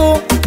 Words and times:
comigo. 0.00 0.39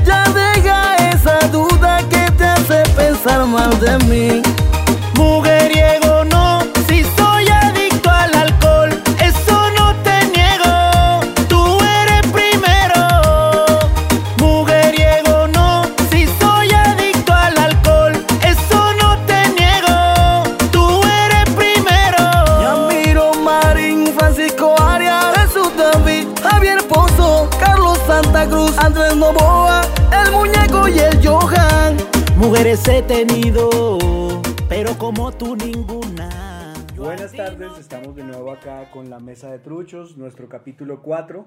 La 39.14 39.20
Mesa 39.20 39.52
de 39.52 39.60
Truchos, 39.60 40.18
nuestro 40.18 40.50
capítulo 40.50 41.04
4. 41.04 41.46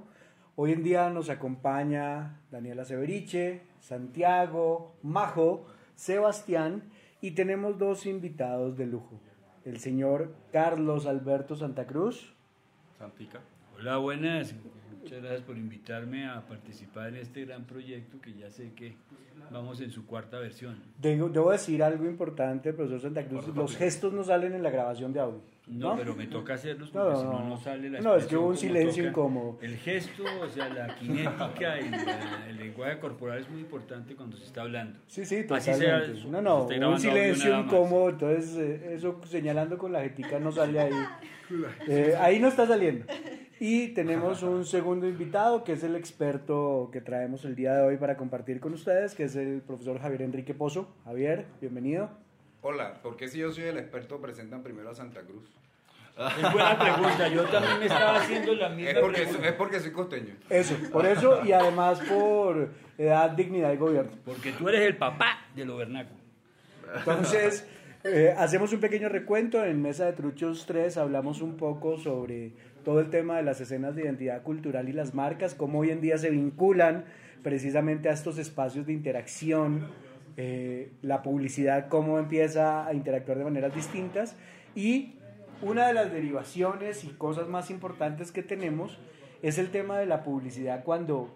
Hoy 0.55 0.71
en 0.71 0.85
día 0.85 1.11
nos 1.11 1.31
acompaña 1.31 2.39
Daniela 2.53 2.85
Severiche, 2.85 3.63
Santiago, 3.81 4.95
Majo, 5.03 5.67
Sebastián 5.97 6.85
y 7.21 7.33
tenemos 7.33 7.77
dos 7.77 8.07
invitados 8.07 8.77
de 8.77 8.87
lujo. 8.87 9.21
El 9.65 9.81
señor 9.81 10.33
Carlos 10.53 11.07
Alberto 11.07 11.57
Santa 11.57 11.89
Cruz. 11.89 12.33
Santica. 13.01 13.41
Hola, 13.77 13.97
buenas. 13.97 14.55
Muchas 15.03 15.21
gracias 15.21 15.43
por 15.43 15.57
invitarme 15.57 16.29
a 16.29 16.47
participar 16.47 17.09
en 17.09 17.17
este 17.17 17.47
gran 17.47 17.65
proyecto 17.65 18.21
que 18.21 18.33
ya 18.35 18.49
sé 18.49 18.75
que 18.77 18.95
vamos 19.51 19.81
en 19.81 19.91
su 19.91 20.07
cuarta 20.07 20.39
versión. 20.39 20.81
Debo, 21.03 21.31
debo 21.31 21.51
decir 21.51 21.83
algo 21.83 22.05
importante, 22.05 22.73
profesor 22.73 23.01
Santa 23.01 23.27
Cruz, 23.27 23.49
los 23.49 23.77
gestos 23.77 24.13
no 24.13 24.23
salen 24.23 24.55
en 24.55 24.63
la 24.63 24.71
grabación 24.71 25.13
de 25.13 25.19
audio. 25.19 25.56
No, 25.69 25.97
pero 25.97 26.15
me 26.15 26.29
toca 26.29 26.55
hacerlos 26.55 26.91
porque 26.91 27.09
no, 27.11 27.17
si 27.21 27.25
no, 27.25 27.49
no. 27.49 27.57
sale 27.57 27.91
la 27.91 28.01
No, 28.01 28.15
es 28.15 28.27
que 28.27 28.37
hubo 28.37 28.49
un 28.49 28.57
silencio 28.57 29.03
toca. 29.03 29.11
incómodo. 29.11 29.59
El 29.61 29.77
gesto, 29.77 30.23
o 30.41 30.49
sea, 30.49 30.69
la 30.69 30.95
kinética 30.95 31.81
y 31.81 31.91
la- 31.91 32.47
el 32.49 32.57
lenguaje 32.57 33.01
corporal 33.01 33.39
es 33.41 33.51
muy 33.51 33.63
importante 33.63 34.15
cuando 34.15 34.37
se 34.37 34.45
está 34.45 34.63
hablando. 34.63 35.01
Sí, 35.09 35.25
sí, 35.25 35.45
Así 35.51 35.73
sea, 35.73 35.99
totalmente. 35.99 36.29
No, 36.31 36.41
no, 36.41 36.63
esté 36.71 36.87
un 36.87 37.01
silencio 37.01 37.59
incómodo, 37.61 38.11
entonces 38.11 38.57
eh, 38.57 38.95
eso 38.95 39.21
señalando 39.27 39.77
con 39.77 39.93
la 39.93 40.03
jetica 40.03 40.39
no 40.39 40.53
sale 40.53 40.79
ahí. 40.81 40.93
Eh, 41.87 42.17
ahí 42.19 42.41
no 42.41 42.49
está 42.49 42.67
saliendo. 42.67 43.07
Y 43.61 43.89
tenemos 43.95 44.43
un 44.43 44.65
segundo 44.67 45.07
invitado 45.09 45.63
que 45.63 45.75
es 45.75 45.85
el 45.85 45.95
experto 45.95 46.91
que 46.93 47.01
traemos 47.01 47.45
el 47.45 47.55
día 47.55 47.73
de 47.73 47.87
hoy 47.87 47.97
para 47.99 48.17
compartir 48.17 48.59
con 48.59 48.73
ustedes, 48.75 49.15
que 49.15 49.23
es 49.23 49.37
el 49.37 49.63
profesor 49.63 50.01
Javier 50.01 50.23
Enrique 50.23 50.55
Pozo. 50.55 50.89
Javier, 51.05 51.47
bienvenido. 51.61 52.11
Hola, 52.69 52.95
¿por 53.01 53.17
qué 53.17 53.29
si 53.29 53.39
yo 53.39 53.53
soy 53.53 53.63
el 53.63 53.79
experto 53.79 54.21
presentan 54.21 54.65
primero 54.65 54.91
a 54.91 54.95
Santa 54.97 55.21
Cruz? 55.21 55.45
Es 56.19 56.53
buena 56.53 56.77
pregunta. 56.77 57.29
Yo 57.29 57.45
también 57.45 57.79
me 57.79 57.87
estaba 57.87 58.17
haciendo 58.17 58.55
la 58.57 58.71
misma 58.71 58.91
Es 58.91 58.99
porque, 58.99 59.21
pregunta. 59.21 59.49
es 59.49 59.55
porque 59.55 59.79
soy 59.79 59.93
costeño. 59.93 60.35
Eso, 60.51 60.75
por 60.91 61.07
eso 61.07 61.45
y 61.45 61.53
además 61.53 62.01
por 62.01 62.71
edad, 62.99 63.31
dignidad 63.31 63.73
y 63.73 63.77
gobierno. 63.77 64.11
Porque 64.25 64.51
tú 64.51 64.69
eres 64.69 64.81
el 64.81 64.97
papá 64.97 65.47
de 65.55 65.65
lo 65.65 65.77
vernáculo. 65.77 66.19
Entonces, 66.97 67.69
eh, 68.03 68.35
hacemos 68.37 68.73
un 68.73 68.81
pequeño 68.81 69.11
recuento. 69.11 69.65
En 69.65 69.81
Mesa 69.81 70.07
de 70.07 70.15
Truchos 70.15 70.67
3 70.67 70.97
hablamos 70.97 71.43
un 71.43 71.57
poco 71.57 71.99
sobre 71.99 72.51
todo 72.85 72.99
el 72.99 73.11
tema 73.11 73.37
de 73.37 73.45
las 73.45 73.61
escenas 73.61 73.95
de 73.95 74.03
identidad 74.03 74.43
cultural 74.43 74.89
y 74.89 74.93
las 74.93 75.15
marcas, 75.15 75.55
cómo 75.55 75.79
hoy 75.79 75.91
en 75.91 76.01
día 76.01 76.19
se 76.19 76.31
vinculan 76.31 77.05
precisamente 77.45 78.09
a 78.09 78.13
estos 78.13 78.39
espacios 78.39 78.87
de 78.87 78.93
interacción, 78.93 79.87
eh, 80.37 80.93
la 81.03 81.23
publicidad, 81.23 81.89
cómo 81.89 82.19
empieza 82.19 82.87
a 82.87 82.95
interactuar 82.95 83.39
de 83.39 83.45
maneras 83.45 83.75
distintas 83.75 84.37
y 84.75 85.15
una 85.63 85.87
de 85.87 85.95
las 85.95 86.13
derivaciones 86.13 87.05
y 87.05 87.09
cosas 87.09 87.49
más 87.49 87.71
importantes 87.71 88.33
que 88.33 88.43
tenemos 88.43 88.99
es 89.43 89.57
el 89.59 89.71
tema 89.71 89.99
de 89.99 90.07
la 90.07 90.23
publicidad 90.23 90.85
cuando 90.85 91.35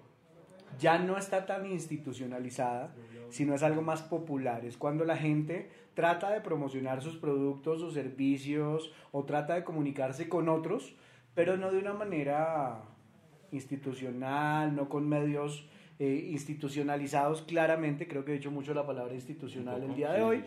ya 0.79 0.99
no 0.99 1.17
está 1.17 1.47
tan 1.47 1.67
institucionalizada, 1.67 2.93
sino 3.31 3.55
es 3.55 3.63
algo 3.63 3.83
más 3.83 4.03
popular. 4.03 4.65
Es 4.65 4.77
cuando 4.77 5.05
la 5.05 5.17
gente 5.17 5.71
trata 5.95 6.31
de 6.31 6.41
promocionar 6.41 7.03
sus 7.03 7.17
productos 7.17 7.83
o 7.83 7.91
servicios 7.91 8.93
o 9.13 9.25
trata 9.25 9.55
de 9.55 9.65
comunicarse 9.65 10.29
con 10.29 10.49
otros, 10.49 10.95
pero 11.35 11.57
no 11.57 11.73
de 11.73 11.79
una 11.79 11.95
manera 11.95 12.83
institucional, 13.53 14.75
no 14.77 14.89
con 14.89 15.09
medios 15.09 15.69
eh, 16.03 16.29
institucionalizados 16.31 17.43
claramente. 17.43 18.09
Creo 18.09 18.25
que 18.25 18.33
he 18.33 18.35
dicho 18.37 18.51
mucho 18.51 18.73
la 18.73 18.87
palabra 18.87 19.15
institucional 19.15 19.83
el 19.83 19.95
día 19.95 20.13
de 20.13 20.23
hoy, 20.23 20.43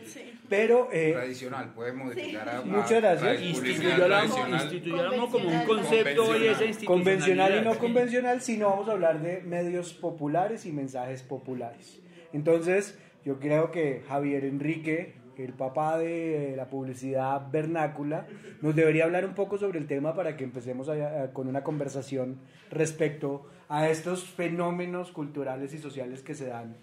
pero... 0.48 0.88
eh, 0.92 1.12
Tradicional, 1.12 1.72
puedes 1.74 1.94
modificar 1.94 2.48
a, 2.48 2.58
a- 2.58 2.64
Muchas 2.64 3.00
gracias. 3.00 3.40
instituyamos 3.40 5.30
como 5.30 5.48
un 5.48 5.64
concepto 5.64 6.24
hoy 6.26 6.46
esa 6.46 6.64
institucionalidad. 6.64 6.86
convencional 6.86 7.58
y 7.60 7.64
no 7.64 7.72
sí. 7.74 7.78
convencional, 7.78 8.40
sino 8.42 8.68
vamos 8.70 8.88
a 8.88 8.92
hablar 8.92 9.22
de 9.22 9.42
medios 9.42 9.94
populares 9.94 10.66
y 10.66 10.72
mensajes 10.72 11.22
populares. 11.22 12.00
Entonces, 12.32 12.98
yo 13.24 13.38
creo 13.38 13.70
que 13.70 14.02
Javier 14.08 14.44
Enrique, 14.44 15.14
el 15.36 15.52
papá 15.52 15.98
de 15.98 16.54
la 16.56 16.68
publicidad 16.68 17.48
vernácula, 17.50 18.26
nos 18.60 18.74
debería 18.74 19.04
hablar 19.04 19.24
un 19.24 19.34
poco 19.34 19.56
sobre 19.58 19.78
el 19.78 19.86
tema 19.86 20.14
para 20.14 20.36
que 20.36 20.44
empecemos 20.44 20.88
a- 20.88 21.22
a- 21.24 21.32
con 21.32 21.48
una 21.48 21.62
conversación 21.62 22.38
respecto 22.70 23.46
a 23.68 23.88
estos 23.88 24.24
fenómenos 24.24 25.12
culturales 25.12 25.72
y 25.74 25.78
sociales 25.78 26.22
que 26.22 26.34
se 26.34 26.46
dan 26.46 26.76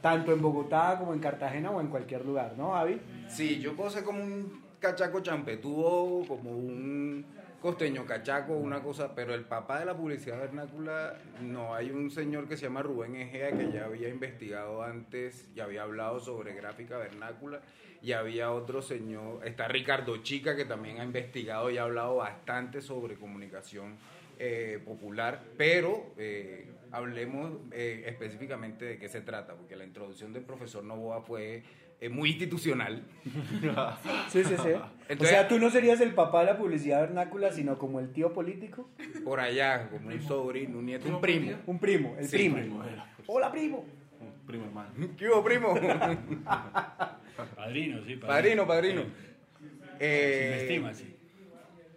tanto 0.00 0.32
en 0.32 0.40
Bogotá 0.40 0.96
como 0.98 1.12
en 1.12 1.20
Cartagena 1.20 1.70
o 1.70 1.80
en 1.80 1.88
cualquier 1.88 2.24
lugar, 2.24 2.54
¿no, 2.56 2.72
Javi? 2.72 3.00
Sí, 3.28 3.60
yo 3.60 3.74
puedo 3.74 3.90
ser 3.90 4.04
como 4.04 4.22
un 4.22 4.62
cachaco 4.78 5.20
champetudo, 5.20 6.26
como 6.26 6.50
un 6.50 7.24
costeño 7.60 8.06
cachaco, 8.06 8.54
una 8.54 8.80
cosa, 8.82 9.14
pero 9.14 9.34
el 9.34 9.44
papá 9.44 9.80
de 9.80 9.84
la 9.84 9.94
publicidad 9.94 10.38
vernácula, 10.38 11.18
no, 11.42 11.74
hay 11.74 11.90
un 11.90 12.10
señor 12.10 12.48
que 12.48 12.56
se 12.56 12.64
llama 12.64 12.82
Rubén 12.82 13.16
Egea 13.16 13.52
que 13.52 13.70
ya 13.70 13.84
había 13.84 14.08
investigado 14.08 14.82
antes 14.82 15.50
y 15.54 15.60
había 15.60 15.82
hablado 15.82 16.18
sobre 16.20 16.54
gráfica 16.54 16.96
vernácula, 16.96 17.60
y 18.02 18.12
había 18.12 18.50
otro 18.50 18.80
señor, 18.80 19.46
está 19.46 19.68
Ricardo 19.68 20.16
Chica 20.22 20.56
que 20.56 20.64
también 20.64 21.00
ha 21.00 21.04
investigado 21.04 21.70
y 21.70 21.76
ha 21.76 21.82
hablado 21.82 22.16
bastante 22.16 22.80
sobre 22.80 23.16
comunicación 23.16 23.98
eh, 24.40 24.80
popular, 24.84 25.44
pero 25.56 26.12
eh, 26.16 26.66
hablemos 26.90 27.52
eh, 27.72 28.04
específicamente 28.06 28.84
de 28.86 28.98
qué 28.98 29.08
se 29.08 29.20
trata, 29.20 29.54
porque 29.54 29.76
la 29.76 29.84
introducción 29.84 30.32
del 30.32 30.42
profesor 30.44 30.82
Novoa 30.82 31.20
fue 31.22 31.62
eh, 32.00 32.08
muy 32.08 32.30
institucional. 32.30 33.02
Sí, 34.30 34.42
sí, 34.44 34.54
sí. 34.56 34.70
o 35.18 35.24
sea, 35.24 35.46
tú 35.48 35.58
no 35.58 35.70
serías 35.70 36.00
el 36.00 36.14
papá 36.14 36.40
de 36.40 36.46
la 36.46 36.56
publicidad 36.56 37.00
vernácula, 37.00 37.52
sino 37.52 37.76
como 37.78 38.00
el 38.00 38.12
tío 38.12 38.32
político. 38.32 38.88
por 39.24 39.40
allá, 39.40 39.88
como 39.90 40.08
un 40.08 40.22
sobrino, 40.22 40.78
un 40.78 40.86
nieto, 40.86 41.08
un 41.08 41.20
primo. 41.20 41.52
Un 41.66 41.78
primo, 41.78 42.16
el 42.18 42.26
Sí, 42.28 42.36
primo. 42.38 42.56
primo, 42.56 42.84
Hola, 43.26 43.50
primo. 43.52 43.84
Primo 44.46 44.64
hermano. 44.64 44.90
¿Qué 45.16 45.28
hubo, 45.28 45.44
primo? 45.44 45.74
Padrino, 47.56 48.04
sí. 48.04 48.16
padrino, 48.16 48.66
padrino. 48.66 49.02
Eh, 49.98 50.48
me 50.50 50.62
estima, 50.62 50.94
sí. 50.94 51.14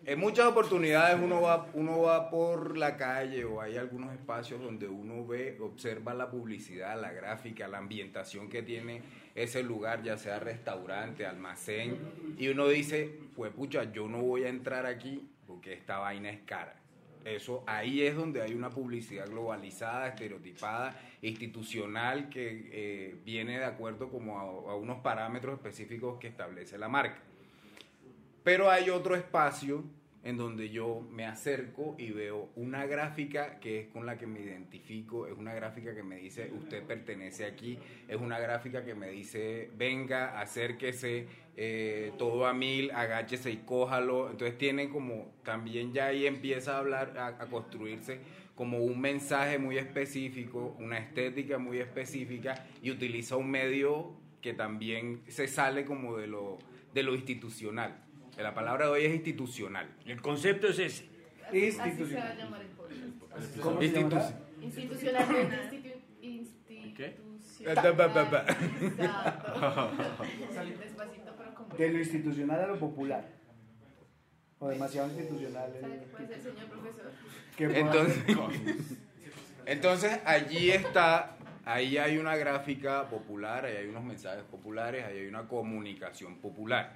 En 0.05 0.19
muchas 0.19 0.47
oportunidades 0.47 1.17
uno 1.21 1.41
va, 1.41 1.67
uno 1.73 2.01
va 2.01 2.29
por 2.29 2.77
la 2.77 2.97
calle 2.97 3.45
o 3.45 3.61
hay 3.61 3.77
algunos 3.77 4.11
espacios 4.13 4.61
donde 4.61 4.87
uno 4.87 5.25
ve, 5.25 5.57
observa 5.61 6.13
la 6.13 6.29
publicidad, 6.29 6.99
la 6.99 7.13
gráfica, 7.13 7.69
la 7.69 7.77
ambientación 7.77 8.49
que 8.49 8.61
tiene 8.63 9.01
ese 9.33 9.63
lugar, 9.63 10.03
ya 10.03 10.17
sea 10.17 10.39
restaurante, 10.39 11.25
almacén, 11.25 11.97
y 12.37 12.49
uno 12.49 12.67
dice, 12.67 13.17
pues 13.35 13.53
pucha, 13.53 13.91
yo 13.93 14.09
no 14.09 14.21
voy 14.21 14.43
a 14.43 14.49
entrar 14.49 14.85
aquí 14.85 15.25
porque 15.47 15.71
esta 15.73 15.99
vaina 15.99 16.29
es 16.31 16.41
cara. 16.45 16.75
Eso, 17.23 17.63
ahí 17.65 18.01
es 18.01 18.15
donde 18.17 18.41
hay 18.41 18.53
una 18.53 18.69
publicidad 18.69 19.27
globalizada, 19.29 20.09
estereotipada, 20.09 20.99
institucional, 21.21 22.27
que 22.27 22.69
eh, 22.73 23.15
viene 23.23 23.59
de 23.59 23.65
acuerdo 23.65 24.09
como 24.09 24.37
a- 24.37 24.71
a 24.73 24.75
unos 24.75 24.99
parámetros 24.99 25.53
específicos 25.55 26.19
que 26.19 26.27
establece 26.27 26.77
la 26.77 26.89
marca. 26.89 27.19
Pero 28.43 28.69
hay 28.69 28.89
otro 28.89 29.15
espacio 29.15 29.83
en 30.23 30.37
donde 30.37 30.69
yo 30.69 31.05
me 31.11 31.25
acerco 31.25 31.95
y 31.97 32.11
veo 32.11 32.49
una 32.55 32.85
gráfica 32.85 33.59
que 33.59 33.81
es 33.81 33.87
con 33.87 34.05
la 34.05 34.17
que 34.17 34.25
me 34.25 34.39
identifico, 34.39 35.27
es 35.27 35.37
una 35.37 35.53
gráfica 35.53 35.93
que 35.93 36.01
me 36.01 36.15
dice 36.15 36.49
usted 36.57 36.83
pertenece 36.83 37.45
aquí, 37.45 37.77
es 38.07 38.15
una 38.15 38.39
gráfica 38.39 38.85
que 38.85 38.95
me 38.95 39.09
dice 39.09 39.69
venga, 39.75 40.39
acérquese, 40.39 41.27
eh, 41.57 42.13
todo 42.17 42.45
a 42.45 42.53
mil, 42.53 42.91
agáchese 42.91 43.51
y 43.51 43.57
cójalo. 43.57 44.31
Entonces 44.31 44.57
tiene 44.57 44.89
como, 44.89 45.33
también 45.43 45.93
ya 45.93 46.07
ahí 46.07 46.25
empieza 46.25 46.75
a 46.75 46.79
hablar, 46.79 47.17
a, 47.17 47.27
a 47.27 47.47
construirse 47.47 48.19
como 48.55 48.79
un 48.79 49.01
mensaje 49.01 49.57
muy 49.57 49.77
específico, 49.77 50.75
una 50.79 50.99
estética 50.99 51.57
muy 51.57 51.79
específica 51.79 52.65
y 52.81 52.91
utiliza 52.91 53.35
un 53.35 53.49
medio 53.49 54.15
que 54.41 54.53
también 54.53 55.21
se 55.27 55.47
sale 55.47 55.85
como 55.85 56.17
de 56.17 56.27
lo, 56.27 56.59
de 56.93 57.03
lo 57.03 57.15
institucional. 57.15 58.03
La 58.37 58.53
palabra 58.53 58.85
de 58.85 58.91
hoy 58.91 59.05
es 59.05 59.13
institucional. 59.13 59.87
El 60.05 60.21
concepto 60.21 60.67
es 60.67 60.79
ese. 60.79 61.09
Así 61.47 61.71
se 61.71 61.77
va 61.77 61.83
a 61.83 61.87
Institucional. 61.87 62.37
llamar 62.37 62.61
el 62.61 62.67
podcast. 62.67 63.57
¿Cómo 63.59 63.79
se 63.81 63.87
llama? 63.91 64.09
Institu- 64.09 64.33
Institucionalmente 64.61 65.55
institu- 65.55 66.01
insti- 66.21 66.93
¿Qué? 66.95 67.17
Despacito, 70.79 71.33
pero 71.37 71.53
como... 71.55 71.75
De 71.75 71.89
lo 71.91 71.99
institucional 71.99 72.61
a 72.61 72.67
lo 72.67 72.79
popular. 72.79 73.27
O 74.59 74.69
demasiado 74.69 75.09
institucional. 75.09 75.71
¿Sabe 75.79 75.99
qué 75.99 76.05
puede 76.07 76.27
ser, 76.27 76.41
señor 76.41 76.65
profesor? 76.69 77.11
Entonces, 77.57 78.23
entonces 79.65 80.19
allí 80.25 80.71
está, 80.71 81.35
ahí 81.65 81.97
hay 81.97 82.17
una 82.17 82.35
gráfica 82.35 83.09
popular, 83.09 83.65
ahí 83.65 83.77
hay 83.77 83.87
unos 83.87 84.03
mensajes 84.03 84.43
populares, 84.45 85.05
ahí 85.05 85.19
hay 85.19 85.27
una 85.27 85.47
comunicación 85.47 86.37
popular. 86.37 86.95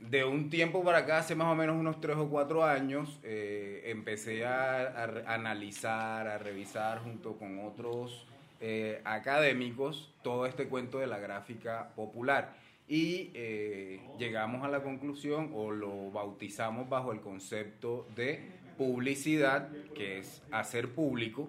De 0.00 0.24
un 0.24 0.48
tiempo 0.48 0.82
para 0.84 0.98
acá, 0.98 1.18
hace 1.18 1.34
más 1.34 1.48
o 1.48 1.54
menos 1.54 1.76
unos 1.76 2.00
tres 2.00 2.16
o 2.16 2.28
cuatro 2.28 2.64
años, 2.64 3.18
eh, 3.22 3.82
empecé 3.86 4.46
a, 4.46 5.04
analizar, 5.26 6.28
a 6.28 6.38
revisar 6.38 7.00
junto 7.00 7.36
con 7.36 7.66
otros 7.66 8.26
eh, 8.60 9.00
académicos 9.04 10.12
todo 10.22 10.46
este 10.46 10.68
cuento 10.68 10.98
de 10.98 11.06
la 11.06 11.18
gráfica 11.18 11.90
popular. 11.94 12.54
Y 12.88 13.30
eh, 13.34 14.00
llegamos 14.18 14.64
a 14.64 14.68
la 14.68 14.82
conclusión 14.82 15.50
o 15.54 15.70
lo 15.70 16.10
bautizamos 16.10 16.88
bajo 16.88 17.12
el 17.12 17.20
concepto 17.20 18.06
de 18.16 18.40
publicidad, 18.78 19.68
que 19.94 20.18
es 20.18 20.42
hacer 20.50 20.94
público, 20.94 21.48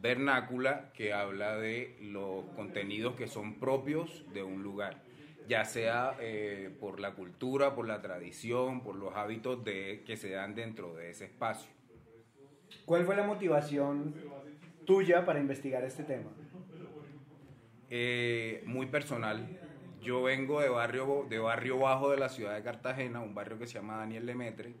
vernácula, 0.00 0.92
que 0.94 1.12
habla 1.12 1.56
de 1.56 1.96
los 2.00 2.44
contenidos 2.54 3.16
que 3.16 3.26
son 3.26 3.54
propios 3.54 4.24
de 4.32 4.42
un 4.42 4.62
lugar, 4.62 5.02
ya 5.48 5.64
sea 5.64 6.14
eh, 6.20 6.70
por 6.78 7.00
la 7.00 7.14
cultura, 7.14 7.74
por 7.74 7.86
la 7.86 8.02
tradición, 8.02 8.82
por 8.82 8.96
los 8.96 9.14
hábitos 9.16 9.64
de, 9.64 10.02
que 10.06 10.16
se 10.16 10.30
dan 10.30 10.54
dentro 10.54 10.94
de 10.94 11.10
ese 11.10 11.24
espacio. 11.24 11.70
¿Cuál 12.84 13.04
fue 13.04 13.16
la 13.16 13.22
motivación 13.22 14.14
tuya 14.84 15.24
para 15.24 15.40
investigar 15.40 15.84
este 15.84 16.04
tema? 16.04 16.30
Eh, 17.90 18.62
muy 18.66 18.86
personal. 18.86 19.48
Yo 20.02 20.22
vengo 20.22 20.60
de 20.60 20.68
barrio, 20.68 21.26
de 21.28 21.38
barrio 21.38 21.78
bajo 21.78 22.10
de 22.10 22.18
la 22.18 22.28
ciudad 22.28 22.54
de 22.54 22.62
Cartagena, 22.62 23.20
un 23.20 23.34
barrio 23.34 23.58
que 23.58 23.66
se 23.66 23.74
llama 23.74 23.96
Daniel 23.96 24.26
Lemetre, 24.26 24.74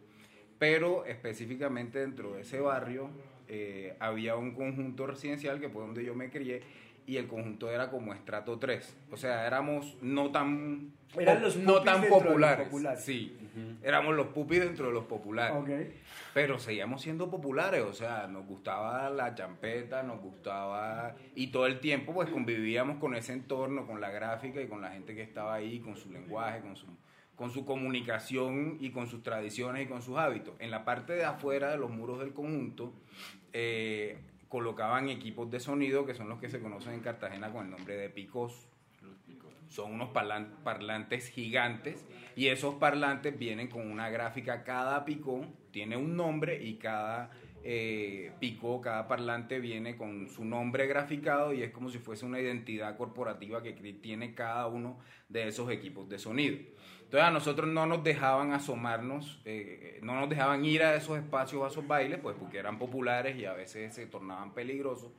pero 0.58 1.06
específicamente 1.06 1.98
dentro 1.98 2.34
de 2.34 2.42
ese 2.42 2.60
barrio 2.60 3.10
eh, 3.48 3.96
había 3.98 4.36
un 4.36 4.54
conjunto 4.54 5.06
residencial 5.06 5.58
que 5.60 5.70
fue 5.70 5.82
donde 5.82 6.04
yo 6.04 6.14
me 6.14 6.30
crié 6.30 6.62
y 7.08 7.16
el 7.16 7.26
conjunto 7.26 7.70
era 7.70 7.90
como 7.90 8.12
estrato 8.12 8.58
3. 8.58 8.96
O 9.10 9.16
sea, 9.16 9.46
éramos 9.46 9.96
no 10.02 10.30
tan, 10.30 10.92
Eran 11.16 11.40
los 11.40 11.56
no 11.56 11.76
pupis 11.76 11.84
tan 11.86 12.00
dentro 12.02 12.18
de 12.18 12.20
los 12.20 12.28
populares. 12.28 12.66
populares. 12.68 13.04
Sí, 13.04 13.36
éramos 13.82 14.14
los 14.14 14.26
pupis 14.26 14.60
dentro 14.60 14.88
de 14.88 14.92
los 14.92 15.04
populares. 15.06 15.88
Pero 16.34 16.58
seguíamos 16.58 17.00
siendo 17.00 17.30
populares, 17.30 17.80
o 17.80 17.94
sea, 17.94 18.26
nos 18.26 18.46
gustaba 18.46 19.08
la 19.08 19.34
champeta, 19.34 20.02
nos 20.02 20.20
gustaba... 20.20 21.16
Y 21.34 21.46
todo 21.46 21.66
el 21.66 21.80
tiempo 21.80 22.12
pues 22.12 22.28
convivíamos 22.28 22.98
con 22.98 23.14
ese 23.14 23.32
entorno, 23.32 23.86
con 23.86 24.02
la 24.02 24.10
gráfica 24.10 24.60
y 24.60 24.68
con 24.68 24.82
la 24.82 24.90
gente 24.90 25.14
que 25.14 25.22
estaba 25.22 25.54
ahí, 25.54 25.80
con 25.80 25.96
su 25.96 26.12
lenguaje, 26.12 26.60
con 26.60 26.76
su, 26.76 26.84
con 27.36 27.50
su 27.50 27.64
comunicación 27.64 28.76
y 28.80 28.90
con 28.90 29.06
sus 29.06 29.22
tradiciones 29.22 29.86
y 29.86 29.88
con 29.88 30.02
sus 30.02 30.18
hábitos. 30.18 30.56
En 30.58 30.70
la 30.70 30.84
parte 30.84 31.14
de 31.14 31.24
afuera 31.24 31.70
de 31.70 31.78
los 31.78 31.90
muros 31.90 32.18
del 32.18 32.34
conjunto 32.34 32.92
eh, 33.54 34.18
colocaban 34.48 35.08
equipos 35.08 35.50
de 35.50 35.60
sonido 35.60 36.06
que 36.06 36.14
son 36.14 36.28
los 36.28 36.38
que 36.40 36.48
se 36.48 36.60
conocen 36.60 36.94
en 36.94 37.00
Cartagena 37.00 37.52
con 37.52 37.66
el 37.66 37.70
nombre 37.70 37.96
de 37.96 38.08
picos 38.08 38.68
son 39.68 39.92
unos 39.92 40.08
parlan- 40.10 40.48
parlantes 40.64 41.28
gigantes 41.28 42.06
y 42.34 42.46
esos 42.46 42.76
parlantes 42.76 43.38
vienen 43.38 43.68
con 43.68 43.90
una 43.90 44.08
gráfica, 44.08 44.64
cada 44.64 45.04
picón 45.04 45.54
tiene 45.70 45.96
un 45.96 46.16
nombre 46.16 46.62
y 46.62 46.76
cada 46.76 47.30
eh, 47.64 48.32
picó, 48.40 48.80
cada 48.80 49.08
parlante 49.08 49.58
viene 49.58 49.96
con 49.96 50.28
su 50.28 50.44
nombre 50.44 50.86
graficado 50.86 51.52
y 51.52 51.62
es 51.62 51.70
como 51.70 51.90
si 51.90 51.98
fuese 51.98 52.24
una 52.24 52.40
identidad 52.40 52.96
corporativa 52.96 53.62
que 53.62 53.72
tiene 53.72 54.34
cada 54.34 54.66
uno 54.68 54.98
de 55.28 55.48
esos 55.48 55.70
equipos 55.70 56.08
de 56.08 56.18
sonido. 56.18 56.56
Entonces 57.08 57.26
a 57.26 57.30
nosotros 57.30 57.66
no 57.70 57.86
nos 57.86 58.04
dejaban 58.04 58.52
asomarnos, 58.52 59.40
eh, 59.46 59.98
no 60.02 60.20
nos 60.20 60.28
dejaban 60.28 60.62
ir 60.66 60.82
a 60.82 60.94
esos 60.94 61.16
espacios, 61.16 61.64
a 61.64 61.68
esos 61.68 61.86
bailes, 61.86 62.18
pues 62.20 62.36
porque 62.38 62.58
eran 62.58 62.78
populares 62.78 63.34
y 63.38 63.46
a 63.46 63.54
veces 63.54 63.94
se 63.94 64.04
tornaban 64.04 64.52
peligrosos. 64.52 65.10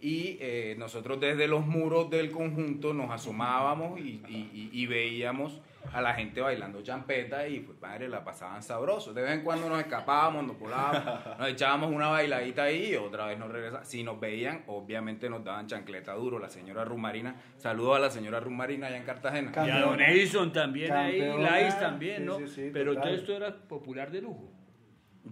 Y 0.00 0.38
eh, 0.40 0.74
nosotros 0.78 1.20
desde 1.20 1.46
los 1.46 1.66
muros 1.66 2.08
del 2.08 2.30
conjunto 2.30 2.94
nos 2.94 3.10
asomábamos 3.10 4.00
y, 4.00 4.22
y- 4.26 4.50
y- 4.54 4.70
y 4.72 4.86
veíamos 4.86 5.60
a 5.92 6.00
la 6.00 6.14
gente 6.14 6.40
bailando 6.40 6.82
champeta 6.82 7.46
y 7.46 7.60
pues 7.60 7.78
padre 7.78 8.08
la 8.08 8.24
pasaban 8.24 8.62
sabroso. 8.62 9.12
De 9.12 9.22
vez 9.22 9.32
en 9.32 9.42
cuando 9.44 9.68
nos 9.68 9.78
escapábamos, 9.80 10.44
nos 10.44 10.58
volábamos, 10.58 11.04
nos 11.38 11.48
echábamos 11.48 11.90
una 11.92 12.08
bailadita 12.08 12.64
ahí 12.64 12.92
y 12.92 12.96
otra 12.96 13.26
vez 13.26 13.38
nos 13.38 13.50
regresábamos. 13.50 13.88
Si 13.88 14.02
nos 14.02 14.18
veían, 14.18 14.64
obviamente 14.66 15.28
nos 15.30 15.44
daban 15.44 15.66
chancleta 15.66 16.12
duro. 16.14 16.38
La 16.38 16.48
señora 16.48 16.84
Rumarina, 16.84 17.36
saludos 17.58 17.96
a 17.96 18.00
la 18.00 18.10
señora 18.10 18.40
Rumarina 18.40 18.86
allá 18.88 18.96
en 18.96 19.04
Cartagena. 19.04 19.52
Y 19.66 19.70
a 19.70 19.80
Don 19.80 20.00
Edison 20.00 20.52
también 20.52 20.92
ahí. 20.92 21.20
Lais 21.20 21.78
también, 21.78 22.18
Sí, 22.18 22.24
¿no? 22.24 22.38
sí, 22.38 22.48
sí, 22.48 22.70
Pero 22.72 22.94
total. 22.94 23.02
todo 23.10 23.14
esto 23.20 23.36
era 23.36 23.54
popular 23.68 24.10
de 24.10 24.22
lujo. 24.22 24.50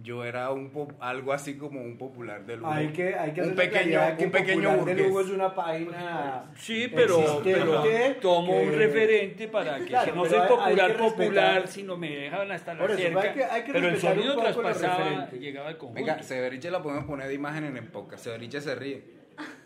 Yo 0.01 0.25
era 0.25 0.49
un 0.49 0.71
po- 0.71 0.91
algo 0.99 1.33
así 1.33 1.55
como 1.55 1.79
un 1.79 1.97
popular 1.99 2.43
de 2.47 2.57
lujo. 2.57 2.71
Hay 2.71 2.87
que, 2.87 3.13
hay 3.13 3.31
que 3.31 3.41
un 3.43 3.53
pequeño, 3.53 3.99
que 4.17 4.25
un 4.25 4.31
pequeño 4.31 4.55
Popular 4.71 4.73
de 4.73 4.79
burgués. 4.93 5.07
Lugo 5.07 5.21
es 5.21 5.29
una 5.29 5.53
página 5.53 6.43
Sí, 6.57 6.91
pero, 6.93 7.41
pero 7.43 7.83
tomo 8.19 8.57
un 8.59 8.73
referente 8.73 9.47
para 9.47 9.77
que, 9.77 9.85
Claro, 9.85 10.11
que 10.11 10.17
no 10.17 10.25
soy 10.25 10.47
popular, 10.47 10.97
popular, 10.97 11.67
sino 11.67 11.95
me 11.95 12.09
dejan 12.09 12.51
hasta 12.51 12.73
la 12.73 12.87
cerca. 12.95 13.21
hay 13.21 13.33
que- 13.33 13.43
hay 13.45 13.63
que 13.63 13.71
pero 13.73 13.87
el 13.89 13.99
sonido 13.99 14.35
traspasaba, 14.35 15.29
llegaba 15.29 15.69
al 15.69 15.77
conjunto. 15.77 16.01
Venga, 16.01 16.23
Severiche 16.23 16.71
la 16.71 16.81
podemos 16.81 17.05
poner 17.05 17.27
de 17.27 17.33
imagen 17.35 17.63
en 17.65 17.77
el 17.77 17.85
podcast. 17.85 18.23
Severiche 18.23 18.61
se 18.61 18.73
ríe. 18.73 19.03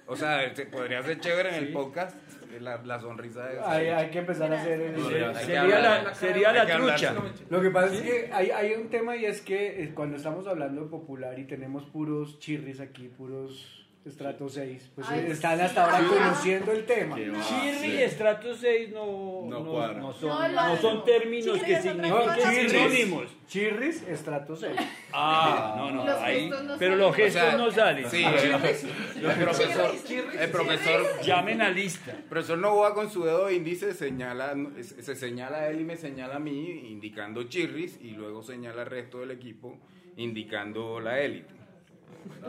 O 0.08 0.16
sea, 0.16 0.54
se- 0.56 0.66
podría 0.66 1.02
ser 1.04 1.20
chévere 1.20 1.50
en 1.50 1.56
el 1.56 1.72
podcast 1.74 2.18
la, 2.60 2.78
la 2.84 3.00
sonrisa 3.00 3.48
Hay, 3.66 3.88
hay 3.88 4.10
que 4.10 4.20
empezar 4.20 4.52
a 4.54 4.60
hacer 4.62 4.80
el- 4.82 5.04
sería 5.36 5.80
la, 5.80 6.14
sería 6.16 6.52
la 6.54 6.66
trucha. 6.66 7.16
Lo 7.50 7.62
que 7.62 7.70
pasa 7.70 7.94
es 7.94 8.02
que 8.02 8.30
hay, 8.34 8.52
hay 8.52 8.74
un 8.74 8.90
tema 8.90 9.16
y 9.16 9.26
es 9.26 9.42
que 9.42 9.84
eh, 9.84 9.92
cuando 9.94 10.18
estamos 10.18 10.48
hablando 10.48 10.82
de 10.84 10.88
popular 10.90 11.38
y 11.40 11.46
tenemos 11.46 11.86
puros 11.86 12.40
chirris 12.40 12.80
aquí, 12.80 13.08
puros 13.10 13.87
estrato 14.08 14.48
6, 14.50 14.92
pues 14.96 15.08
Ay, 15.10 15.26
están 15.30 15.58
sí. 15.58 15.64
hasta 15.66 15.84
ahora 15.86 16.00
Ah. 16.02 16.08
conociendo 16.08 16.72
el 16.72 16.86
tema. 16.86 17.16
Chirri 17.18 17.88
y 17.96 18.02
estrato 18.02 18.56
6 18.56 18.90
no, 18.92 19.46
No 19.48 19.60
no, 19.64 19.94
no 19.94 20.14
son, 20.14 20.30
No, 20.30 20.48
no 20.50 20.76
lo- 20.76 20.82
son 20.82 21.04
términos 21.06 21.58
que 21.62 21.82
signifiquen 21.82 22.70
sinónimos. 22.70 23.26
Chirris, 23.48 24.02
estrato 24.08 24.56
6. 24.56 24.72
Ah, 25.14 25.76
no, 25.78 25.92
no, 25.92 26.06
Los 26.06 26.20
ahí, 26.22 26.50
no 26.50 26.58
pero 26.78 26.92
salen. 26.94 26.98
los 27.00 27.10
O 27.10 27.14
gestos 27.14 27.42
sea, 27.42 27.58
no 27.58 27.72
salen. 27.72 28.10
Sí, 28.10 28.24
el 28.24 29.34
profesor, 29.44 29.96
el 30.40 30.50
profesor, 30.50 31.22
Llamen 31.24 31.62
a 31.62 31.70
lista. 31.70 32.12
el 32.12 32.24
profesor 32.24 32.58
Novoa 32.58 32.94
con 32.94 33.10
su 33.10 33.24
dedo 33.24 33.50
índice 33.52 33.94
señala, 33.94 34.56
se 34.82 35.16
señala 35.16 35.60
a 35.60 35.70
él 35.70 35.82
y 35.82 35.84
me 35.84 35.96
señala 35.98 36.36
a 36.36 36.40
mí, 36.40 36.90
indicando 36.92 37.44
chirris, 37.44 38.00
y 38.02 38.12
luego 38.12 38.44
señala 38.44 38.82
al 38.84 38.88
resto 38.90 39.20
del 39.20 39.32
equipo, 39.32 39.78
indicando 40.18 41.00
la 41.00 41.20
élite. 41.22 41.57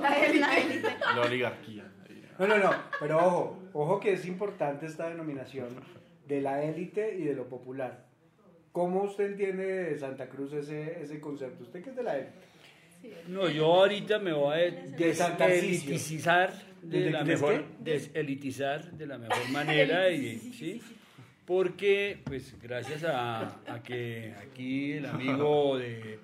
La 0.01 0.25
élite. 0.25 0.83
La 1.15 1.21
oligarquía. 1.23 1.85
No, 2.39 2.47
no, 2.47 2.57
no, 2.59 2.71
pero 3.01 3.19
ojo, 3.19 3.59
ojo 3.73 3.99
que 4.01 4.13
es 4.13 4.25
importante 4.27 4.87
esta 4.87 5.09
denominación 5.09 5.69
de 6.27 6.41
la 6.41 6.63
élite 6.63 7.17
y 7.19 7.25
de 7.25 7.35
lo 7.35 7.49
popular. 7.49 8.07
¿Cómo 8.71 9.03
usted 9.03 9.33
entiende 9.33 9.65
de 9.65 9.99
Santa 9.99 10.29
Cruz 10.29 10.53
ese, 10.53 11.03
ese 11.03 11.21
concepto? 11.21 11.65
¿Usted 11.65 11.83
que 11.83 11.91
es 11.91 11.97
de 11.97 12.03
la 12.05 12.17
élite? 12.17 12.33
No, 13.29 13.49
yo 13.49 13.67
ahorita 13.67 14.19
me 14.21 14.33
voy 14.33 14.55
a 14.55 14.71
deselitizar 14.97 16.53
de 16.83 17.01
¿De- 17.01 17.11
la 17.11 17.25
mejor, 17.25 17.65
deselitizar 17.81 18.93
de 18.93 19.07
la 19.07 19.19
mejor 19.19 19.49
manera 19.53 20.11
y 20.11 20.39
sí, 20.53 20.81
porque 21.45 22.19
pues 22.25 22.55
gracias 22.61 23.03
a, 23.05 23.61
a 23.67 23.83
que 23.83 24.35
aquí 24.41 24.93
el 24.93 25.07
amigo 25.07 25.77
de 25.79 26.21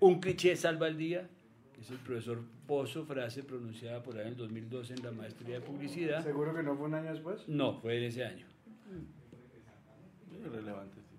un 0.00 0.20
cliché 0.20 0.56
salva 0.56 0.88
el 0.88 0.96
día, 0.96 1.28
que 1.74 1.80
es 1.82 1.90
el 1.90 1.98
profesor 1.98 2.42
Pozo, 2.72 3.04
frase 3.04 3.42
pronunciada 3.42 4.02
por 4.02 4.16
ahí 4.16 4.22
en 4.22 4.28
el 4.28 4.36
2012 4.36 4.94
en 4.94 5.02
la 5.02 5.12
maestría 5.12 5.56
de 5.56 5.60
publicidad. 5.60 6.24
¿Seguro 6.24 6.54
que 6.54 6.62
no 6.62 6.74
fue 6.74 6.86
un 6.86 6.94
año 6.94 7.12
después? 7.12 7.46
No, 7.46 7.74
fue 7.74 7.98
en 7.98 8.04
ese 8.04 8.24
año. 8.24 8.46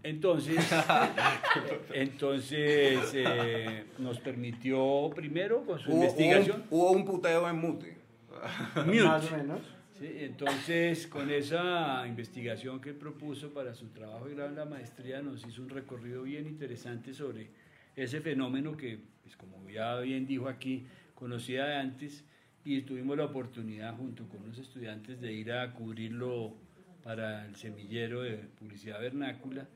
Entonces, 0.02 0.58
entonces 1.94 3.12
eh, 3.14 3.86
nos 4.00 4.20
permitió 4.20 5.12
primero 5.14 5.64
con 5.64 5.78
su 5.78 5.92
Hubo, 5.92 5.98
hubo 5.98 6.04
investigación. 6.06 6.62
un, 6.62 6.68
hubo 6.72 6.92
un 6.92 7.06
puteo 7.06 7.48
en 7.48 7.56
mute. 7.58 7.98
Mute. 8.88 9.04
Más 9.04 9.32
o 9.32 9.38
menos. 9.38 9.60
Sí, 10.00 10.10
entonces, 10.22 11.06
con 11.06 11.30
esa 11.30 12.04
investigación 12.08 12.82
que 12.82 12.94
propuso 12.94 13.54
para 13.54 13.76
su 13.76 13.90
trabajo 13.90 14.28
en 14.28 14.56
la 14.56 14.66
maestría, 14.66 15.22
nos 15.22 15.46
hizo 15.46 15.62
un 15.62 15.70
recorrido 15.70 16.24
bien 16.24 16.48
interesante 16.48 17.14
sobre 17.14 17.52
ese 17.96 18.22
fenómeno 18.22 18.76
que, 18.76 18.98
pues, 19.22 19.38
como 19.38 19.70
ya 19.70 20.00
bien 20.00 20.26
dijo 20.26 20.50
aquí, 20.50 20.88
conocía 21.24 21.64
de 21.64 21.76
antes 21.76 22.26
y 22.66 22.82
tuvimos 22.82 23.16
la 23.16 23.24
oportunidad 23.24 23.96
junto 23.96 24.28
con 24.28 24.42
unos 24.42 24.58
estudiantes 24.58 25.22
de 25.22 25.32
ir 25.32 25.54
a 25.54 25.72
cubrirlo 25.72 26.54
para 27.02 27.46
el 27.46 27.56
semillero 27.56 28.24
de 28.24 28.40
publicidad 28.60 29.00
vernácula 29.00 29.70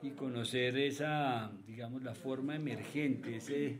y 0.00 0.10
conocer 0.10 0.78
esa, 0.78 1.50
digamos, 1.66 2.04
la 2.04 2.14
forma 2.14 2.54
emergente, 2.54 3.34
ese, 3.34 3.78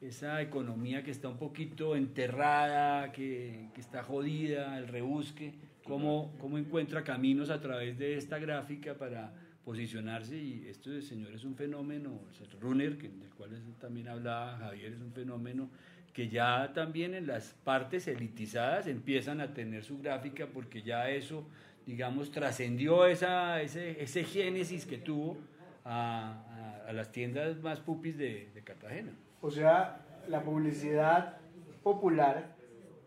esa 0.00 0.40
economía 0.40 1.02
que 1.02 1.10
está 1.10 1.28
un 1.28 1.36
poquito 1.36 1.96
enterrada, 1.96 3.10
que, 3.10 3.70
que 3.74 3.80
está 3.80 4.04
jodida, 4.04 4.78
el 4.78 4.86
rebusque, 4.86 5.54
cómo, 5.82 6.32
cómo 6.38 6.58
encuentra 6.58 7.02
caminos 7.02 7.50
a 7.50 7.60
través 7.60 7.98
de 7.98 8.16
esta 8.16 8.38
gráfica 8.38 8.94
para 8.94 9.34
posicionarse. 9.64 10.36
Y 10.36 10.68
esto 10.68 11.02
señor 11.02 11.34
es 11.34 11.42
un 11.42 11.56
fenómeno, 11.56 12.20
el 12.40 12.60
runner, 12.60 12.98
que, 12.98 13.08
del 13.08 13.30
cual 13.30 13.50
también 13.80 14.06
hablaba 14.06 14.58
Javier, 14.58 14.92
es 14.92 15.00
un 15.00 15.12
fenómeno 15.12 15.68
que 16.12 16.28
ya 16.28 16.72
también 16.74 17.14
en 17.14 17.26
las 17.26 17.54
partes 17.64 18.06
elitizadas 18.06 18.86
empiezan 18.86 19.40
a 19.40 19.54
tener 19.54 19.82
su 19.84 19.98
gráfica 19.98 20.46
porque 20.52 20.82
ya 20.82 21.08
eso, 21.08 21.46
digamos, 21.86 22.30
trascendió 22.30 23.06
esa, 23.06 23.60
ese, 23.62 24.02
ese 24.02 24.24
génesis 24.24 24.84
que 24.86 24.98
tuvo 24.98 25.38
a, 25.84 26.84
a- 26.86 26.92
las 26.92 27.10
tiendas 27.12 27.56
más 27.62 27.80
pupis 27.80 28.18
de, 28.18 28.50
de 28.54 28.62
Cartagena. 28.62 29.12
O 29.40 29.50
sea, 29.50 30.00
la 30.28 30.42
publicidad 30.42 31.38
popular 31.82 32.54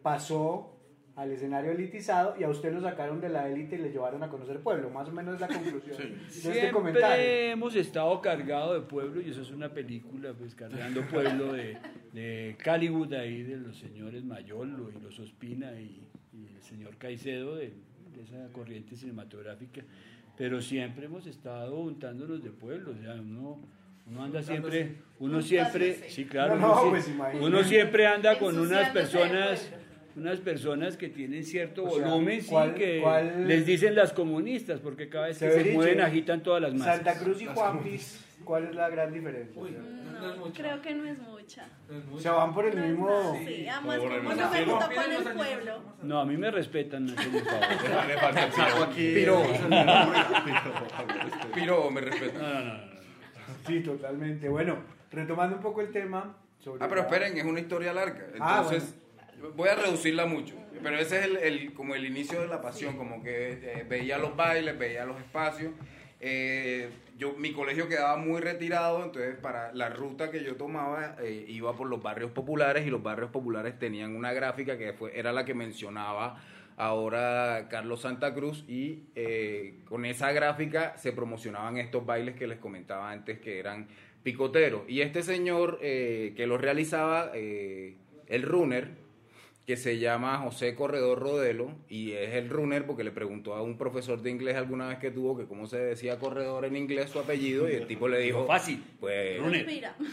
pasó 0.01 0.74
al 1.15 1.31
escenario 1.31 1.71
elitizado 1.71 2.35
y 2.37 2.43
a 2.43 2.49
usted 2.49 2.73
lo 2.73 2.81
sacaron 2.81 3.21
de 3.21 3.29
la 3.29 3.47
élite 3.49 3.75
y 3.75 3.79
le 3.79 3.89
llevaron 3.89 4.21
a 4.23 4.27
conocer 4.29 4.59
pueblo. 4.59 4.89
Más 4.89 5.07
o 5.07 5.11
menos 5.13 5.35
es 5.35 5.41
la 5.41 5.47
conclusión 5.47 5.97
de 5.97 6.25
este 6.27 6.71
comentario. 6.71 7.07
Siempre 7.15 7.51
hemos 7.51 7.75
estado 7.75 8.21
cargado 8.21 8.73
de 8.73 8.81
pueblo 8.81 9.21
y 9.21 9.29
eso 9.29 9.41
es 9.41 9.51
una 9.51 9.69
película, 9.69 10.33
pues 10.33 10.53
cargando 10.55 11.01
pueblo 11.03 11.53
de, 11.53 11.77
de 12.11 12.55
Caliwood 12.61 13.13
ahí, 13.13 13.43
de 13.43 13.55
los 13.57 13.77
señores 13.77 14.25
Mayolo 14.25 14.89
y 14.91 15.01
los 15.01 15.17
Ospina 15.19 15.71
y, 15.79 16.05
y 16.33 16.47
el 16.53 16.61
señor 16.61 16.97
Caicedo 16.97 17.55
de, 17.55 17.73
de 18.13 18.21
esa 18.23 18.51
corriente 18.51 18.97
cinematográfica. 18.97 19.81
Pero 20.37 20.61
siempre 20.61 21.05
hemos 21.05 21.25
estado 21.27 21.79
untándonos 21.79 22.43
de 22.43 22.49
pueblo, 22.51 22.91
o 22.91 22.97
sea, 23.01 23.13
uno, 23.13 23.61
uno 24.05 24.21
anda 24.21 24.43
siempre, 24.43 24.97
uno 25.19 25.41
siempre, 25.41 25.93
sí 26.09 26.25
claro, 26.25 26.57
No, 26.57 26.67
no, 26.75 26.89
uno, 26.89 27.01
sí- 27.01 27.13
pues, 27.17 27.35
uno 27.41 27.63
siempre 27.63 28.05
anda 28.05 28.37
con 28.37 28.59
unas 28.59 28.89
personas. 28.89 29.71
Unas 30.15 30.39
personas 30.39 30.95
que 30.97 31.09
tienen 31.09 31.43
cierto 31.43 31.83
O 31.85 31.97
sea, 31.97 32.07
volumen, 32.07 32.41
sí, 32.41 32.49
¿cuál- 32.49 32.73
que 32.73 32.99
cuál- 33.01 33.47
les 33.47 33.65
dicen 33.65 33.95
las 33.95 34.13
comunistas, 34.13 34.79
porque 34.79 35.09
cada 35.09 35.27
vez 35.27 35.37
que 35.37 35.51
se 35.51 35.73
mueven 35.73 36.01
agitan 36.01 36.41
todas 36.41 36.61
las 36.61 36.73
masas. 36.73 36.95
Santa 36.97 37.19
Cruz 37.19 37.41
y 37.41 37.45
Juanpis, 37.47 38.23
¿cuál 38.45 38.65
es 38.65 38.75
la 38.75 38.89
gran 38.89 39.13
diferencia? 39.13 39.61
No, 39.61 40.51
creo 40.53 40.81
que 40.81 40.95
no 40.95 41.05
es 41.05 41.19
mucha. 41.19 41.67
Se 42.17 42.29
van 42.29 42.53
por 42.53 42.65
el 42.65 42.77
mismo... 42.79 43.37
Sí, 43.45 43.67
además 43.67 43.97
como 43.99 44.33
no 44.33 44.49
me 44.49 44.65
junto 44.65 44.85
con 44.95 45.11
el 45.11 45.33
pueblo. 45.33 45.81
No, 46.03 46.19
a 46.21 46.25
mí 46.25 46.37
me 46.37 46.49
respetan, 46.51 47.05
piro 47.15 48.83
aquí. 48.83 49.13
Piro. 49.13 49.43
Piro, 51.53 51.91
me 51.91 52.01
respeto. 52.01 52.39
No, 52.39 52.47
no, 52.53 52.59
no, 52.61 52.73
no. 52.73 52.79
Sí, 53.67 53.79
totalmente. 53.81 54.47
Bueno, 54.49 54.77
retomando 55.11 55.57
un 55.57 55.61
poco 55.61 55.81
el 55.81 55.91
tema 55.91 56.37
sobre... 56.59 56.83
Ah, 56.83 56.87
pero 56.87 57.01
esperen, 57.01 57.37
es 57.37 57.43
una 57.43 57.59
historia 57.59 57.93
larga. 57.93 58.27
Ah, 58.39 58.61
Entonces, 58.63 58.95
voy 59.55 59.69
a 59.69 59.75
reducirla 59.75 60.25
mucho. 60.25 60.55
Pero 60.83 60.97
ese 60.99 61.19
es 61.19 61.25
el, 61.25 61.37
el- 61.37 61.73
como 61.73 61.95
el 61.95 62.05
inicio 62.05 62.41
de 62.41 62.47
la 62.47 62.61
pasión, 62.61 62.97
como 62.97 63.23
que 63.23 63.53
eh, 63.53 63.85
veía 63.89 64.17
los 64.17 64.35
bailes, 64.35 64.77
veía 64.77 65.05
los 65.05 65.17
espacios. 65.19 65.71
Eh, 66.19 66.89
yo, 67.17 67.33
mi 67.33 67.51
colegio 67.51 67.87
quedaba 67.87 68.17
muy 68.17 68.41
retirado, 68.41 69.03
entonces 69.03 69.35
para 69.35 69.73
la 69.73 69.89
ruta 69.89 70.31
que 70.31 70.43
yo 70.43 70.55
tomaba 70.55 71.15
eh, 71.21 71.45
iba 71.47 71.75
por 71.75 71.87
los 71.87 72.01
barrios 72.01 72.31
populares 72.31 72.85
y 72.85 72.89
los 72.89 73.03
barrios 73.03 73.31
populares 73.31 73.77
tenían 73.79 74.15
una 74.15 74.33
gráfica 74.33 74.77
que 74.77 74.93
fue, 74.93 75.17
era 75.17 75.33
la 75.33 75.45
que 75.45 75.53
mencionaba 75.53 76.41
ahora 76.77 77.67
Carlos 77.69 78.01
Santa 78.01 78.33
Cruz 78.33 78.63
y 78.67 79.03
eh, 79.15 79.79
con 79.87 80.05
esa 80.05 80.31
gráfica 80.31 80.97
se 80.97 81.11
promocionaban 81.13 81.77
estos 81.77 82.05
bailes 82.05 82.35
que 82.35 82.47
les 82.47 82.59
comentaba 82.59 83.11
antes 83.11 83.39
que 83.39 83.59
eran 83.59 83.87
picoteros. 84.23 84.81
Y 84.87 85.01
este 85.01 85.21
señor 85.23 85.79
eh, 85.81 86.33
que 86.35 86.47
los 86.47 86.59
realizaba, 86.59 87.31
eh, 87.33 87.95
el 88.27 88.41
runner, 88.43 88.89
que 89.65 89.77
se 89.77 89.97
llama 89.97 90.37
José 90.37 90.75
Corredor 90.75 91.19
Rodelo, 91.19 91.71
y 91.89 92.11
es 92.11 92.35
el 92.35 92.49
runner 92.49 92.85
porque 92.85 93.03
le 93.03 93.11
preguntó 93.11 93.55
a 93.55 93.63
un 93.63 93.77
profesor 93.77 94.21
de 94.21 94.29
inglés 94.29 94.55
alguna 94.55 94.87
vez 94.87 94.99
que 94.99 95.09
tuvo 95.09 95.35
que 95.35 95.45
cómo 95.45 95.65
se 95.65 95.77
decía 95.77 96.19
corredor 96.19 96.65
en 96.65 96.75
inglés 96.75 97.09
su 97.09 97.19
apellido, 97.19 97.67
y 97.69 97.73
el 97.73 97.87
tipo 97.87 98.07
le 98.07 98.19
dijo... 98.19 98.45
Fácil. 98.45 98.83
Pues... 98.99 99.39
Runner. 99.39 99.65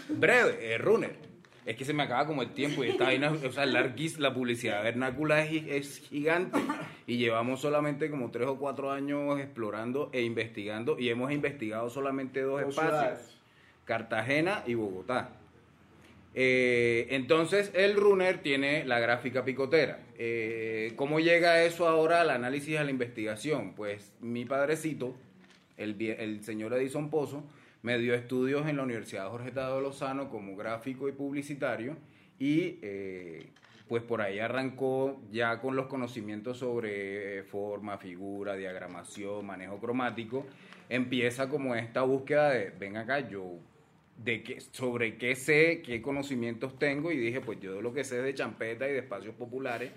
Breve, 0.08 0.74
es 0.74 0.80
runner. 0.80 1.32
Es 1.64 1.76
que 1.76 1.84
se 1.84 1.92
me 1.92 2.02
acaba 2.02 2.26
como 2.26 2.42
el 2.42 2.50
tiempo 2.54 2.82
y 2.82 2.88
esta 2.88 3.04
vaina, 3.04 3.30
o 3.30 3.52
sea, 3.52 3.66
larguis, 3.66 4.18
la 4.18 4.34
publicidad 4.34 4.82
vernácula 4.82 5.44
es, 5.44 5.64
es 5.68 5.98
gigante 5.98 6.58
y 7.06 7.18
llevamos 7.18 7.60
solamente 7.60 8.10
como 8.10 8.32
tres 8.32 8.48
o 8.48 8.56
cuatro 8.56 8.90
años 8.90 9.38
explorando 9.38 10.10
e 10.12 10.22
investigando 10.22 10.98
y 10.98 11.08
hemos 11.08 11.30
investigado 11.30 11.88
solamente 11.88 12.40
dos, 12.40 12.62
espacios. 12.62 13.38
Cartagena 13.84 14.64
y 14.66 14.74
Bogotá. 14.74 15.41
Eh, 16.34 17.08
entonces 17.10 17.70
el 17.74 17.94
runner 17.94 18.38
tiene 18.38 18.84
la 18.84 18.98
gráfica 19.00 19.44
picotera. 19.44 20.00
Eh, 20.16 20.92
¿Cómo 20.96 21.20
llega 21.20 21.62
eso 21.62 21.88
ahora 21.88 22.22
al 22.22 22.30
análisis, 22.30 22.78
a 22.78 22.84
la 22.84 22.90
investigación? 22.90 23.74
Pues 23.74 24.12
mi 24.20 24.44
padrecito, 24.44 25.14
el, 25.76 26.42
señor 26.42 26.72
Edison 26.74 27.10
Pozo, 27.10 27.44
me 27.82 27.98
dio 27.98 28.14
estudios 28.14 28.66
en 28.68 28.76
la 28.76 28.84
Universidad 28.84 29.28
Jorge 29.28 29.50
Tadeo 29.50 29.80
Lozano 29.80 30.30
como 30.30 30.56
gráfico 30.56 31.08
y 31.08 31.12
publicitario 31.12 31.96
y 32.38 32.78
eh, 32.82 33.48
pues 33.88 34.02
por 34.02 34.22
ahí 34.22 34.38
arrancó 34.38 35.20
ya 35.30 35.60
con 35.60 35.76
los 35.76 35.86
conocimientos 35.86 36.58
sobre 36.58 37.42
forma, 37.42 37.98
figura, 37.98 38.54
diagramación, 38.56 39.44
manejo 39.44 39.78
cromático. 39.78 40.46
Empieza 40.88 41.48
como 41.48 41.74
esta 41.74 42.02
búsqueda 42.02 42.50
de, 42.50 42.70
ven 42.70 42.96
acá, 42.96 43.28
yo 43.28 43.58
de 44.16 44.42
qué, 44.42 44.60
sobre 44.60 45.16
qué 45.16 45.34
sé, 45.34 45.82
qué 45.82 46.00
conocimientos 46.00 46.78
tengo 46.78 47.12
y 47.12 47.16
dije, 47.16 47.40
pues 47.40 47.60
yo 47.60 47.74
de 47.74 47.82
lo 47.82 47.92
que 47.92 48.04
sé 48.04 48.22
de 48.22 48.34
champeta 48.34 48.88
y 48.88 48.92
de 48.92 49.00
espacios 49.00 49.34
populares, 49.34 49.90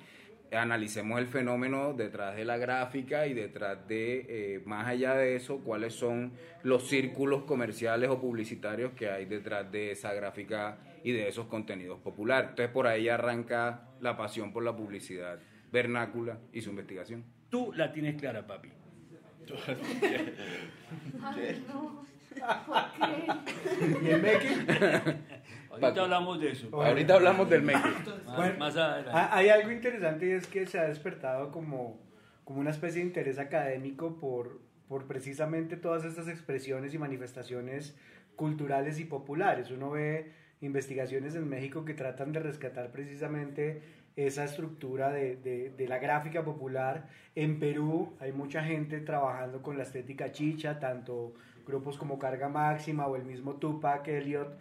analicemos 0.52 1.20
el 1.20 1.28
fenómeno 1.28 1.94
detrás 1.94 2.36
de 2.36 2.46
la 2.46 2.58
gráfica 2.58 3.28
y 3.28 3.34
detrás 3.34 3.88
de, 3.88 4.26
eh, 4.28 4.62
más 4.66 4.88
allá 4.88 5.16
de 5.16 5.36
eso, 5.36 5.60
cuáles 5.60 5.94
son 5.94 6.32
los 6.64 6.88
círculos 6.88 7.44
comerciales 7.44 8.10
o 8.10 8.20
publicitarios 8.20 8.94
que 8.94 9.10
hay 9.10 9.26
detrás 9.26 9.72
de 9.72 9.92
esa 9.92 10.14
gráfica 10.14 10.78
y 11.04 11.12
de 11.12 11.28
esos 11.28 11.48
contenidos 11.48 12.00
populares. 12.00 12.52
Entonces 12.52 12.74
por 12.74 12.88
ahí 12.88 13.10
arranca 13.10 13.90
la 14.02 14.18
pasión 14.18 14.54
por 14.54 14.64
la 14.64 14.76
publicidad 14.76 15.40
vernácula 15.72 16.40
y 16.54 16.62
su 16.62 16.70
investigación. 16.70 17.24
Tú 17.50 17.74
la 17.74 17.92
tienes 17.92 18.16
clara, 18.16 18.46
papi. 18.46 18.70
¿Y 24.04 24.10
el 24.10 24.22
Meque? 24.22 24.48
Ahorita 25.72 26.02
hablamos 26.04 26.40
de 26.40 26.52
eso. 26.52 26.70
Bueno. 26.70 26.90
Ahorita 26.90 27.14
hablamos 27.16 27.50
del 27.50 27.62
Meque. 27.64 27.80
Más, 28.26 28.38
Bueno, 28.38 28.60
más 28.60 28.78
adelante. 28.78 29.12
ha- 29.14 29.36
Hay 29.38 29.50
algo 29.50 29.72
interesante 29.72 30.28
y 30.28 30.32
es 30.32 30.48
que 30.48 30.66
se 30.66 30.80
ha 30.80 30.84
despertado 30.88 31.52
como, 31.52 32.00
como 32.44 32.60
una 32.60 32.72
especie 32.72 33.02
de 33.02 33.08
interés 33.08 33.40
académico 33.40 34.18
por, 34.20 34.60
por 34.88 35.06
precisamente 35.06 35.76
todas 35.78 36.06
estas 36.06 36.28
expresiones 36.28 36.94
y 36.94 36.98
manifestaciones 36.98 37.98
culturales 38.36 39.00
y 39.00 39.06
populares. 39.06 39.72
Uno 39.72 39.92
ve 39.92 40.32
investigaciones 40.62 41.36
en 41.36 41.48
México 41.50 41.84
que 41.86 41.94
tratan 41.94 42.32
de 42.32 42.40
rescatar 42.40 42.92
precisamente 42.92 43.82
esa 44.16 44.46
estructura 44.46 45.10
de, 45.12 45.36
de- 45.36 45.72
de 45.72 45.88
la 45.90 46.00
gráfica 46.00 46.44
popular. 46.44 47.10
En 47.36 47.60
Perú 47.60 48.14
hay 48.22 48.32
mucha 48.32 48.64
gente 48.64 49.02
trabajando 49.02 49.62
con 49.62 49.78
la 49.78 49.84
estética 49.84 50.32
chicha, 50.32 50.80
tanto 50.80 51.34
grupos 51.66 51.98
como 51.98 52.20
Carga 52.20 52.50
Máxima 52.50 53.08
o 53.08 53.16
el 53.16 53.24
mismo 53.26 53.56
Tupac 53.56 54.08
Elliot. 54.08 54.58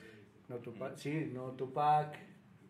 No, 0.49 0.57
Tupac, 0.57 0.97
sí, 0.97 1.31
no, 1.33 1.51
Tupac. 1.53 2.17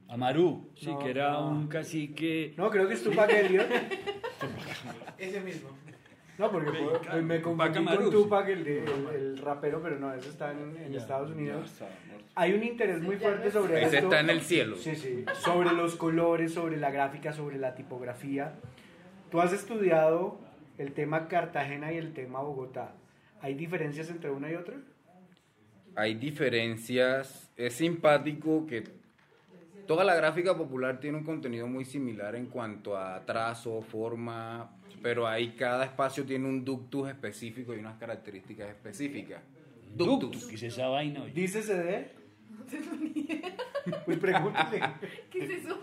Amaru, 0.08 0.70
sí, 0.76 0.90
No, 0.92 0.98
que 0.98 1.10
era 1.10 1.32
no. 1.32 1.48
un 1.48 1.66
cacique. 1.68 2.54
No, 2.56 2.70
creo 2.70 2.86
que 2.86 2.94
es 2.94 3.02
Tupac 3.02 3.30
Elliot. 3.30 3.66
Ese 5.18 5.40
mismo. 5.40 5.70
No, 6.36 6.50
porque 6.50 6.70
pues, 6.72 7.22
me 7.22 7.40
confundí 7.40 7.78
Tupac 7.78 7.96
con. 8.00 8.10
Tupac, 8.10 8.48
el, 8.48 8.64
de- 8.64 8.84
el, 8.84 9.06
el 9.14 9.38
rapero, 9.38 9.80
pero 9.80 9.98
no, 10.00 10.12
ese 10.12 10.28
está 10.30 10.50
en, 10.50 10.76
en 10.76 10.94
Estados 10.94 11.30
Unidos. 11.30 11.72
Hay 12.34 12.52
un 12.52 12.64
interés 12.64 13.00
muy 13.00 13.16
fuerte 13.16 13.50
sobre 13.52 13.78
Ese 13.84 13.96
esto. 13.98 14.08
está 14.08 14.20
en 14.20 14.30
el 14.30 14.40
cielo. 14.40 14.76
Sí, 14.76 14.96
sí. 14.96 15.24
Sobre 15.34 15.70
los 15.72 15.94
colores, 15.94 16.52
sobre 16.52 16.76
la 16.76 16.90
gráfica, 16.90 17.32
sobre 17.32 17.56
la 17.58 17.76
tipografía. 17.76 18.54
Tú 19.30 19.40
has 19.40 19.52
estudiado 19.52 20.38
el 20.76 20.92
tema 20.92 21.28
Cartagena 21.28 21.92
y 21.92 21.98
el 21.98 22.12
tema 22.12 22.40
Bogotá. 22.40 22.94
¿Hay 23.44 23.52
diferencias 23.54 24.08
entre 24.08 24.30
una 24.30 24.50
y 24.50 24.54
otra? 24.54 24.76
hay 25.96 26.14
diferencias. 26.14 27.50
Es 27.56 27.74
simpático 27.74 28.66
que 28.66 28.82
toda 29.86 30.02
la 30.02 30.14
gráfica 30.16 30.56
popular 30.56 30.98
tiene 30.98 31.18
un 31.18 31.24
contenido 31.24 31.66
muy 31.68 31.84
similar 31.84 32.34
en 32.36 32.46
cuanto 32.46 32.96
a 32.96 33.24
trazo, 33.26 33.82
forma, 33.82 34.74
pero 35.02 35.26
ahí 35.28 35.50
cada 35.52 35.84
espacio 35.84 36.24
tiene 36.24 36.48
un 36.48 36.64
ductus 36.64 37.08
específico 37.10 37.74
y 37.74 37.78
unas 37.78 37.98
características 37.98 38.70
específicas. 38.70 39.42
Ductus, 39.94 40.46
que 40.46 40.54
es 40.56 40.62
esa 40.64 40.88
vaina. 40.88 41.22
oye. 41.22 41.32
¿Dice 41.32 41.62
CD? 41.62 42.08
Pues 44.06 44.18
pregúntale. 44.18 44.80
¿Qué 45.30 45.44
es 45.44 45.50
eso? 45.50 45.78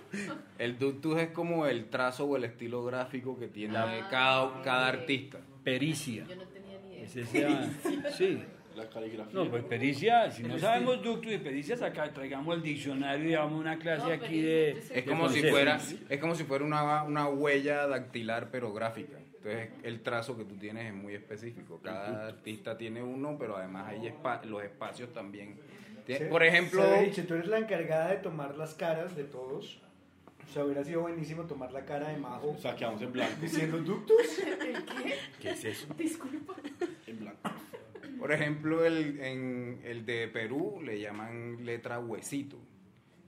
El 0.57 0.77
ductus 0.79 1.19
es 1.19 1.29
como 1.29 1.67
el 1.67 1.85
trazo 1.89 2.25
o 2.25 2.35
el 2.35 2.43
estilo 2.43 2.83
gráfico 2.83 3.37
que 3.37 3.47
tiene 3.47 3.77
Ah, 3.77 4.07
cada, 4.09 4.61
cada 4.63 4.87
artista. 4.87 5.39
Pericia. 5.63 6.25
Yo 6.27 6.35
no 6.35 6.43
tenía 6.45 6.60
esa- 7.03 8.12
sí. 8.17 8.43
La 8.75 8.88
caligrafía. 8.89 9.34
No, 9.34 9.50
pues 9.50 9.65
pericia, 9.65 10.31
si 10.31 10.43
no 10.43 10.58
sabemos 10.58 11.03
ductus 11.03 11.34
y 11.34 11.38
pericias, 11.39 11.81
acá 11.81 12.10
traigamos 12.13 12.55
el 12.55 12.63
diccionario 12.63 13.29
y 13.29 13.34
damos 13.34 13.60
una 13.60 13.77
clase 13.77 14.08
No, 14.08 14.13
aquí 14.13 14.20
pericia, 14.41 14.46
de... 14.48 14.70
Es 14.72 14.89
de 14.89 15.03
como 15.05 15.27
si 15.27 15.43
fuera, 15.43 15.79
es 16.10 16.20
como 16.22 16.36
si 16.36 16.43
fuera 16.46 16.63
una, 16.63 17.03
una 17.03 17.27
huella 17.27 17.86
dactilar 17.88 18.48
pero 18.50 18.72
gráfica. 18.72 19.17
Entonces 19.43 19.70
el 19.84 20.01
trazo 20.01 20.38
que 20.38 20.46
tú 20.46 20.55
tienes 20.55 20.86
es 20.86 20.93
muy 20.93 21.13
específico. 21.15 21.81
Cada 21.84 22.27
artista 22.27 22.77
tiene 22.77 23.03
uno, 23.03 23.36
pero 23.38 23.58
además 23.58 23.89
hay 23.89 24.08
espa- 24.08 24.41
los 24.46 24.63
espacios 24.63 25.12
también. 25.12 25.60
Por 26.29 26.41
ejemplo, 26.43 26.81
Ceviche, 26.81 27.24
tú 27.24 27.34
eres 27.34 27.48
la 27.48 27.58
encargada 27.58 28.10
de 28.12 28.17
tomar 28.17 28.55
las 28.55 28.74
caras 28.75 29.15
de 29.17 29.25
todos. 29.25 29.79
O 30.50 30.53
sea, 30.53 30.63
hubiera 30.63 30.84
sido 30.84 31.01
buenísimo 31.01 31.43
tomar 31.43 31.72
la 31.72 31.84
cara 31.86 32.10
de 32.10 32.17
Majo 32.17 32.51
O 32.51 32.58
sea, 32.58 32.75
quedamos 32.75 33.01
en 33.01 33.12
blanco. 33.12 33.36
diciendo 33.41 33.77
ductus. 33.79 34.17
¿Qué 35.41 35.50
es 35.51 35.65
eso? 35.65 35.88
Disculpa. 35.98 36.53
Por 38.21 38.31
ejemplo 38.31 38.85
el, 38.85 39.19
en 39.19 39.81
el 39.83 40.05
de 40.05 40.27
Perú 40.27 40.79
le 40.83 40.99
llaman 41.01 41.65
letra 41.65 41.97
huesito. 41.99 42.59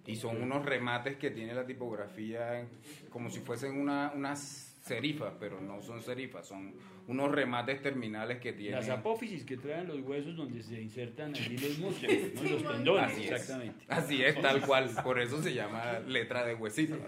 Y 0.05 0.15
son 0.17 0.39
unos 0.39 0.63
remates 0.63 1.15
que 1.15 1.31
tiene 1.31 1.55
la 1.55 1.65
tipografía 1.65 2.67
como 3.09 3.31
si 3.31 3.39
fuesen 3.39 3.75
una, 3.79 4.11
unas 4.13 4.39
serifas, 4.83 5.33
pero 5.39 5.59
no 5.59 5.81
son 5.81 5.99
serifas, 6.03 6.45
son 6.45 6.75
unos 7.07 7.31
remates 7.31 7.81
terminales 7.81 8.37
que 8.37 8.53
tienen. 8.53 8.81
Las 8.81 8.89
apófisis 8.89 9.43
que 9.43 9.57
traen 9.57 9.87
los 9.87 9.99
huesos 10.01 10.35
donde 10.35 10.61
se 10.61 10.79
insertan 10.79 11.33
allí 11.33 11.57
los 11.57 11.77
músculos, 11.79 12.33
¿no? 12.35 12.43
los 12.43 12.63
tendones, 12.63 13.11
Así 13.11 13.23
es. 13.23 13.31
exactamente. 13.31 13.85
Así 13.87 14.23
es, 14.23 14.41
tal 14.41 14.61
cual. 14.61 14.91
Por 15.03 15.19
eso 15.19 15.41
se 15.41 15.55
llama 15.55 16.01
letra 16.05 16.45
de 16.45 16.53
huesito. 16.53 16.99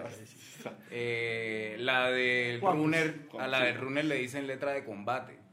Eh, 0.90 1.76
la 1.82 2.10
de 2.10 2.60
runner, 2.64 3.28
a 3.38 3.48
la 3.48 3.64
de 3.64 3.74
runner 3.74 4.06
le 4.06 4.16
dicen 4.16 4.48
letra 4.48 4.72
de 4.72 4.84
combate. 4.84 5.45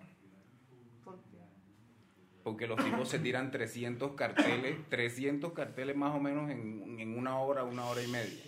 Porque 2.43 2.67
los 2.67 2.83
tipos 2.85 3.09
se 3.09 3.19
tiran 3.21 3.51
300 3.51 4.13
carteles, 4.13 4.77
300 4.89 5.53
carteles 5.53 5.95
más 5.97 6.15
o 6.15 6.21
menos 6.21 6.51
en, 6.51 6.99
en 6.99 7.17
una 7.17 7.39
hora, 7.39 7.63
una 7.65 7.87
hora 7.87 8.03
y 8.03 8.09
media. 8.09 8.43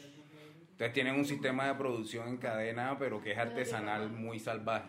Entonces 0.73 0.93
tienen 0.93 1.15
un 1.15 1.25
sistema 1.25 1.69
de 1.69 1.75
producción 1.75 2.27
en 2.29 2.37
cadena, 2.39 2.97
pero 2.99 3.21
que 3.23 3.31
es 3.31 3.39
artesanal 3.39 4.11
muy 4.11 4.41
salvaje. 4.41 4.89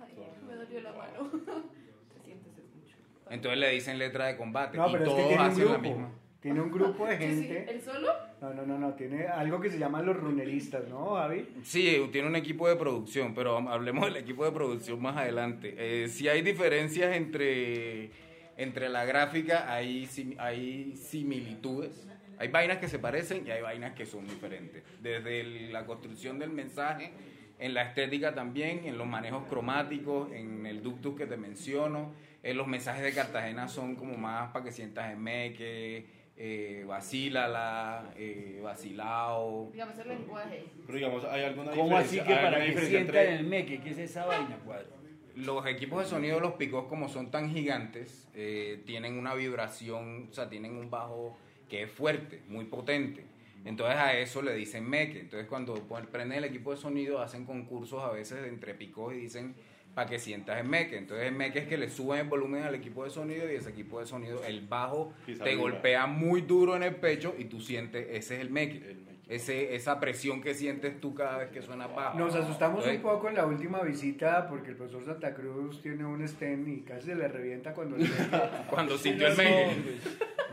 Ay, 0.00 0.12
me 0.48 0.54
dolió 0.56 0.80
la 0.80 0.92
mano. 0.92 1.30
Te 1.30 2.20
sientes 2.24 2.52
es 2.58 2.74
mucho. 2.74 2.96
Entonces 3.30 3.60
le 3.60 3.70
dicen 3.70 3.98
letra 3.98 4.26
de 4.26 4.36
combate. 4.36 4.76
No, 4.76 4.88
y 4.88 4.92
pero 4.92 5.04
es 5.04 5.10
que 5.14 5.22
tiene 5.28 5.42
un 5.42 5.48
la 5.48 5.54
grupo. 5.54 5.78
misma. 5.80 6.10
Tiene 6.40 6.60
un 6.60 6.70
grupo 6.72 7.06
de 7.06 7.16
gente. 7.18 7.70
¿El 7.70 7.80
solo? 7.80 8.08
No, 8.42 8.52
no, 8.52 8.66
no, 8.66 8.76
no. 8.76 8.92
Tiene 8.94 9.28
algo 9.28 9.60
que 9.60 9.70
se 9.70 9.78
llaman 9.78 10.04
los 10.04 10.16
runeristas, 10.16 10.86
¿no, 10.88 11.14
Javi? 11.14 11.48
Sí, 11.62 12.06
tiene 12.10 12.26
un 12.28 12.36
equipo 12.36 12.68
de 12.68 12.74
producción, 12.76 13.34
pero 13.34 13.56
hablemos 13.70 14.04
del 14.06 14.16
equipo 14.16 14.44
de 14.44 14.50
producción 14.50 15.00
más 15.00 15.16
adelante. 15.16 15.74
Eh, 15.78 16.08
si 16.08 16.28
hay 16.28 16.42
diferencias 16.42 17.16
entre, 17.16 18.10
entre 18.56 18.88
la 18.88 19.04
gráfica, 19.04 19.72
hay, 19.72 20.06
sim- 20.06 20.36
hay 20.38 20.96
similitudes. 20.96 22.06
Hay 22.38 22.48
vainas 22.48 22.78
que 22.78 22.88
se 22.88 22.98
parecen 22.98 23.46
y 23.46 23.50
hay 23.50 23.62
vainas 23.62 23.94
que 23.94 24.06
son 24.06 24.26
diferentes. 24.26 24.82
Desde 25.00 25.40
el- 25.40 25.72
la 25.72 25.86
construcción 25.86 26.38
del 26.38 26.50
mensaje, 26.50 27.12
en 27.58 27.74
la 27.74 27.82
estética 27.82 28.34
también, 28.34 28.84
en 28.84 28.98
los 28.98 29.06
manejos 29.06 29.44
cromáticos, 29.48 30.32
en 30.32 30.66
el 30.66 30.82
ductus 30.82 31.16
que 31.16 31.26
te 31.26 31.36
menciono. 31.36 32.12
En 32.42 32.56
los 32.56 32.66
mensajes 32.66 33.02
de 33.04 33.12
Cartagena 33.12 33.68
son 33.68 33.94
como 33.96 34.16
más 34.16 34.50
para 34.52 34.64
que 34.64 34.72
sientas 34.72 35.12
en 35.12 35.20
meque, 35.22 36.06
eh, 36.36 36.84
vacílala, 36.86 38.12
eh, 38.16 38.60
vacilao. 38.62 39.70
Digamos 39.72 39.96
el 39.98 40.08
lenguaje. 40.08 40.64
Pero 40.86 40.98
digamos, 40.98 41.24
¿hay 41.24 41.44
alguna 41.44 41.70
¿Cómo 41.70 41.96
así 41.96 42.16
que 42.20 42.34
¿Hay 42.34 42.44
para 42.44 42.58
que 42.64 42.98
entre- 42.98 43.28
en 43.28 43.34
el 43.38 43.44
meque? 43.46 43.80
¿Qué 43.80 43.90
es 43.90 43.98
esa 43.98 44.26
vaina, 44.26 44.56
cuadro? 44.64 44.88
Los 45.36 45.66
equipos 45.66 46.04
de 46.04 46.08
sonido 46.08 46.36
de 46.36 46.42
los 46.42 46.52
picos, 46.52 46.86
como 46.86 47.08
son 47.08 47.30
tan 47.30 47.52
gigantes, 47.52 48.28
eh, 48.34 48.82
tienen 48.86 49.18
una 49.18 49.34
vibración, 49.34 50.28
o 50.30 50.32
sea, 50.32 50.48
tienen 50.48 50.76
un 50.76 50.90
bajo 50.90 51.36
que 51.68 51.82
es 51.82 51.90
fuerte, 51.90 52.42
muy 52.48 52.66
potente. 52.66 53.24
Entonces 53.64 53.96
a 53.96 54.16
eso 54.18 54.42
le 54.42 54.54
dicen 54.54 54.88
meque. 54.88 55.20
Entonces 55.20 55.48
cuando 55.48 55.74
prenden 56.12 56.38
el 56.38 56.44
equipo 56.44 56.70
de 56.70 56.76
sonido 56.76 57.20
hacen 57.20 57.44
concursos 57.44 58.02
a 58.02 58.10
veces 58.10 58.46
entre 58.46 58.74
picos 58.74 59.14
y 59.14 59.18
dicen 59.18 59.54
para 59.94 60.08
que 60.08 60.18
sientas 60.18 60.60
el 60.60 60.68
meque. 60.68 60.98
Entonces 60.98 61.26
el 61.26 61.34
meque 61.34 61.60
es 61.60 61.66
que 61.66 61.78
le 61.78 61.88
suben 61.88 62.20
el 62.20 62.28
volumen 62.28 62.64
al 62.64 62.74
equipo 62.74 63.04
de 63.04 63.10
sonido 63.10 63.50
y 63.50 63.54
ese 63.54 63.70
equipo 63.70 64.00
de 64.00 64.06
sonido, 64.06 64.44
el 64.44 64.66
bajo, 64.66 65.14
te 65.24 65.56
golpea 65.56 66.06
muy 66.06 66.42
duro 66.42 66.76
en 66.76 66.82
el 66.82 66.96
pecho 66.96 67.34
y 67.38 67.44
tú 67.44 67.60
sientes, 67.60 68.06
ese 68.10 68.34
es 68.34 68.40
el 68.40 68.50
meque. 68.50 68.76
El 68.76 68.96
meque. 68.96 69.13
Ese, 69.26 69.74
esa 69.74 69.98
presión 70.00 70.42
que 70.42 70.52
sientes 70.52 71.00
tú 71.00 71.14
cada 71.14 71.38
vez 71.38 71.50
que 71.50 71.62
suena 71.62 71.86
bajo. 71.86 72.18
Nos 72.18 72.34
asustamos 72.34 72.86
un 72.86 73.00
poco 73.00 73.28
en 73.28 73.36
la 73.36 73.46
última 73.46 73.82
visita 73.82 74.46
porque 74.48 74.70
el 74.70 74.76
profesor 74.76 75.04
Santa 75.04 75.34
Cruz 75.34 75.80
tiene 75.80 76.04
un 76.04 76.22
stand 76.22 76.68
y 76.68 76.82
casi 76.82 77.06
se 77.06 77.14
le 77.14 77.26
revienta 77.28 77.72
cuando 77.72 77.96
le 77.96 78.06
Cuando 78.68 78.98
sintió 78.98 79.28
el 79.28 79.34
pues, 79.34 79.46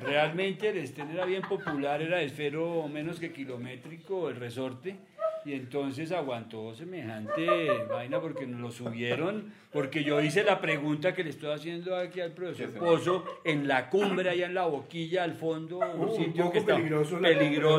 realmente 0.01 0.69
el 0.69 0.77
estén 0.77 1.09
era 1.11 1.25
bien 1.25 1.41
popular, 1.41 2.01
era 2.01 2.19
de 2.19 2.25
esfero 2.25 2.87
menos 2.87 3.19
que 3.19 3.33
kilométrico, 3.33 4.29
el 4.29 4.37
resorte, 4.37 4.95
y 5.45 5.53
entonces 5.53 6.11
aguantó 6.11 6.73
semejante 6.75 7.47
vaina 7.89 8.19
porque 8.21 8.45
nos 8.45 8.59
lo 8.61 8.71
subieron, 8.71 9.51
porque 9.71 10.03
yo 10.03 10.21
hice 10.21 10.43
la 10.43 10.59
pregunta 10.61 11.13
que 11.15 11.23
le 11.23 11.29
estoy 11.31 11.51
haciendo 11.51 11.95
aquí 11.95 12.19
al 12.21 12.33
profesor 12.33 12.67
¿Qué 12.67 12.73
es 12.73 12.79
Pozo, 12.79 13.23
en 13.43 13.67
la 13.67 13.89
cumbre, 13.89 14.29
allá 14.29 14.45
en 14.45 14.53
la 14.53 14.65
boquilla, 14.65 15.23
al 15.23 15.33
fondo, 15.33 15.79
un 15.79 16.09
un 16.09 16.15
sitio 16.15 16.51
que 16.51 16.59
está 16.59 16.75
peligroso, 16.75 17.19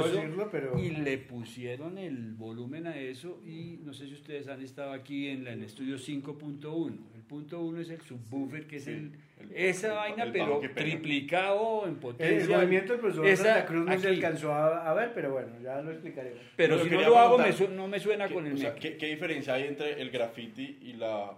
decirlo, 0.08 0.48
pero- 0.50 0.78
y 0.78 0.90
le 0.90 1.18
pusieron 1.18 1.98
el 1.98 2.32
volumen 2.34 2.86
a 2.86 2.96
eso, 2.96 3.40
y 3.46 3.78
no 3.84 3.92
sé 3.92 4.06
si 4.06 4.14
ustedes 4.14 4.48
han 4.48 4.62
estado 4.62 4.92
aquí 4.92 5.28
en, 5.28 5.44
la- 5.44 5.52
en 5.52 5.58
el 5.60 5.64
estudio 5.66 5.98
5.1, 5.98 6.98
el 7.11 7.11
punto 7.32 7.60
1 7.62 7.80
es 7.80 7.88
el 7.88 8.00
subwoofer, 8.02 8.66
que 8.66 8.76
es 8.76 8.86
el, 8.88 9.10
el- 9.40 9.52
esa 9.54 9.86
el- 9.88 9.94
vaina, 9.94 10.24
el 10.24 10.32
pero 10.32 10.60
triplicado 10.74 11.84
en 11.86 11.92
El, 11.92 11.96
potencia. 11.96 12.56
movimiento 12.58 12.92
del 12.92 13.00
profesor 13.00 13.26
Esa 13.26 13.42
Santa 13.44 13.66
Cruz 13.66 13.86
no 13.86 13.92
se 13.98 14.06
aquí. 14.06 14.16
alcanzó 14.16 14.52
a, 14.52 14.90
a 14.90 14.92
ver, 14.92 15.14
pero 15.14 15.32
bueno, 15.32 15.58
ya 15.62 15.80
lo 15.80 15.92
explicaremos. 15.92 16.38
Pero 16.56 16.76
Pero 16.76 16.84
si 16.84 16.90
no 16.94 17.00
lo 17.08 17.18
hago, 17.18 17.38
me 17.38 17.52
su- 17.54 17.68
no 17.70 17.88
me 17.88 17.98
suena 17.98 18.28
¿Qué, 18.28 18.34
con 18.34 18.46
el 18.46 18.52
o 18.52 18.56
sea. 18.58 18.74
¿qué, 18.74 18.98
qué 18.98 19.06
diferencia 19.06 19.54
hay 19.54 19.62
entre 19.68 19.98
el 20.02 20.10
graffiti 20.10 20.78
y 20.82 20.92
la 20.92 21.32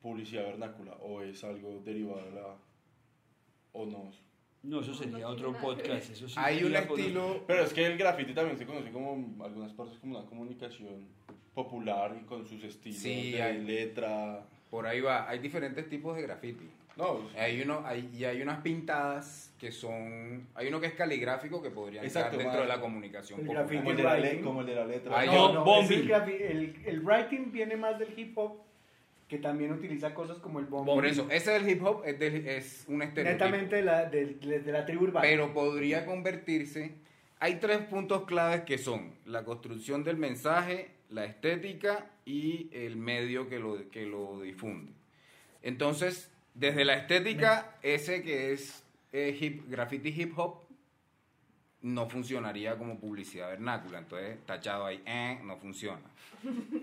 publicidad 0.00 0.44
vernácula? 0.46 0.92
¿O 1.02 1.20
es 1.20 1.44
algo 1.44 1.82
derivado 1.84 2.24
de 2.24 2.30
la... 2.30 2.56
o 3.72 3.84
no? 3.84 4.10
No, 4.62 4.80
eso 4.80 4.94
sería 4.94 5.28
otro 5.28 5.52
podcast. 5.52 6.10
Eso 6.12 6.28
sí 6.30 6.34
Hay 6.38 6.64
un 6.64 6.74
estilo 6.74 7.44
Pero 7.46 7.62
es 7.64 7.74
que 7.74 7.84
el 7.84 7.98
graffiti 7.98 8.32
también 8.32 8.56
se 8.56 8.64
conoce 8.64 8.90
como 8.90 9.44
algunas 9.44 9.72
partes 9.74 9.98
como 9.98 10.18
una 10.18 10.26
comunicación 10.26 11.08
popular 11.52 12.16
y 12.18 12.24
con 12.24 12.46
sus 12.46 12.64
estilos 12.64 13.00
Sí, 13.00 13.32
de 13.32 13.42
hay- 13.42 13.62
letra. 13.64 14.46
Por 14.70 14.86
ahí 14.86 15.00
va. 15.00 15.28
Hay 15.28 15.38
diferentes 15.40 15.88
tipos 15.88 16.16
de 16.16 16.22
graffiti. 16.22 16.68
No, 16.96 17.20
Hay 17.38 17.62
uno, 17.62 17.82
hay, 17.86 18.10
y 18.14 18.24
hay 18.24 18.42
unas 18.42 18.60
pintadas 18.60 19.52
que 19.58 19.72
son. 19.72 20.46
Hay 20.54 20.68
uno 20.68 20.80
que 20.80 20.86
es 20.88 20.92
caligráfico 20.94 21.62
que 21.62 21.70
podría 21.70 22.02
estar 22.02 22.36
dentro 22.36 22.60
de 22.62 22.66
la 22.66 22.80
comunicación 22.80 23.40
el 23.40 23.46
popular. 23.46 23.66
como 23.66 23.90
el 23.90 23.96
de 23.96 24.02
la, 24.02 24.16
le- 24.18 24.40
como 24.40 24.60
el 24.60 24.66
de 24.66 24.74
la 24.74 24.84
letra. 24.86 25.18
Hay 25.18 25.28
No, 25.28 25.44
otro- 25.46 25.60
es 25.60 25.64
bombing. 25.88 26.10
el, 26.10 26.30
el, 26.42 26.76
el 26.86 27.00
writing 27.00 27.52
viene 27.52 27.76
más 27.76 27.98
del 27.98 28.12
hip 28.18 28.36
hop, 28.36 28.58
que 29.28 29.38
también 29.38 29.72
utiliza 29.72 30.12
cosas 30.14 30.38
como 30.38 30.58
el 30.58 30.66
bombing. 30.66 30.94
Por 30.94 31.06
eso, 31.06 31.26
ese 31.30 31.52
del 31.52 31.68
hip 31.70 31.82
hop 31.84 32.02
es, 32.04 32.18
del- 32.18 32.46
es 32.46 32.84
un 32.88 33.00
estereotipo. 33.02 33.44
Netamente 33.44 33.76
de 33.76 33.82
la, 33.82 34.04
de, 34.06 34.26
de- 34.34 34.60
de 34.60 34.72
la 34.72 34.84
tribu 34.84 35.04
urbana. 35.04 35.22
Pero 35.26 35.54
podría 35.54 36.04
convertirse. 36.04 36.92
Hay 37.38 37.54
tres 37.56 37.78
puntos 37.78 38.24
claves 38.26 38.62
que 38.62 38.76
son 38.76 39.14
la 39.24 39.44
construcción 39.44 40.04
del 40.04 40.18
mensaje, 40.18 40.88
la 41.10 41.24
estética 41.24 42.10
y 42.24 42.68
el 42.72 42.96
medio 42.96 43.48
que 43.48 43.58
lo, 43.58 43.88
que 43.90 44.06
lo 44.06 44.40
difunde. 44.40 44.92
Entonces, 45.62 46.30
desde 46.54 46.84
la 46.84 46.94
estética, 46.94 47.76
ese 47.82 48.22
que 48.22 48.52
es 48.52 48.84
eh, 49.12 49.36
hip, 49.40 49.68
graffiti 49.68 50.08
hip 50.10 50.38
hop 50.38 50.60
no 51.82 52.08
funcionaría 52.08 52.76
como 52.76 52.98
publicidad 52.98 53.48
vernácula. 53.48 53.98
Entonces, 53.98 54.38
tachado 54.46 54.84
ahí, 54.86 55.02
eh, 55.06 55.38
no 55.44 55.56
funciona. 55.56 56.02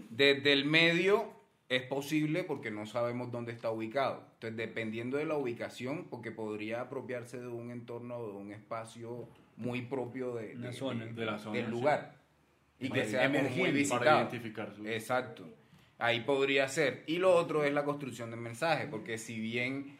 Desde 0.10 0.54
el 0.54 0.66
medio 0.66 1.32
es 1.70 1.84
posible 1.84 2.44
porque 2.44 2.72
no 2.72 2.86
sabemos 2.86 3.32
dónde 3.32 3.52
está 3.52 3.70
ubicado. 3.72 4.24
Entonces, 4.36 4.58
dependiendo 4.58 5.18
de 5.18 5.26
la 5.26 5.36
ubicación, 5.38 6.06
porque 6.10 6.32
podría 6.32 6.82
apropiarse 6.82 7.40
de 7.40 7.48
un 7.48 7.72
entorno 7.72 8.18
o 8.18 8.28
de 8.32 8.38
un 8.38 8.52
espacio 8.52 9.28
muy 9.58 9.82
propio 9.84 10.36
de, 10.36 10.56
Una 10.56 10.68
de- 10.70 10.74
zona. 10.74 11.06
de- 11.06 11.13
De 11.13 11.26
la 11.26 11.38
zona, 11.40 11.56
del 11.58 11.70
lugar. 11.70 12.16
Y 12.80 12.90
que 12.90 13.06
sea 13.06 13.28
muy 13.30 13.72
visitado. 13.72 14.00
para 14.00 14.18
identificar 14.22 14.74
su- 14.76 14.86
Exacto. 14.88 15.48
Ahí 16.00 16.20
podría 16.22 16.68
ser. 16.68 17.04
Y 17.08 17.18
lo 17.18 17.34
otro 17.36 17.63
es 17.63 17.74
la 17.74 17.84
construcción 17.84 18.30
del 18.30 18.40
mensaje, 18.40 18.88
porque 18.88 19.18
si 19.18 19.40
bien 19.40 19.98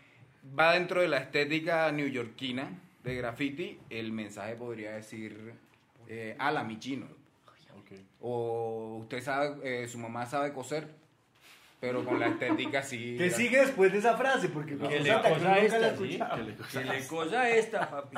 va 0.58 0.74
dentro 0.74 1.02
de 1.02 1.08
la 1.08 1.18
estética 1.18 1.92
neoyorquina 1.92 2.70
de 3.04 3.16
graffiti, 3.16 3.80
el 3.90 4.12
mensaje 4.12 4.56
podría 4.56 4.92
decir 4.92 5.54
eh, 6.08 6.36
ala 6.38 6.64
mi 6.64 6.78
chino. 6.80 7.08
Ok. 7.80 8.00
O 8.22 8.98
usted 9.02 9.22
sabe, 9.22 9.84
eh, 9.84 9.88
su 9.88 9.98
mamá 9.98 10.26
sabe 10.28 10.54
coser, 10.54 10.88
pero 11.80 12.04
con 12.04 12.20
la 12.20 12.28
estética 12.28 12.82
sí. 12.82 13.16
¿Qué 13.20 13.30
sigue 13.30 13.60
después 13.60 13.92
de 13.92 14.00
esa 14.00 14.18
frase? 14.18 14.50
Porque 14.50 14.74
el 14.74 14.80
Que 14.80 14.86
profesor 14.88 15.06
le 15.06 15.30
cosa 15.30 15.38
nunca 15.40 15.50
la 15.50 15.60
esta. 15.62 15.96
Que 15.96 16.44
le- 16.44 16.56
Que 16.72 16.84
le 17.00 17.08
cosa 17.08 17.50
esta, 17.50 17.90
papi. 17.90 18.18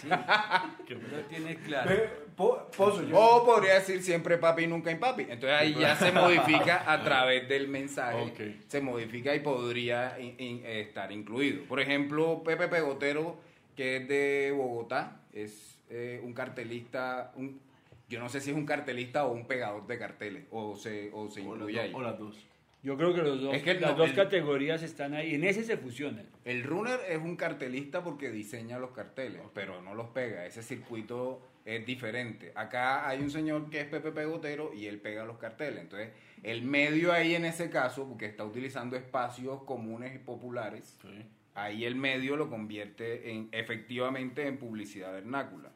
Sí. 0.00 0.08
Que 0.86 0.94
lo 0.94 1.00
tiene 1.28 1.56
claro. 1.56 1.90
Ve, 1.90 2.08
Po- 2.36 2.70
Pozo, 2.74 3.02
yo- 3.06 3.16
O 3.18 3.44
podría 3.44 3.74
decir 3.74 4.02
siempre 4.02 4.38
papi, 4.38 4.66
nunca 4.66 4.96
papi. 4.98 5.22
Entonces 5.22 5.50
ahí 5.50 5.74
ya 5.78 5.94
se 5.96 6.10
modifica 6.12 6.90
a 6.90 7.02
través 7.04 7.46
del 7.48 7.68
mensaje. 7.68 8.56
Se 8.68 8.80
modifica 8.80 9.34
y 9.34 9.40
podría 9.40 10.18
in- 10.18 10.36
in- 10.38 10.62
estar 10.64 11.12
incluido. 11.12 11.64
Por 11.64 11.80
ejemplo, 11.80 12.42
Pepe 12.42 12.68
Pegotero, 12.68 13.36
que 13.76 13.96
es 13.96 14.08
de 14.08 14.54
Bogotá, 14.56 15.20
es 15.34 15.78
eh, 15.90 16.20
un 16.24 16.32
cartelista, 16.32 17.32
un, 17.36 17.60
yo 18.08 18.20
no 18.20 18.28
sé 18.28 18.40
si 18.40 18.50
es 18.50 18.56
un 18.56 18.64
cartelista 18.64 19.26
o 19.26 19.32
un 19.32 19.46
pegador 19.46 19.86
de 19.86 19.98
carteles, 19.98 20.44
o 20.50 20.76
se, 20.76 21.10
o 21.12 21.28
se 21.30 21.40
O 21.40 21.44
las 21.44 21.54
incluye 21.56 21.80
ahí. 21.80 21.92
o 21.94 22.00
las 22.00 22.18
dos. 22.18 22.46
Yo 22.82 22.96
creo 22.96 23.12
que, 23.14 23.20
los 23.20 23.40
dos, 23.42 23.54
Es 23.54 23.62
que 23.62 23.74
las 23.74 23.92
no, 23.92 23.98
dos 23.98 24.10
el- 24.10 24.16
categorías 24.16 24.82
están 24.82 25.12
ahí. 25.14 25.34
En 25.34 25.44
ese 25.44 25.64
se 25.64 25.76
fusionan. 25.76 26.26
El 26.44 26.62
runner 26.64 26.98
es 27.08 27.18
un 27.18 27.36
cartelista 27.36 28.02
porque 28.02 28.30
diseña 28.30 28.78
los 28.78 28.92
carteles, 28.92 29.42
pero 29.52 29.82
no 29.82 29.94
los 29.94 30.08
pega. 30.08 30.46
Ese 30.46 30.62
circuito 30.62 31.42
es 31.66 31.84
diferente. 31.84 32.52
Acá 32.54 33.06
hay 33.06 33.20
un 33.20 33.30
señor 33.30 33.68
que 33.68 33.80
es 33.82 33.86
Pepe 33.86 34.12
Pegotero 34.12 34.72
y 34.72 34.86
él 34.86 34.98
pega 34.98 35.24
los 35.26 35.36
carteles. 35.36 35.80
Entonces, 35.82 36.08
el 36.42 36.62
medio 36.62 37.12
ahí 37.12 37.34
en 37.34 37.44
ese 37.44 37.68
caso, 37.68 38.08
porque 38.08 38.24
está 38.24 38.44
utilizando 38.44 38.96
espacios 38.96 39.62
comunes 39.64 40.14
y 40.14 40.18
populares, 40.18 40.96
Sí. 41.02 41.26
ahí 41.54 41.84
el 41.84 41.96
medio 41.96 42.36
lo 42.36 42.48
convierte 42.48 43.30
en 43.30 43.50
efectivamente 43.52 44.46
en 44.46 44.56
publicidad 44.56 45.12
vernácula. 45.12 45.70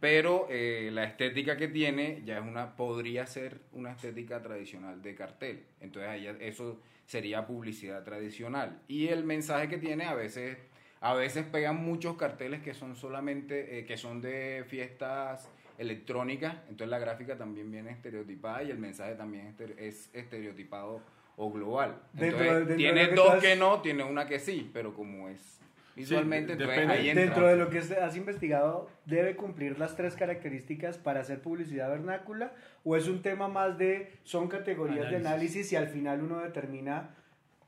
Pero 0.00 0.46
eh, 0.50 0.90
la 0.92 1.04
estética 1.04 1.56
que 1.56 1.66
tiene 1.68 2.22
ya 2.24 2.38
es 2.38 2.44
una 2.44 2.76
podría 2.76 3.26
ser 3.26 3.58
una 3.72 3.92
estética 3.92 4.40
tradicional 4.42 5.02
de 5.02 5.14
cartel. 5.14 5.64
Entonces 5.80 6.08
ahí 6.10 6.26
eso 6.40 6.80
sería 7.06 7.46
publicidad 7.46 8.04
tradicional. 8.04 8.80
Y 8.86 9.08
el 9.08 9.24
mensaje 9.24 9.68
que 9.68 9.78
tiene 9.78 10.04
a 10.04 10.14
veces 10.14 10.56
a 11.00 11.14
veces 11.14 11.44
pegan 11.46 11.76
muchos 11.76 12.16
carteles 12.16 12.60
que 12.60 12.74
son 12.74 12.96
solamente 12.96 13.78
eh, 13.78 13.84
que 13.84 13.96
son 13.96 14.20
de 14.20 14.64
fiestas 14.66 15.48
electrónicas, 15.78 16.56
entonces 16.68 16.88
la 16.88 16.98
gráfica 16.98 17.36
también 17.38 17.70
viene 17.70 17.92
estereotipada 17.92 18.64
y 18.64 18.70
el 18.72 18.78
mensaje 18.78 19.14
también 19.14 19.46
es 19.46 19.54
estere- 19.54 19.74
es 19.78 20.10
estereotipado 20.12 21.00
o 21.36 21.52
global. 21.52 22.00
Entonces, 22.14 22.38
dentro 22.66 22.76
tiene 22.76 23.08
que 23.10 23.14
dos 23.14 23.34
que 23.40 23.54
no, 23.54 23.80
tiene 23.80 24.02
una 24.02 24.26
que 24.26 24.40
sí, 24.40 24.68
pero 24.74 24.92
como 24.92 25.28
es 25.28 25.60
visualmente, 25.98 26.52
entonces 26.52 26.76
depende. 26.76 26.94
ahí 26.94 27.10
entra. 27.10 27.24
Dentro 27.24 27.46
de 27.48 27.56
lo 27.56 27.70
que 27.70 27.78
has 27.78 28.16
investigado, 28.16 28.88
¿debe 29.04 29.36
cumplir 29.36 29.78
las 29.78 29.96
tres 29.96 30.14
características 30.14 30.96
para 30.96 31.20
hacer 31.20 31.42
publicidad 31.42 31.90
vernácula? 31.90 32.54
¿O 32.84 32.96
es 32.96 33.08
un 33.08 33.20
tema 33.20 33.48
más 33.48 33.76
de, 33.76 34.12
son 34.22 34.48
categorías 34.48 35.10
de 35.10 35.16
Análisis. 35.16 35.72
y 35.72 35.76
al 35.76 35.88
final 35.88 36.22
uno 36.22 36.38
determina, 36.38 37.14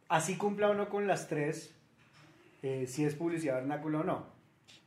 así 0.09 0.37
cumpla 0.37 0.71
o 0.71 0.75
no 0.75 0.89
con 0.89 1.07
las 1.07 1.29
tres, 1.29 1.75
eh, 2.63 2.87
si 2.87 3.05
es 3.05 3.15
publicidad 3.15 3.57
vernácula 3.57 4.01
o 4.01 4.05
no? 4.05 4.27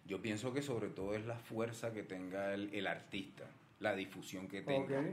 Yo 0.06 0.22
pienso 0.22 0.54
que 0.54 0.62
sobre 0.62 0.88
todo 0.88 1.16
es 1.16 1.26
la 1.26 1.38
fuerza 1.38 1.94
que 1.94 2.04
tenga 2.04 2.54
el, 2.54 2.74
el 2.74 2.88
artista, 2.88 3.44
la 3.80 3.96
difusión 3.96 4.48
que 4.48 4.62
tenga. 4.62 5.04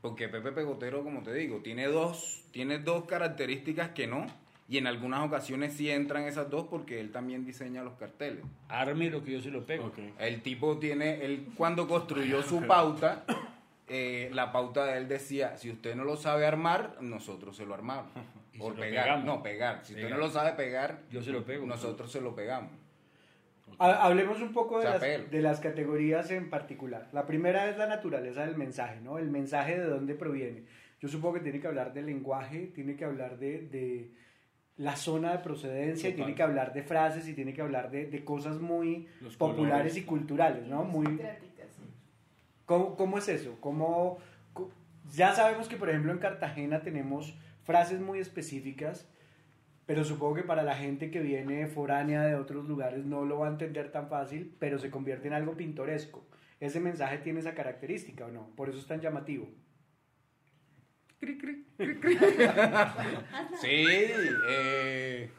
Porque 0.00 0.28
Pepe 0.28 0.50
Pegotero, 0.50 1.04
como 1.04 1.22
te 1.22 1.32
digo, 1.32 1.60
tiene 1.62 1.86
dos, 1.86 2.44
tiene 2.50 2.78
dos 2.78 3.04
características 3.04 3.90
que 3.90 4.08
no, 4.08 4.26
y 4.72 4.78
en 4.78 4.86
algunas 4.86 5.20
ocasiones 5.26 5.74
sí 5.74 5.90
entran 5.90 6.24
esas 6.24 6.48
dos 6.48 6.66
porque 6.68 6.98
él 6.98 7.12
también 7.12 7.44
diseña 7.44 7.82
los 7.84 7.94
carteles. 7.94 8.42
Arme 8.68 9.10
lo 9.10 9.22
que 9.22 9.32
yo 9.32 9.40
se 9.42 9.50
lo 9.50 9.66
pego. 9.66 9.92
El 10.18 10.40
tipo 10.42 10.78
tiene, 10.78 11.24
él 11.24 11.46
cuando 11.56 11.86
construyó 11.86 12.42
su 12.42 12.62
pauta, 12.66 13.24
eh, 13.88 14.30
la 14.32 14.50
pauta 14.52 14.86
de 14.86 14.96
él 14.96 15.08
decía, 15.08 15.56
si 15.58 15.70
usted 15.70 15.94
no 15.94 16.04
lo 16.04 16.16
sabe 16.16 16.46
armar, 16.46 16.96
nosotros 17.00 17.56
se 17.56 17.66
lo 17.66 17.74
armamos. 17.74 18.10
O 18.58 18.70
pegar, 18.74 19.04
pegamos. 19.04 19.24
no, 19.24 19.42
pegar. 19.42 19.80
Si 19.82 19.94
usted 19.94 20.10
no 20.10 20.18
lo 20.18 20.28
sabe 20.28 20.52
pegar, 20.52 21.00
Yo 21.10 21.22
se 21.22 21.30
lo 21.30 21.42
pego. 21.42 21.64
nosotros 21.66 22.12
se 22.12 22.20
lo 22.20 22.34
pegamos. 22.34 22.70
Ha- 23.78 24.04
Hablemos 24.06 24.40
un 24.42 24.52
poco 24.52 24.78
de 24.78 24.84
las, 24.84 25.00
de 25.00 25.40
las 25.40 25.58
categorías 25.60 26.30
en 26.30 26.50
particular. 26.50 27.08
La 27.12 27.24
primera 27.26 27.70
es 27.70 27.78
la 27.78 27.86
naturaleza 27.86 28.44
del 28.46 28.56
mensaje, 28.56 29.00
¿no? 29.00 29.18
El 29.18 29.30
mensaje 29.30 29.78
de 29.78 29.86
dónde 29.86 30.14
proviene. 30.14 30.64
Yo 31.00 31.08
supongo 31.08 31.34
que 31.36 31.40
tiene 31.40 31.60
que 31.60 31.66
hablar 31.66 31.94
del 31.94 32.04
lenguaje, 32.06 32.70
tiene 32.74 32.94
que 32.94 33.06
hablar 33.06 33.38
de, 33.38 33.62
de 33.68 34.10
la 34.76 34.96
zona 34.96 35.32
de 35.32 35.38
procedencia, 35.38 36.08
y 36.08 36.14
tiene 36.14 36.34
que 36.34 36.42
hablar 36.42 36.72
de 36.72 36.82
frases 36.82 37.28
y 37.28 37.34
tiene 37.34 37.52
que 37.52 37.62
hablar 37.62 37.90
de, 37.90 38.06
de 38.06 38.24
cosas 38.24 38.58
muy 38.60 39.06
Los 39.20 39.36
populares 39.36 39.92
colores. 39.92 39.96
y 39.96 40.02
culturales, 40.04 40.66
¿no? 40.66 40.84
Muy. 40.84 41.20
¿Cómo, 42.64 42.96
cómo 42.96 43.18
es 43.18 43.28
eso? 43.28 43.56
¿Cómo, 43.60 44.18
ya 45.14 45.34
sabemos 45.34 45.68
que, 45.68 45.76
por 45.76 45.90
ejemplo, 45.90 46.12
en 46.12 46.18
Cartagena 46.18 46.80
tenemos 46.82 47.36
frases 47.64 48.00
muy 48.00 48.18
específicas, 48.18 49.08
pero 49.84 50.04
supongo 50.04 50.34
que 50.34 50.42
para 50.42 50.62
la 50.62 50.74
gente 50.76 51.10
que 51.10 51.20
viene 51.20 51.66
foránea 51.66 52.22
de 52.22 52.34
otros 52.36 52.66
lugares 52.66 53.04
no 53.04 53.24
lo 53.24 53.40
va 53.40 53.48
a 53.48 53.50
entender 53.50 53.90
tan 53.92 54.08
fácil, 54.08 54.54
pero 54.58 54.78
se 54.78 54.90
convierte 54.90 55.28
en 55.28 55.34
algo 55.34 55.56
pintoresco. 55.56 56.24
Ese 56.60 56.80
mensaje 56.80 57.18
tiene 57.18 57.40
esa 57.40 57.54
característica 57.54 58.26
o 58.26 58.30
no, 58.30 58.48
por 58.56 58.68
eso 58.68 58.78
es 58.78 58.86
tan 58.86 59.00
llamativo. 59.00 59.48
Sí, 63.60 63.84
eh, 64.48 65.30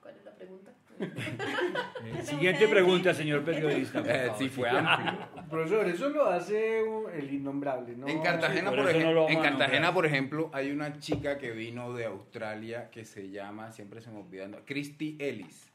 ¿Cuál 0.00 0.14
es 0.16 0.24
la 0.24 0.34
pregunta? 0.34 0.72
Eh, 2.02 2.22
Siguiente 2.22 2.66
pregunta, 2.68 3.14
señor 3.14 3.44
periodista. 3.44 4.02
eh, 4.06 4.30
sí 4.38 4.48
fue 4.48 4.68
amplio. 4.68 5.18
Profesor, 5.48 5.88
eso 5.88 6.08
lo 6.08 6.26
hace 6.26 6.80
el 7.14 7.32
innombrable, 7.32 7.94
¿no? 7.96 8.08
En 8.08 8.20
Cartagena, 8.22 8.70
por 8.70 8.94
no 8.94 9.28
en 9.28 9.40
Cartagena, 9.40 9.94
por 9.94 10.06
ejemplo, 10.06 10.50
hay 10.52 10.70
una 10.70 10.98
chica 10.98 11.38
que 11.38 11.50
vino 11.52 11.92
de 11.92 12.06
Australia 12.06 12.90
que 12.90 13.04
se 13.04 13.30
llama, 13.30 13.72
siempre 13.72 14.00
se 14.00 14.10
me 14.10 14.18
olvida, 14.18 14.48
no, 14.48 14.58
Christy 14.64 15.16
Ellis. 15.20 15.68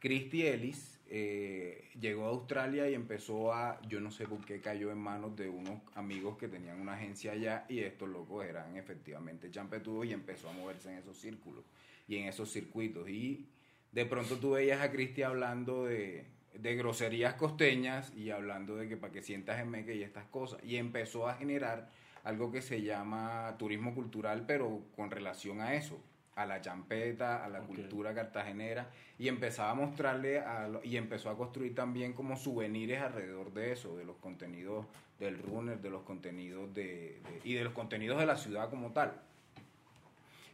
Christy 0.00 0.46
Ellis 0.46 0.97
eh, 1.10 1.88
llegó 1.98 2.26
a 2.26 2.28
Australia 2.28 2.88
y 2.88 2.94
empezó 2.94 3.52
a, 3.52 3.80
yo 3.88 4.00
no 4.00 4.10
sé 4.10 4.26
por 4.26 4.44
qué 4.44 4.60
cayó 4.60 4.90
en 4.90 4.98
manos 4.98 5.34
de 5.36 5.48
unos 5.48 5.80
amigos 5.94 6.36
que 6.36 6.48
tenían 6.48 6.80
una 6.80 6.94
agencia 6.94 7.32
allá 7.32 7.64
y 7.68 7.80
estos 7.80 8.08
locos 8.08 8.44
eran 8.44 8.76
efectivamente 8.76 9.50
champetudos 9.50 10.06
y 10.06 10.12
empezó 10.12 10.50
a 10.50 10.52
moverse 10.52 10.90
en 10.90 10.98
esos 10.98 11.18
círculos 11.18 11.64
y 12.06 12.16
en 12.16 12.28
esos 12.28 12.50
circuitos. 12.52 13.08
Y 13.08 13.46
de 13.92 14.04
pronto 14.04 14.36
tú 14.36 14.50
veías 14.50 14.82
a 14.82 14.90
Christy 14.90 15.22
hablando 15.22 15.86
de, 15.86 16.26
de 16.54 16.76
groserías 16.76 17.34
costeñas 17.34 18.12
y 18.14 18.30
hablando 18.30 18.76
de 18.76 18.88
que 18.88 18.96
para 18.96 19.12
que 19.12 19.22
sientas 19.22 19.60
en 19.60 19.70
meque 19.70 19.94
y 19.94 20.02
estas 20.02 20.26
cosas. 20.26 20.62
Y 20.62 20.76
empezó 20.76 21.26
a 21.26 21.34
generar 21.36 21.90
algo 22.24 22.52
que 22.52 22.60
se 22.60 22.82
llama 22.82 23.56
turismo 23.58 23.94
cultural, 23.94 24.44
pero 24.46 24.82
con 24.94 25.10
relación 25.10 25.62
a 25.62 25.74
eso, 25.74 26.02
a 26.38 26.46
la 26.46 26.60
champeta, 26.60 27.44
a 27.44 27.48
la 27.48 27.60
cultura 27.60 28.14
cartagenera, 28.14 28.88
y 29.18 29.28
empezaba 29.28 29.70
a 29.70 29.74
mostrarle, 29.74 30.38
a 30.40 30.68
lo- 30.68 30.84
y 30.84 30.96
empezó 30.96 31.30
a 31.30 31.36
construir 31.36 31.74
también 31.74 32.12
como 32.12 32.36
souvenirs 32.36 33.00
alrededor 33.02 33.52
de 33.52 33.72
eso, 33.72 33.96
de 33.96 34.04
los 34.04 34.16
contenidos 34.16 34.86
del 35.18 35.38
runner, 35.42 35.80
de 35.80 35.90
los 35.90 36.02
contenidos 36.02 36.72
de, 36.74 36.84
de- 36.84 37.40
y 37.44 37.54
de 37.54 37.64
los 37.64 37.72
contenidos 37.72 38.18
de 38.18 38.26
la 38.26 38.36
ciudad 38.36 38.70
como 38.70 38.92
tal. 38.92 39.12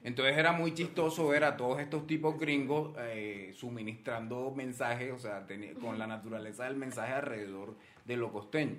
Entonces 0.02 0.36
era 0.36 0.52
muy 0.52 0.74
chistoso 0.74 1.28
ver 1.28 1.44
a 1.44 1.56
todos 1.56 1.80
estos 1.80 2.06
tipos 2.06 2.38
gringos 2.38 2.94
eh, 2.98 3.52
suministrando 3.54 4.52
mensajes, 4.54 5.12
o 5.12 5.18
sea, 5.18 5.46
con 5.80 5.98
la 5.98 6.06
naturaleza 6.06 6.64
del 6.64 6.76
mensaje 6.76 7.12
alrededor 7.12 7.74
de 8.04 8.16
lo 8.16 8.30
costeño. 8.30 8.76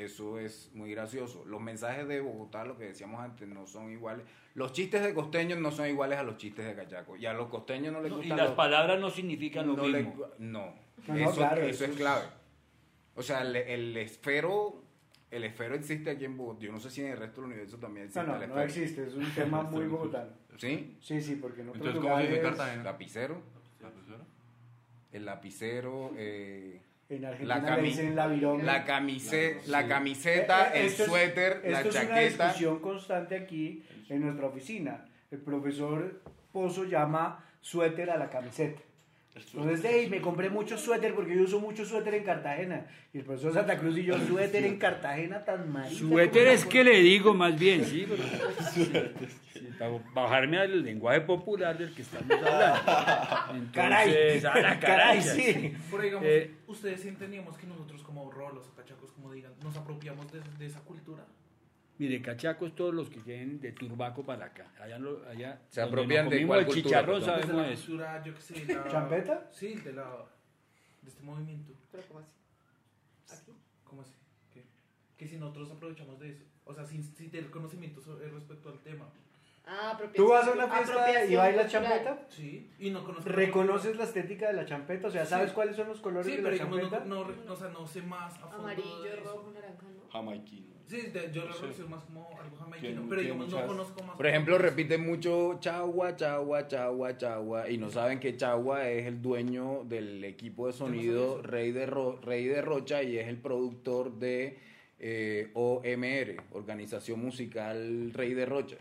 Eso 0.00 0.38
es 0.38 0.70
muy 0.72 0.90
gracioso. 0.92 1.44
Los 1.44 1.60
mensajes 1.60 2.08
de 2.08 2.20
Bogotá, 2.20 2.64
lo 2.64 2.76
que 2.78 2.84
decíamos 2.84 3.20
antes, 3.20 3.46
no 3.46 3.66
son 3.66 3.92
iguales. 3.92 4.24
Los 4.54 4.72
chistes 4.72 5.02
de 5.02 5.12
costeños 5.12 5.58
no 5.58 5.70
son 5.70 5.88
iguales 5.88 6.18
a 6.18 6.22
los 6.22 6.36
chistes 6.38 6.64
de 6.64 6.74
cachaco. 6.74 7.16
Y 7.16 7.26
a 7.26 7.34
los 7.34 7.48
costeños 7.48 7.92
no 7.92 8.00
les 8.00 8.10
No, 8.10 8.22
y 8.22 8.28
las 8.28 8.38
los- 8.40 8.50
palabras 8.52 8.98
no 8.98 9.10
significan 9.10 9.66
lo 9.66 9.74
no, 9.76 9.86
le- 9.88 10.02
mismo. 10.02 10.26
no. 10.38 10.74
No, 11.06 11.14
no, 11.14 11.14
eso, 11.16 11.34
claro, 11.36 11.60
eso 11.62 11.70
eso 11.70 11.84
es 11.84 11.90
es- 11.90 11.96
clave. 11.96 12.24
O 13.14 13.22
sea, 13.22 13.42
el, 13.42 13.56
el 13.56 13.96
esfero, 13.98 14.82
el 15.30 15.44
esfero 15.44 15.74
existe 15.74 16.10
aquí 16.10 16.24
en 16.24 16.36
Bogotá. 16.38 16.60
Yo 16.62 16.72
no 16.72 16.80
sé 16.80 16.90
si 16.90 17.02
en 17.02 17.08
el 17.08 17.18
resto 17.18 17.42
del 17.42 17.50
universo 17.50 17.76
también 17.78 18.06
existe 18.06 18.26
No, 18.26 18.36
no, 18.38 18.42
el 18.42 18.48
no 18.48 18.60
esfero. 18.62 18.84
existe, 18.84 19.06
es 19.06 19.14
un 19.14 19.30
tema 19.34 19.62
muy 19.62 19.86
bogotano. 19.86 20.30
¿Sí? 20.56 20.96
Sí, 21.00 21.20
sí, 21.20 21.36
porque 21.36 21.60
otros 21.62 21.76
Entonces, 21.76 22.00
¿cómo 22.02 22.16
se 22.20 22.26
dice 22.28 22.40
Cartagena? 22.42 22.82
Lapicero. 22.84 23.42
¿La 23.82 23.90
profesora? 23.90 24.24
El 25.12 25.24
lapicero, 25.26 26.12
eh, 26.16 26.80
en 27.10 27.24
Argentina 27.24 27.58
la, 27.58 27.76
le 27.76 27.82
dicen 27.82 28.14
la 28.16 28.26
virome. 28.28 28.62
la, 28.62 28.84
camise- 28.84 29.60
la 29.66 29.82
Sí. 29.82 29.88
camiseta, 29.88 30.66
Eh, 30.68 30.70
eh, 30.74 30.80
el 30.80 30.86
esto 30.86 31.02
es- 31.02 31.08
suéter, 31.08 31.60
la 31.64 31.78
Esto 31.80 31.88
es 31.88 31.94
una 31.96 32.04
chaqueta. 32.08 32.44
discusión 32.46 32.78
constante 32.80 33.36
aquí 33.36 33.82
en 34.08 34.20
nuestra 34.22 34.46
oficina. 34.46 35.04
El 35.30 35.38
profesor 35.40 36.20
Pozo 36.52 36.84
llama 36.84 37.44
suéter 37.60 38.10
a 38.10 38.16
la 38.16 38.28
camiseta. 38.30 38.80
Entonces, 39.34 39.80
hey, 39.88 40.08
me 40.10 40.20
compré 40.20 40.50
mucho 40.50 40.76
suéter 40.76 41.14
porque 41.14 41.36
yo 41.36 41.42
uso 41.44 41.60
mucho 41.60 41.84
suéter 41.84 42.14
en 42.14 42.24
Cartagena. 42.24 42.86
Y 43.12 43.18
el 43.18 43.24
profesor 43.24 43.54
Santa 43.54 43.78
Cruz 43.78 43.96
y 43.96 44.04
yo, 44.04 44.18
suéter 44.26 44.64
en 44.64 44.76
Cartagena 44.76 45.44
tan 45.44 45.70
marica. 45.72 45.98
Suéter 45.98 46.48
es 46.48 46.64
que 46.66 46.82
le 46.84 47.00
digo 47.00 47.32
más 47.32 47.58
bien, 47.58 47.84
sí, 47.84 48.06
pero- 48.08 48.22
sí, 49.52 49.68
para 49.78 49.92
bajarme 50.14 50.58
al 50.58 50.82
lenguaje 50.82 51.20
popular 51.22 51.78
del 51.78 51.94
que 51.94 52.02
estamos 52.02 52.30
hablando. 52.30 53.54
Entonces, 53.54 53.72
Caray, 53.72 54.44
a 54.44 54.60
la 54.60 54.80
caray, 54.80 55.22
sí. 55.22 55.74
Pero 55.90 56.02
digamos, 56.02 56.26
Eh, 56.28 56.50
ustedes 56.66 57.04
entendíamos 57.06 57.56
que 57.56 57.66
nosotros 57.66 58.02
como 58.02 58.30
rolos 58.30 58.66
o 58.68 58.74
cachacos, 58.74 59.10
como 59.12 59.32
digan, 59.32 59.52
nos 59.62 59.76
apropiamos 59.76 60.30
de, 60.32 60.40
de 60.58 60.66
esa 60.66 60.80
cultura. 60.80 61.24
Mire, 62.00 62.22
cachacos 62.22 62.74
todos 62.74 62.94
los 62.94 63.10
que 63.10 63.20
vienen 63.20 63.60
de 63.60 63.72
Turbaco 63.72 64.24
para 64.24 64.46
acá. 64.46 64.72
Allá, 64.80 64.98
lo- 64.98 65.22
allá 65.28 65.60
Se 65.68 65.82
apropian 65.82 66.30
de 66.30 66.46
cuál 66.46 66.60
el 66.60 66.64
cultura, 66.64 66.82
chicharrón, 66.82 67.20
sabemos 67.22 67.56
la 67.56 67.70
eso. 67.70 67.86
cultura, 67.88 68.24
yo 68.24 68.34
qué 68.34 68.40
sé, 68.40 68.74
la... 68.74 68.88
¿Champeta? 68.88 69.48
Sí, 69.52 69.74
de 69.74 69.92
la... 69.92 70.04
de 71.02 71.08
este 71.10 71.22
movimiento. 71.22 71.74
Pero 71.92 72.02
¿cómo 72.08 72.20
así? 72.20 72.32
Aquí. 73.30 73.52
¿Cómo 73.84 74.00
así? 74.00 74.14
¿Qué? 74.50 74.64
Que 75.18 75.26
si 75.28 75.36
nosotros 75.36 75.70
aprovechamos 75.72 76.18
de 76.20 76.30
eso. 76.30 76.42
O 76.64 76.72
sea, 76.72 76.86
sin, 76.86 77.02
sin 77.04 77.30
tener 77.30 77.50
conocimiento 77.50 78.00
sobre- 78.00 78.30
respecto 78.30 78.70
al 78.70 78.78
tema. 78.78 79.04
Ah, 79.66 80.00
¿Tú 80.16 80.26
vas 80.28 80.48
a 80.48 80.52
una 80.52 80.68
fiesta 80.68 81.26
y 81.26 81.36
bailas 81.36 81.70
champeta? 81.70 82.24
Sí, 82.30 82.72
y 82.78 82.88
no 82.90 83.04
conozco. 83.04 83.28
¿Reconoces 83.28 83.94
la 83.96 84.04
estética 84.04 84.46
de 84.48 84.54
la 84.54 84.64
champeta? 84.64 85.08
O 85.08 85.10
sea, 85.10 85.26
¿sabes 85.26 85.50
Sí. 85.50 85.54
cuáles 85.54 85.76
son 85.76 85.86
los 85.88 86.00
colores 86.00 86.24
Sí, 86.24 86.32
de 86.32 86.38
pero 86.38 86.48
la 86.48 86.54
digamos, 86.54 86.80
champeta? 86.80 87.04
no, 87.04 87.24
no, 87.26 87.30
no, 87.44 87.52
o 87.52 87.56
sea, 87.56 87.68
no 87.68 87.86
sé 87.86 88.00
más 88.00 88.32
a 88.36 88.38
fondo. 88.48 88.56
de 88.56 88.72
Amarillo, 88.72 89.16
rojo, 89.22 89.50
naranja, 89.52 89.82
¿no? 89.82 90.08
Jamaiquino. 90.10 90.79
Sí, 90.90 91.02
de- 91.12 91.30
yo 91.32 91.44
lo 91.44 91.52
Sí. 91.54 91.82
más 91.88 92.02
como 92.02 92.28
algo 92.42 92.56
jamaiquino, 92.56 92.92
Tiene- 92.94 93.06
pero 93.08 93.20
digamos, 93.22 93.46
no 93.48 93.52
muchas- 93.54 93.68
conozco 93.68 94.02
más. 94.02 94.16
Por 94.16 94.26
ejemplo, 94.26 94.58
repiten 94.58 95.06
mucho 95.06 95.58
chagua, 95.60 96.16
chagua, 96.16 96.66
chagua, 96.66 97.16
chagua 97.16 97.70
y 97.70 97.78
no 97.78 97.90
saben 97.90 98.18
que 98.18 98.36
chagua 98.36 98.88
es 98.90 99.06
el 99.06 99.22
dueño 99.22 99.84
del 99.84 100.24
equipo 100.24 100.66
de 100.66 100.72
sonido 100.72 101.42
Rey 101.42 101.70
de, 101.70 101.86
Ro- 101.86 102.18
Rey 102.22 102.46
de 102.46 102.60
Rocha 102.60 103.04
y 103.04 103.18
es 103.18 103.28
el 103.28 103.36
productor 103.38 104.18
de 104.18 104.58
eh, 105.02 105.50
OMR, 105.54 106.36
Organización 106.52 107.20
Musical 107.20 108.12
Rey 108.12 108.34
de 108.34 108.44
Rocha. 108.44 108.76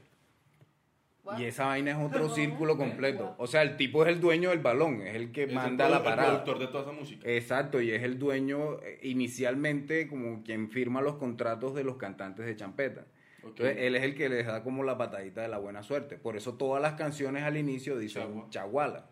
Y 1.37 1.43
esa 1.45 1.65
vaina 1.65 1.91
es 1.91 1.97
otro 1.97 2.29
círculo 2.29 2.77
completo. 2.77 3.35
O 3.37 3.47
sea, 3.47 3.61
el 3.61 3.77
tipo 3.77 4.03
es 4.03 4.09
el 4.09 4.19
dueño 4.19 4.49
del 4.49 4.59
balón, 4.59 5.01
es 5.01 5.15
el 5.15 5.31
que 5.31 5.43
Es 5.43 5.49
el 5.49 5.55
manda 5.55 5.89
la 5.89 5.97
el 5.97 6.03
parada. 6.03 6.27
productor 6.29 6.59
de 6.59 6.67
toda 6.67 6.83
esa 6.83 6.91
música. 6.91 7.29
Exacto, 7.29 7.81
y 7.81 7.91
es 7.91 8.03
el 8.03 8.17
dueño 8.17 8.79
eh, 8.83 8.99
inicialmente 9.03 10.07
como 10.07 10.43
quien 10.43 10.69
firma 10.69 11.01
los 11.01 11.15
contratos 11.15 11.75
de 11.75 11.83
los 11.83 11.97
cantantes 11.97 12.45
de 12.45 12.55
champeta. 12.55 13.05
Entonces, 13.43 13.77
él 13.79 13.95
es 13.95 14.03
el 14.03 14.15
que 14.15 14.27
les 14.29 14.45
da 14.45 14.63
como 14.63 14.83
la 14.83 14.97
patadita 14.97 15.41
de 15.41 15.47
la 15.47 15.57
buena 15.57 15.81
suerte. 15.81 16.17
Por 16.17 16.35
eso 16.35 16.55
todas 16.55 16.81
las 16.81 16.93
canciones 16.93 17.43
al 17.43 17.57
inicio 17.57 17.97
dicen 17.97 18.23
Chagua. 18.23 18.47
Chaguala. 18.49 19.05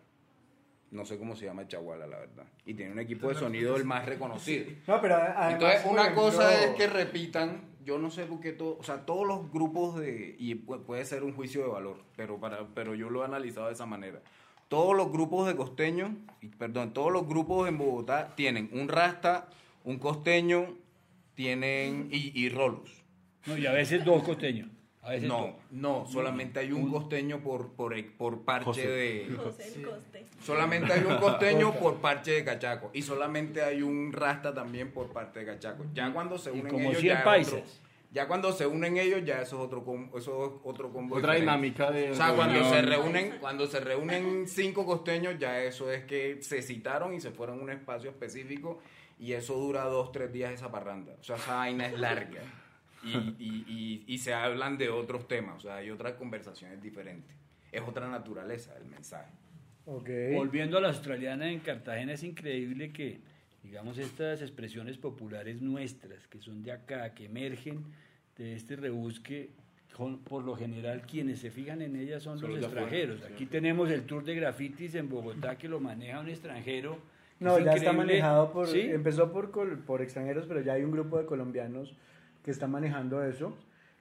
No 0.90 1.04
sé 1.04 1.18
cómo 1.18 1.36
se 1.36 1.44
llama 1.44 1.62
el 1.62 1.68
Chaguala, 1.68 2.06
la 2.06 2.18
verdad. 2.18 2.44
Y 2.64 2.74
tiene 2.74 2.92
un 2.92 2.98
equipo 2.98 3.28
de 3.28 3.34
sonido 3.34 3.76
el 3.76 3.84
más 3.84 4.06
reconocido. 4.06 4.70
No, 4.86 5.00
pero 5.00 5.16
además, 5.16 5.52
Entonces, 5.54 5.82
una 5.84 6.02
ejemplo, 6.02 6.22
cosa 6.22 6.64
es 6.64 6.74
que 6.76 6.86
repitan, 6.86 7.60
yo 7.88 7.98
no 7.98 8.10
sé 8.10 8.26
por 8.26 8.38
qué 8.40 8.52
todo, 8.52 8.76
o 8.78 8.82
sea, 8.82 9.06
todos 9.06 9.26
los 9.26 9.50
grupos 9.50 9.98
de, 9.98 10.36
y 10.38 10.54
pu- 10.56 10.82
puede 10.82 11.06
ser 11.06 11.22
un 11.24 11.32
juicio 11.32 11.62
de 11.62 11.68
valor, 11.68 11.96
pero, 12.16 12.38
para, 12.38 12.66
pero 12.74 12.94
yo 12.94 13.08
lo 13.08 13.22
he 13.22 13.24
analizado 13.24 13.68
de 13.68 13.72
esa 13.72 13.86
manera. 13.86 14.20
Todos 14.68 14.94
los 14.94 15.10
grupos 15.10 15.46
de 15.48 15.56
costeños, 15.56 16.10
perdón, 16.58 16.92
todos 16.92 17.10
los 17.10 17.26
grupos 17.26 17.66
en 17.66 17.78
Bogotá 17.78 18.34
tienen 18.36 18.68
un 18.74 18.88
rasta, 18.88 19.48
un 19.84 19.98
costeño, 19.98 20.74
tienen, 21.34 22.10
y, 22.12 22.38
y 22.38 22.50
rolos. 22.50 22.90
No, 23.46 23.56
y 23.56 23.64
a 23.64 23.72
veces 23.72 24.04
dos 24.04 24.22
costeños. 24.22 24.68
A 25.02 25.10
veces 25.10 25.28
No, 25.28 25.56
no, 25.70 26.06
solamente 26.06 26.60
hay 26.60 26.72
un 26.72 26.90
costeño 26.90 27.40
por, 27.40 27.72
por, 27.72 27.94
por 28.16 28.42
parche 28.44 28.64
José. 28.66 28.88
de... 28.88 29.36
José 29.44 29.74
el 29.76 29.82
Coste. 29.86 30.26
Solamente 30.42 30.92
hay 30.92 31.04
un 31.04 31.16
costeño 31.16 31.72
por 31.80 31.96
parte 32.00 32.32
de 32.32 32.44
Cachaco 32.44 32.90
y 32.92 33.02
solamente 33.02 33.62
hay 33.62 33.82
un 33.82 34.12
rasta 34.12 34.52
también 34.52 34.90
por 34.92 35.12
parte 35.12 35.40
de 35.40 35.46
Cachaco. 35.46 35.84
Ya 35.94 36.12
cuando 36.12 36.36
se 36.36 36.50
Y 36.54 36.60
unen 36.60 36.68
como 36.72 36.88
ellos 36.90 37.00
100 37.00 37.12
ya 37.14 37.18
es 37.20 37.24
paisas. 37.24 37.52
otro- 37.54 37.88
ya 38.10 38.26
cuando 38.26 38.52
se 38.52 38.66
unen 38.66 38.96
ellos 38.96 39.22
ya 39.22 39.42
eso 39.42 39.56
es 39.58 39.62
otro 39.66 39.84
eso 40.16 40.46
es 40.46 40.52
otro 40.64 40.90
combo 40.90 41.16
Otra 41.16 41.34
diferente. 41.34 41.40
dinámica 41.42 41.90
de 41.90 42.10
O 42.10 42.14
sea, 42.14 42.32
cuando 42.34 42.64
se 42.64 42.80
reúnen 42.80 43.34
cuando 43.38 43.66
se 43.66 43.80
reúnen 43.80 44.48
cinco 44.48 44.86
costeños 44.86 45.38
ya 45.38 45.62
eso 45.62 45.92
es 45.92 46.04
que 46.04 46.38
se 46.42 46.62
citaron 46.62 47.12
y 47.12 47.20
se 47.20 47.30
fueron 47.32 47.58
a 47.60 47.62
un 47.64 47.68
espacio 47.70 48.08
específico 48.08 48.78
y 49.18 49.32
eso 49.34 49.54
dura 49.56 49.84
dos 49.84 50.10
tres 50.10 50.32
días 50.32 50.52
esa 50.52 50.70
parranda. 50.72 51.16
O 51.20 51.22
sea, 51.22 51.36
esa 51.36 51.56
vaina 51.56 51.86
es 51.86 51.98
larga. 52.00 52.40
Y, 53.04 53.16
y, 53.38 53.64
y, 53.68 54.04
y 54.14 54.18
se 54.18 54.34
hablan 54.34 54.76
de 54.76 54.88
otros 54.88 55.28
temas, 55.28 55.56
o 55.58 55.60
sea, 55.60 55.76
hay 55.76 55.90
otras 55.90 56.14
conversaciones 56.14 56.82
diferentes. 56.82 57.34
Es 57.70 57.80
otra 57.82 58.08
naturaleza 58.08 58.76
el 58.76 58.86
mensaje. 58.86 59.30
Ok. 59.86 60.08
Volviendo 60.34 60.78
a 60.78 60.80
la 60.80 60.88
australiana 60.88 61.50
en 61.50 61.60
Cartagena, 61.60 62.12
es 62.12 62.22
increíble 62.22 62.92
que, 62.92 63.20
digamos, 63.62 63.98
estas 63.98 64.42
expresiones 64.42 64.98
populares 64.98 65.62
nuestras, 65.62 66.26
que 66.26 66.40
son 66.40 66.62
de 66.62 66.72
acá, 66.72 67.14
que 67.14 67.26
emergen 67.26 67.84
de 68.36 68.54
este 68.54 68.76
rebusque, 68.76 69.50
con- 69.96 70.18
por 70.18 70.44
lo 70.44 70.56
general 70.56 71.02
quienes 71.02 71.38
se 71.40 71.50
fijan 71.50 71.80
en 71.82 71.96
ellas 71.96 72.22
son 72.22 72.38
Son 72.38 72.50
los 72.50 72.60
los 72.60 72.72
de 72.72 72.78
afuera, 72.80 72.96
extranjeros. 72.96 73.26
sí. 73.28 73.32
Aquí 73.32 73.46
tenemos 73.46 73.90
el 73.90 74.02
tour 74.04 74.24
de 74.24 74.34
grafitis 74.34 74.94
en 74.96 75.08
Bogotá 75.08 75.56
que 75.56 75.68
lo 75.68 75.80
maneja 75.80 76.20
un 76.20 76.28
extranjero. 76.28 76.98
No, 77.40 77.56
Es 77.56 77.64
ya 77.64 77.70
está 77.72 77.92
increíble. 77.92 78.06
manejado 78.14 78.52
por, 78.52 78.66
¿Sí? 78.66 78.80
empezó 78.80 79.30
por, 79.32 79.50
por 79.84 80.02
extranjeros, 80.02 80.46
pero 80.46 80.60
ya 80.60 80.72
hay 80.74 80.82
un 80.82 80.90
grupo 80.90 81.18
de 81.18 81.24
colombianos 81.26 81.94
que 82.48 82.52
está 82.52 82.66
manejando 82.66 83.22
eso. 83.22 83.54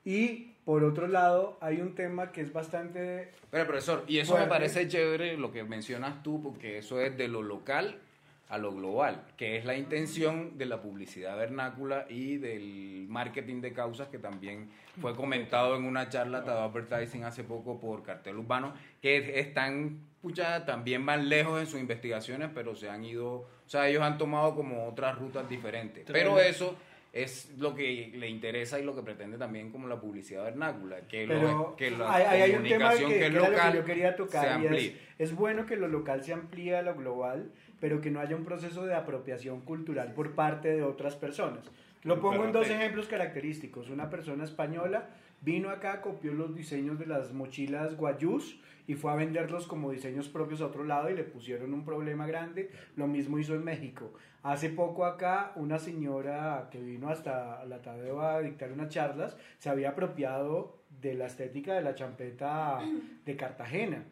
Y 0.06 0.54
por 0.64 0.86
otro 0.86 1.10
lado, 1.10 1.58
hay 1.60 1.82
un 1.82 1.96
tema 1.96 2.32
que 2.32 2.40
es 2.40 2.54
bastante... 2.54 3.34
Pero 3.52 3.68
profesor, 3.68 4.06
y 4.08 4.20
eso 4.20 4.32
Fuerte. 4.32 4.46
me 4.46 4.50
parece 4.50 4.88
chévere 4.88 5.36
lo 5.36 5.52
que 5.52 5.66
mencionas 5.66 6.24
tú, 6.24 6.42
porque 6.42 6.78
eso 6.78 7.02
es 7.02 7.18
de 7.18 7.28
lo 7.28 7.44
local 7.44 8.00
a 8.48 8.58
lo 8.58 8.72
global, 8.72 9.26
que 9.36 9.58
es 9.58 9.66
la 9.66 9.76
intención 9.76 10.58
de 10.58 10.66
la 10.66 10.82
publicidad 10.82 11.36
vernácula 11.36 12.06
y 12.08 12.38
del 12.38 13.06
marketing 13.10 13.60
de 13.60 13.74
causas, 13.74 14.08
que 14.08 14.18
también 14.18 14.70
fue 15.02 15.14
comentado 15.14 15.76
en 15.76 15.84
una 15.84 16.08
charla 16.08 16.40
de 16.40 16.52
Advertising 16.52 17.26
hace 17.26 17.44
poco 17.44 17.78
por 17.82 18.02
Cartel 18.02 18.38
Urbano, 18.38 18.74
que 19.02 19.42
están, 19.42 20.00
pucha, 20.22 20.66
también 20.66 21.06
van 21.06 21.28
lejos 21.28 21.60
en 21.60 21.68
sus 21.68 21.82
investigaciones, 21.82 22.50
pero 22.54 22.78
se 22.78 22.90
han 22.90 23.04
ido, 23.04 23.30
o 23.34 23.50
sea, 23.66 23.90
ellos 23.90 24.04
han 24.04 24.18
tomado 24.18 24.56
como 24.56 24.88
otras 24.88 25.18
rutas 25.18 25.50
diferentes. 25.50 26.06
Pero 26.10 26.40
eso 26.40 26.78
es 27.24 27.52
lo 27.58 27.74
que 27.74 28.12
le 28.16 28.30
interesa 28.30 28.80
y 28.80 28.84
lo 28.84 28.96
que 28.96 29.02
pretende 29.02 29.38
también 29.38 29.72
como 29.72 29.88
la 29.88 30.00
publicidad 30.00 30.44
vernácula, 30.44 31.02
que, 31.08 31.26
lo, 31.26 31.76
que 31.76 31.92
la 31.92 32.14
hay, 32.14 32.52
que, 32.52 32.58
comunicación 32.58 33.12
que 33.12 33.20
que 33.20 33.26
es 33.28 33.34
local 33.34 33.72
que 33.72 33.78
yo 33.78 33.86
quería 33.86 34.12
se 34.12 34.18
tocar 34.18 34.46
es, 34.46 34.52
amplíe. 34.52 34.98
es 35.18 35.36
bueno 35.36 35.66
que 35.66 35.76
lo 35.78 35.88
local 35.88 36.24
se 36.24 36.34
amplíe 36.34 36.76
a 36.76 36.82
lo 36.82 36.96
global, 36.96 37.52
pero 37.80 38.02
que 38.02 38.12
no 38.12 38.20
haya 38.20 38.36
un 38.36 38.46
proceso 38.46 38.86
de 38.86 38.94
apropiación 38.94 39.62
cultural 39.62 40.14
por 40.14 40.36
parte 40.36 40.70
de 40.70 40.84
otras 40.84 41.16
personas. 41.16 41.70
Lo 42.04 42.22
pongo 42.22 42.46
en 42.46 42.52
dos 42.52 42.70
ejemplos 42.70 43.08
característicos. 43.08 43.90
Una 43.90 44.10
persona 44.10 44.44
española 44.44 45.10
vino 45.42 45.70
acá, 45.70 46.02
copió 46.02 46.34
los 46.34 46.56
diseños 46.56 47.00
de 47.00 47.06
las 47.06 47.34
mochilas 47.34 47.96
guayús 47.96 48.60
y 48.88 48.96
fue 48.96 49.12
a 49.12 49.16
venderlos 49.16 49.68
como 49.68 49.92
diseños 49.92 50.30
propios 50.30 50.62
a 50.62 50.68
otro 50.68 50.84
lado 50.84 51.10
y 51.10 51.16
le 51.16 51.24
pusieron 51.24 51.74
un 51.74 51.84
problema 51.84 52.26
grande. 52.26 52.72
Lo 52.96 53.08
mismo 53.08 53.38
hizo 53.38 53.54
en 53.56 53.64
México. 53.64 54.14
Hace 54.44 54.70
poco 54.70 55.06
acá 55.06 55.52
una 55.56 55.78
señora 55.78 56.70
que 56.72 56.82
vino 56.82 57.10
hasta 57.10 57.66
la 57.66 57.82
Tadeo 57.82 58.22
a 58.22 58.40
dictar 58.42 58.72
unas 58.72 58.90
charlas 58.90 59.38
se 59.58 59.70
había 59.70 59.90
apropiado 59.90 60.78
de 61.02 61.16
la 61.16 61.26
estética 61.26 61.74
de 61.74 61.82
la 61.82 61.96
champeta 61.96 62.80
de 63.26 63.36
Cartagena 63.36 64.06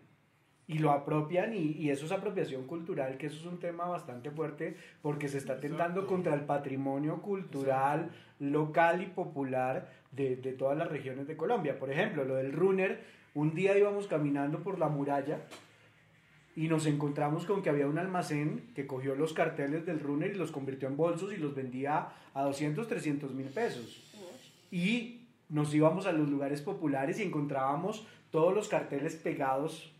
y 0.67 0.80
lo 0.80 0.91
apropian 0.91 1.54
y, 1.54 1.73
y 1.73 1.89
eso 1.91 2.06
es 2.06 2.12
apropiación 2.12 2.65
cultural, 2.65 3.17
que 3.17 3.28
eso 3.28 3.38
es 3.38 3.45
un 3.45 3.60
tema 3.60 3.86
bastante 3.86 4.32
fuerte 4.32 4.75
porque 5.01 5.28
se 5.28 5.38
está 5.38 5.54
atentando 5.54 6.08
contra 6.08 6.34
el 6.34 6.41
patrimonio 6.41 7.21
cultural 7.21 8.12
local 8.39 9.01
y 9.01 9.06
popular 9.08 9.89
de, 10.12 10.36
de 10.36 10.54
todas 10.54 10.78
las 10.78 10.89
regiones 10.89 11.28
de 11.28 11.38
Colombia. 11.38 11.78
Por 11.78 11.91
ejemplo, 11.91 12.25
lo 12.25 12.36
del 12.36 12.51
runner, 12.51 12.99
un 13.34 13.54
día 13.54 13.78
íbamos 13.78 14.08
caminando 14.08 14.60
por 14.60 14.80
la 14.80 14.89
muralla 14.89 15.39
y 16.56 16.67
nos 16.67 16.86
encontramos 16.86 17.45
con 17.45 17.62
que 17.62 17.69
había 17.69 17.88
un 17.88 17.99
almacén 17.99 18.71
que 18.73 18.88
cogió 18.88 19.15
los 19.15 19.34
carteles 19.34 19.86
del 19.86 19.99
runner 19.99 20.32
y 20.32 20.38
los 20.38 20.51
convirtió 20.51 20.88
en 20.88 20.95
bolsos 20.95 21.34
y 21.34 21.38
los 21.38 21.54
vendía 21.54 22.10
a 22.34 22.43
200, 22.43 22.88
300 22.88 23.34
mil 23.34 23.47
pesos. 23.47 24.01
Y 24.71 25.28
nos 25.49 25.73
íbamos 25.73 26.08
a 26.08 26.12
los 26.12 26.30
lugares 26.30 26.62
populares 26.62 27.19
y 27.19 27.23
encontrábamos 27.23 28.08
todos 28.32 28.54
los 28.54 28.67
carteles 28.67 29.15
pegados 29.15 29.94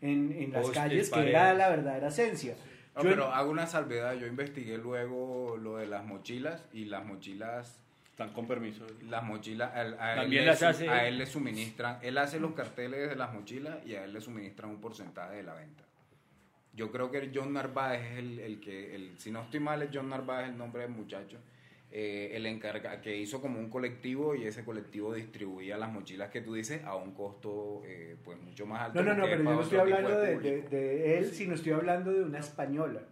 en, 0.00 0.32
en 0.32 0.52
las 0.52 0.70
calles, 0.70 1.10
que 1.10 1.30
era 1.30 1.52
la 1.54 1.68
verdadera 1.70 2.08
esencia. 2.08 2.54
No, 2.94 3.02
Yo- 3.02 3.10
pero 3.10 3.26
hago 3.32 3.50
una 3.50 3.66
salvedad, 3.66 4.14
yo 4.14 4.26
investigué 4.26 4.78
luego 4.78 5.56
lo 5.56 5.76
de 5.76 5.86
las 5.86 6.04
mochilas 6.04 6.64
y 6.72 6.86
las 6.86 7.04
mochilas, 7.04 7.80
Están 8.10 8.32
con 8.32 8.46
permiso. 8.46 8.86
las 9.08 9.22
mochilas, 9.22 9.70
a, 9.74 9.80
a 9.80 9.82
él, 9.84 9.96
También 10.20 10.44
le, 10.44 10.50
las 10.50 10.58
su- 10.58 10.66
hace 10.66 10.88
a 10.88 11.02
él. 11.06 11.14
él 11.14 11.18
le 11.18 11.26
suministran, 11.26 11.98
él 12.02 12.16
hace 12.18 12.40
los 12.40 12.52
carteles 12.54 13.08
de 13.10 13.16
las 13.16 13.32
mochilas 13.34 13.76
y 13.86 13.94
a 13.94 14.04
él 14.04 14.12
le 14.14 14.20
suministran 14.20 14.70
un 14.70 14.80
porcentaje 14.80 15.36
de 15.36 15.42
la 15.42 15.54
venta. 15.54 15.82
Yo 16.74 16.90
creo 16.92 17.10
que 17.10 17.30
John 17.34 17.52
Narváez 17.54 18.02
es 18.12 18.18
el, 18.18 18.38
el 18.40 18.60
que, 18.60 18.94
el, 18.94 19.18
si 19.18 19.30
no 19.30 19.42
estoy 19.42 19.60
mal, 19.60 19.82
es 19.82 19.88
John 19.92 20.08
Narváez 20.10 20.48
el 20.50 20.58
nombre 20.58 20.82
del 20.82 20.90
muchacho, 20.90 21.38
eh, 21.92 22.30
el 22.34 22.46
encarga, 22.46 23.00
que 23.00 23.16
hizo 23.16 23.40
como 23.40 23.58
un 23.58 23.70
colectivo 23.70 24.34
y 24.34 24.44
ese 24.44 24.64
colectivo 24.64 25.14
distribuía 25.14 25.78
las 25.78 25.92
mochilas 25.92 26.30
que 26.30 26.40
tú 26.40 26.54
dices 26.54 26.82
a 26.84 26.94
un 26.96 27.12
costo 27.12 27.82
eh, 27.86 28.16
pues 28.24 28.38
mucho 28.42 28.66
más 28.66 28.82
alto. 28.82 29.02
No, 29.02 29.14
no, 29.14 29.16
no, 29.18 29.24
pero 29.24 29.42
yo 29.44 29.50
no 29.50 29.60
estoy 29.62 29.78
hablando 29.78 30.18
de, 30.20 30.32
público. 30.34 30.68
de- 30.70 30.76
de 30.76 31.18
él, 31.18 31.24
sino 31.32 31.54
estoy 31.54 31.72
hablando 31.72 32.12
de 32.12 32.22
una 32.24 32.38
española. 32.40 33.02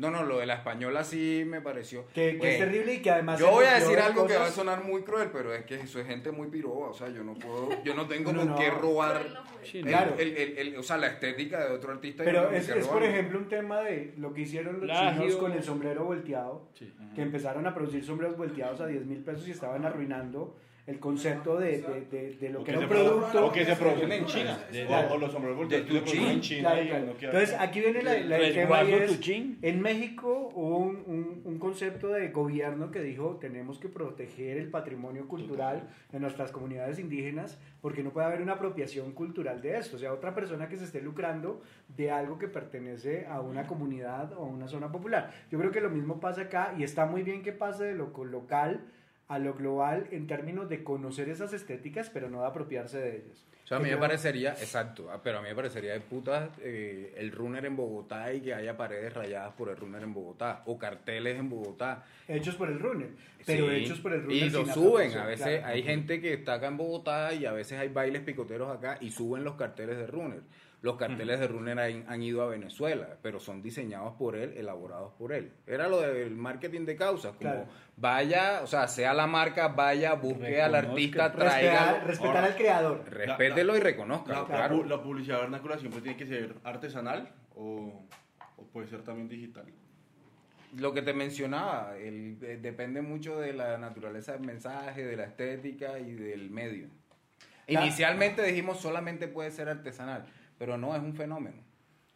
No, 0.00 0.10
no, 0.10 0.24
lo 0.24 0.38
de 0.38 0.46
la 0.46 0.54
española 0.54 1.04
sí 1.04 1.44
me 1.46 1.60
pareció. 1.60 2.06
Que, 2.14 2.32
que 2.32 2.38
Pues, 2.38 2.52
es 2.54 2.58
terrible 2.60 2.94
y 2.94 3.02
que 3.02 3.10
además... 3.10 3.38
Yo 3.38 3.50
voy 3.50 3.66
a 3.66 3.74
decir 3.74 3.96
de 3.96 4.02
algo 4.02 4.26
que 4.26 4.32
va 4.32 4.38
a 4.40 4.42
cosas- 4.44 4.54
sonar 4.54 4.82
muy 4.82 5.02
cruel, 5.02 5.28
pero 5.30 5.52
es 5.54 5.64
que 5.66 5.74
eso 5.74 6.00
es 6.00 6.06
gente 6.06 6.30
muy 6.32 6.48
piroba, 6.48 6.88
o 6.88 6.94
sea, 6.94 7.08
yo 7.10 7.22
no 7.22 7.34
puedo, 7.34 7.68
yo 7.84 7.94
no 7.94 8.06
tengo 8.08 8.32
No, 8.32 8.38
con 8.40 8.48
no. 8.48 8.56
qué 8.56 8.70
robar, 8.70 9.20
Sí, 9.62 9.80
el- 9.80 9.86
Claro. 9.88 10.14
el, 10.18 10.36
el- 10.38 10.58
el- 10.58 10.76
o 10.78 10.82
sea, 10.82 10.96
la 10.96 11.08
estética 11.08 11.66
de 11.66 11.72
otro 11.74 11.92
artista. 11.92 12.24
Pero 12.24 12.50
no 12.50 12.56
es, 12.56 12.66
que 12.70 12.78
es, 12.78 12.86
por 12.88 13.02
ejemplo, 13.02 13.38
un 13.38 13.48
tema 13.48 13.82
de 13.82 14.14
lo 14.16 14.32
que 14.32 14.40
hicieron 14.40 14.76
los 14.76 14.84
Plagio. 14.84 15.20
chinos 15.22 15.36
con 15.36 15.52
el 15.52 15.62
sombrero 15.62 16.04
volteado, 16.04 16.66
Sí. 16.72 16.90
que 17.14 17.20
empezaron 17.20 17.66
a 17.66 17.74
producir 17.74 18.02
sombreros 18.02 18.38
volteados 18.38 18.80
a 18.80 18.86
10 18.86 19.04
mil 19.04 19.18
pesos 19.22 19.46
y 19.46 19.50
estaban 19.50 19.84
arruinando 19.84 20.56
el 20.86 20.98
concepto 20.98 21.56
de, 21.58 21.82
de, 21.82 22.00
de, 22.10 22.34
de 22.34 22.48
lo 22.50 22.60
O 22.62 22.64
que 22.64 22.70
era 22.72 22.80
se 22.80 22.86
un 22.86 22.90
produ- 22.90 23.06
producto. 23.08 23.46
o 23.46 23.52
que 23.52 23.64
se 23.64 23.76
producen 23.76 24.12
en 24.12 24.24
China. 24.26 24.58
De- 24.72 24.86
o, 24.86 25.12
o 25.14 25.18
los 25.18 25.32
sombreros 25.32 25.68
se 25.70 25.82
producen 25.82 26.24
en 26.24 26.40
China. 26.40 26.70
Claro, 26.72 27.14
Entonces 27.20 27.56
aquí 27.58 27.80
viene 27.80 28.02
la, 28.02 28.18
la- 28.20 28.38
el 28.38 28.54
tema 28.54 28.82
es, 28.82 29.06
Tuchín. 29.16 29.58
en 29.62 29.80
México 29.82 30.50
hubo 30.54 30.78
un, 30.78 30.96
un- 31.06 31.42
un 31.44 31.58
concepto 31.58 32.08
de 32.08 32.28
gobierno 32.28 32.90
que 32.90 33.00
dijo 33.02 33.36
tenemos 33.40 33.78
que 33.78 33.88
proteger 33.88 34.56
el 34.56 34.68
patrimonio 34.70 35.28
cultural 35.28 35.88
de 36.12 36.18
nuestras 36.20 36.50
comunidades 36.50 36.98
indígenas 36.98 37.58
porque 37.80 38.02
no 38.02 38.10
puede 38.10 38.26
haber 38.26 38.42
una 38.42 38.54
apropiación 38.54 39.12
cultural 39.12 39.62
de 39.62 39.78
esto, 39.78 39.96
o 39.96 39.98
sea, 39.98 40.12
otra 40.12 40.34
persona 40.34 40.68
que 40.68 40.76
se 40.76 40.84
esté 40.84 41.00
lucrando 41.00 41.62
de 41.96 42.10
algo 42.10 42.38
que 42.38 42.48
pertenece 42.48 43.26
a 43.26 43.40
una 43.40 43.66
comunidad 43.66 44.32
o 44.32 44.44
a 44.44 44.46
una 44.46 44.68
zona 44.68 44.90
popular. 44.92 45.30
Yo 45.50 45.58
creo 45.58 45.70
que 45.70 45.80
lo 45.80 45.90
mismo 45.90 46.20
pasa 46.20 46.42
acá 46.42 46.74
y 46.76 46.82
está 46.82 47.06
muy 47.06 47.22
bien 47.22 47.42
que 47.42 47.52
pase 47.52 47.84
de 47.84 47.94
lo 47.94 48.10
local 48.24 48.80
a 49.30 49.38
lo 49.38 49.54
global 49.54 50.08
en 50.10 50.26
términos 50.26 50.68
de 50.68 50.82
conocer 50.82 51.28
esas 51.28 51.52
estéticas, 51.52 52.10
pero 52.10 52.28
no 52.28 52.40
de 52.40 52.48
apropiarse 52.48 52.98
de 52.98 53.16
ellas. 53.18 53.44
O 53.62 53.66
sea, 53.68 53.76
a 53.76 53.80
mí 53.80 53.88
me 53.88 53.96
parecería, 53.96 54.50
exacto, 54.54 55.08
ah, 55.12 55.20
pero 55.22 55.38
a 55.38 55.42
mí 55.42 55.48
me 55.48 55.54
parecería 55.54 55.92
de 55.92 56.00
putas 56.00 56.50
eh, 56.60 57.14
el 57.16 57.30
runner 57.30 57.64
en 57.64 57.76
Bogotá 57.76 58.32
y 58.34 58.40
que 58.40 58.52
haya 58.52 58.76
paredes 58.76 59.14
rayadas 59.14 59.54
por 59.54 59.68
el 59.68 59.76
runner 59.76 60.02
en 60.02 60.12
Bogotá 60.12 60.64
o 60.66 60.76
carteles 60.76 61.38
en 61.38 61.48
Bogotá. 61.48 62.04
Hechos 62.26 62.56
por 62.56 62.70
el 62.70 62.80
runner, 62.80 63.10
pero 63.46 63.68
Sí, 63.68 63.76
hechos 63.76 64.00
por 64.00 64.14
el 64.14 64.22
runner. 64.24 64.36
Y 64.36 64.50
lo 64.50 64.66
suben, 64.66 65.16
a 65.16 65.26
veces 65.26 65.60
claro. 65.60 65.66
hay 65.66 65.82
gente 65.84 66.20
que 66.20 66.32
está 66.32 66.54
acá 66.54 66.66
en 66.66 66.76
Bogotá 66.76 67.32
y 67.32 67.46
a 67.46 67.52
veces 67.52 67.78
hay 67.78 67.88
bailes 67.88 68.22
picoteros 68.22 68.76
acá 68.76 68.98
y 69.00 69.12
suben 69.12 69.44
los 69.44 69.54
carteles 69.54 69.96
de 69.96 70.08
runner. 70.08 70.40
Los 70.82 70.96
carteles 70.96 71.38
de 71.40 71.46
runner 71.46 71.78
han, 71.78 72.04
han 72.08 72.22
ido 72.22 72.42
a 72.42 72.46
Venezuela, 72.46 73.18
pero 73.20 73.38
son 73.38 73.60
diseñados 73.60 74.14
por 74.16 74.34
él, 74.34 74.54
elaborados 74.56 75.12
por 75.18 75.32
él. 75.34 75.52
Era 75.66 75.88
lo 75.88 76.00
del 76.00 76.34
marketing 76.36 76.86
de 76.86 76.96
causas, 76.96 77.32
como 77.36 77.50
Claro. 77.50 77.66
vaya, 77.98 78.60
o 78.62 78.66
sea, 78.66 78.88
sea 78.88 79.12
la 79.12 79.26
marca, 79.26 79.68
vaya, 79.68 80.14
busque 80.14 80.62
al 80.62 80.74
artista, 80.74 81.30
traiga, 81.32 82.00
respetar 82.04 82.44
al 82.44 82.56
creador. 82.56 83.04
respételo 83.10 83.76
y 83.76 83.80
reconozca, 83.80 84.32
La, 84.40 84.46
claro. 84.46 85.02
publicidad 85.02 85.40
vernácula 85.40 85.76
siempre 85.78 86.00
tiene 86.00 86.16
que 86.16 86.26
ser 86.26 86.54
artesanal 86.64 87.28
o, 87.54 88.02
o 88.56 88.62
puede 88.72 88.88
ser 88.88 89.02
también 89.02 89.28
digital. 89.28 89.66
Lo 90.78 90.94
que 90.94 91.02
te 91.02 91.12
mencionaba, 91.12 91.96
el- 91.98 92.38
eh, 92.42 92.58
depende 92.62 93.02
mucho 93.02 93.38
de 93.38 93.52
la 93.52 93.76
naturaleza 93.76 94.32
del 94.32 94.46
mensaje, 94.46 95.04
de 95.04 95.16
la 95.16 95.24
estética 95.24 95.98
y 95.98 96.12
del 96.12 96.48
medio. 96.48 96.88
Inicialmente 97.66 98.42
dijimos 98.42 98.80
solamente 98.80 99.28
puede 99.28 99.50
ser 99.50 99.68
artesanal, 99.68 100.24
pero 100.60 100.76
no 100.76 100.94
es 100.94 101.00
un 101.00 101.14
fenómeno. 101.14 101.56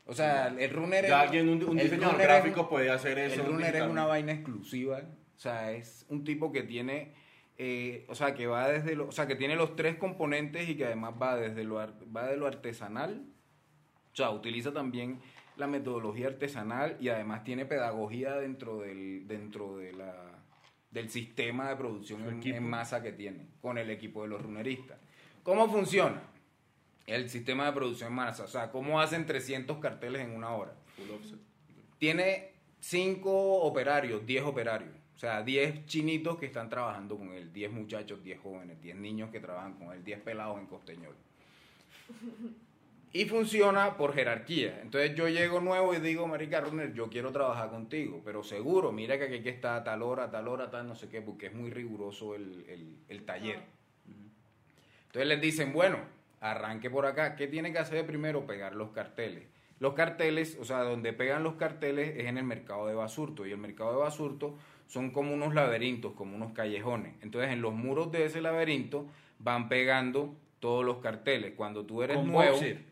O 0.05 0.13
sea, 0.13 0.49
el 0.49 0.69
runner 0.69 1.07
Ya 1.07 1.23
es- 1.23 1.29
alguien, 1.29 1.49
un, 1.49 1.79
diseñador 1.79 2.19
gráfico 2.19 2.61
es, 2.61 2.67
puede 2.67 2.91
hacer 2.91 3.19
eso. 3.19 3.41
El 3.41 3.47
runner 3.47 3.75
es 3.75 3.83
una 3.85 4.05
vaina 4.05 4.33
exclusiva, 4.33 4.99
o 4.99 5.39
sea, 5.39 5.73
es 5.73 6.05
un 6.11 6.25
tipo 6.25 6.53
que 6.53 6.63
tiene, 6.63 7.15
eh, 7.57 8.05
o 8.07 8.15
sea, 8.15 8.35
que 8.35 8.47
va 8.47 8.69
desde 8.69 8.97
lo, 8.97 9.09
o 9.09 9.13
sea, 9.13 9.27
que 9.27 9.35
tiene 9.35 9.57
los 9.57 9.77
tres 9.77 9.97
componentes 9.97 10.69
y 10.69 10.77
que 10.77 10.85
además 10.85 11.15
va 11.21 11.37
desde 11.37 11.65
lo, 11.65 11.77
va 12.15 12.27
de 12.27 12.37
lo 12.37 12.47
artesanal, 12.47 13.25
o 14.13 14.15
sea, 14.15 14.29
utiliza 14.29 14.75
también 14.75 15.21
la 15.57 15.67
metodología 15.67 16.27
artesanal 16.27 16.99
y 17.01 17.09
además 17.09 17.45
tiene 17.45 17.65
pedagogía 17.65 18.35
dentro 18.35 18.81
del, 18.81 19.27
dentro 19.27 19.79
de 19.79 19.95
la, 19.95 20.15
del 20.91 21.09
sistema 21.09 21.71
de 21.71 21.77
producción 21.77 22.45
en 22.45 22.63
masa 22.69 23.03
que 23.03 23.13
tiene 23.13 23.47
con 23.63 23.79
el 23.79 23.89
equipo 23.89 24.21
de 24.21 24.29
los 24.29 24.43
runeristas. 24.43 24.99
¿Cómo 25.43 25.67
funciona? 25.71 26.34
El 27.07 27.29
sistema 27.29 27.67
de 27.67 27.73
producción 27.73 28.09
en 28.11 28.15
masa, 28.17 28.45
o 28.45 28.49
sea, 28.49 28.71
¿cómo 28.71 29.01
hacen 29.01 29.27
300 29.27 29.79
carteles 29.79 30.23
en 30.23 30.31
una 30.35 30.51
hora? 30.53 30.73
Full 30.97 31.11
offset. 31.11 31.39
Tiene 31.99 32.53
5 32.81 33.31
operarios, 33.63 34.25
10 34.27 34.43
operarios. 34.45 34.91
O 35.15 35.19
sea, 35.19 35.43
10 35.43 35.87
chinitos 35.87 36.39
que 36.39 36.47
están 36.47 36.69
trabajando 36.69 37.17
con 37.17 37.33
él, 37.33 37.53
10 37.53 37.71
muchachos, 37.73 38.23
10 38.25 38.41
jóvenes, 38.41 38.81
10 38.83 38.97
niños 38.97 39.31
que 39.31 39.39
trabajan 39.41 39.75
con 39.75 39.93
él, 39.93 40.03
10 40.03 40.21
pelados 40.21 40.59
en 40.59 40.67
Costeñol. 40.67 41.15
Y 43.13 43.27
funciona 43.27 43.97
por 43.97 44.13
jerarquía. 44.13 44.81
Entonces 44.83 45.15
yo 45.15 45.29
llego 45.29 45.61
nuevo 45.61 45.95
y 45.95 46.01
digo, 46.01 46.27
Marica 46.27 46.61
Runner, 46.61 46.93
yo 46.95 47.09
quiero 47.09 47.31
trabajar 47.31 47.71
contigo, 47.71 48.23
pero 48.25 48.43
seguro, 48.43 48.91
mira 48.91 49.17
que 49.19 49.37
aquí 49.37 49.49
a 49.63 49.85
tal 49.85 50.03
hora, 50.03 50.25
a 50.25 50.31
tal 50.33 50.49
hora, 50.49 50.69
tal 50.71 50.89
no 50.89 50.97
sé 50.97 51.09
qué, 51.09 51.23
porque 51.23 51.47
es 51.47 51.55
muy 51.55 51.71
riguroso 51.71 52.35
el, 52.35 52.65
el- 52.69 52.97
el 53.09 53.25
taller. 53.25 53.61
Entonces 55.07 55.29
les 55.29 55.41
dicen, 55.41 55.73
bueno, 55.73 55.99
arranque 56.45 56.91
por 56.91 57.07
acá. 57.07 57.37
¿Qué 57.37 57.47
tiene 57.47 57.73
que 57.73 57.79
hacer 57.79 58.07
primero? 58.07 58.47
Pegar 58.47 58.75
los 58.75 58.91
carteles. 58.91 59.45
Los 59.81 59.95
carteles, 59.95 60.57
o 60.61 60.65
sea, 60.65 60.81
donde 60.83 61.13
pegan 61.13 61.43
los 61.43 61.55
carteles 61.55 62.15
es 62.17 62.27
en 62.27 62.39
el 62.39 62.45
mercado 62.45 62.87
de 62.87 62.95
Basurto. 62.95 63.47
Y 63.47 63.51
el 63.51 63.59
mercado 63.59 63.93
de 63.93 63.99
Basurto 63.99 64.57
son 64.87 65.11
como 65.11 65.33
unos 65.35 65.55
laberintos, 65.55 66.13
como 66.13 66.37
unos 66.37 66.53
callejones. 66.53 67.15
Entonces 67.23 67.51
en 67.51 67.63
los 67.63 67.73
muros 67.73 68.13
de 68.13 68.27
ese 68.27 68.41
laberinto 68.41 69.07
van 69.39 69.69
pegando 69.69 70.35
todos 70.61 70.85
los 70.85 70.99
carteles. 70.99 71.55
Cuando 71.57 71.85
tú 71.85 72.03
eres 72.03 72.19
Con 72.19 72.29
nuevo, 72.29 72.53
boxer. 72.53 72.85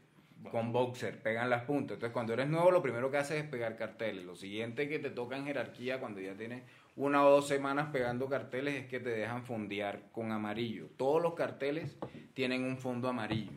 con 0.51 0.73
boxer, 0.73 1.23
pegan 1.23 1.51
las 1.51 1.63
puntas. 1.65 1.97
Entonces 1.97 2.13
cuando 2.13 2.33
eres 2.33 2.49
nuevo, 2.49 2.71
lo 2.71 2.83
primero 2.83 3.11
que 3.11 3.19
haces 3.19 3.45
es 3.45 3.49
pegar 3.49 3.77
carteles. 3.77 4.25
Lo 4.25 4.35
siguiente 4.35 4.89
que 4.89 4.99
te 4.99 5.11
toca 5.11 5.37
en 5.37 5.45
jerarquía, 5.45 6.01
cuando 6.01 6.21
ya 6.21 6.35
tienes 6.35 6.63
una 6.97 7.25
o 7.25 7.31
dos 7.31 7.49
semanas 7.49 7.89
pegando 7.93 8.29
carteles, 8.29 8.75
es 8.75 8.87
que 8.87 9.01
te 9.01 9.11
dejan 9.11 9.45
fondear 9.45 10.03
con 10.13 10.31
amarillo. 10.33 10.89
Todos 10.97 11.23
los 11.23 11.35
carteles 11.35 11.97
tienen 12.35 12.65
un 12.65 12.77
fondo 12.79 13.09
amarillo. 13.09 13.53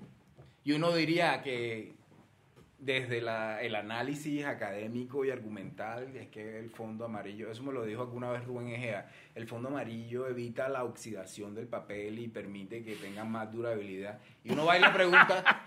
Y 0.63 0.71
uno 0.71 0.93
diría 0.93 1.41
que 1.43 1.93
desde 2.79 3.19
la- 3.21 3.61
el 3.61 3.73
análisis 3.75 4.45
académico 4.45 5.25
y 5.25 5.31
argumental, 5.31 6.15
es 6.15 6.27
que 6.27 6.59
el 6.59 6.69
fondo 6.69 7.05
amarillo, 7.05 7.49
eso 7.51 7.63
me 7.63 7.71
lo 7.73 7.83
dijo 7.83 8.01
alguna 8.03 8.29
vez 8.31 8.43
Rubén 8.45 8.67
Egea, 8.69 9.09
el 9.33 9.47
fondo 9.47 9.69
amarillo 9.69 10.27
evita 10.27 10.69
la 10.69 10.83
oxidación 10.83 11.55
del 11.55 11.67
papel 11.67 12.19
y 12.19 12.27
permite 12.27 12.83
que 12.83 12.95
tenga 12.95 13.23
más 13.23 13.51
durabilidad. 13.51 14.19
Y 14.43 14.51
uno 14.51 14.65
va 14.65 14.77
y 14.77 14.81
le 14.81 14.89
pregunta, 14.89 15.65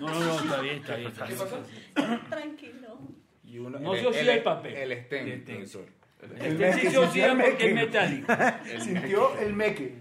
No, 0.00 0.08
no, 0.08 0.20
no, 0.20 0.34
está 0.40 0.60
bien, 0.62 0.76
está 0.78 0.96
bien. 0.96 1.08
Está 1.10 1.26
bien. 1.26 2.20
Tranquilo. 2.30 2.98
y 3.44 3.58
uno, 3.58 3.78
No 3.78 3.94
se 3.94 4.06
oxida 4.06 4.34
el 4.34 4.42
papel. 4.42 4.74
El 4.74 4.92
stem, 4.92 5.26
El 5.28 5.40
stem. 5.42 5.66
Profesor. 6.28 6.46
Este 6.64 6.72
sí 6.80 6.90
se 6.90 6.98
oxida 6.98 7.34
porque 7.34 7.68
es 7.68 7.74
metálico. 7.74 8.32
Sintió 8.80 9.38
el 9.38 9.52
meque. 9.54 9.94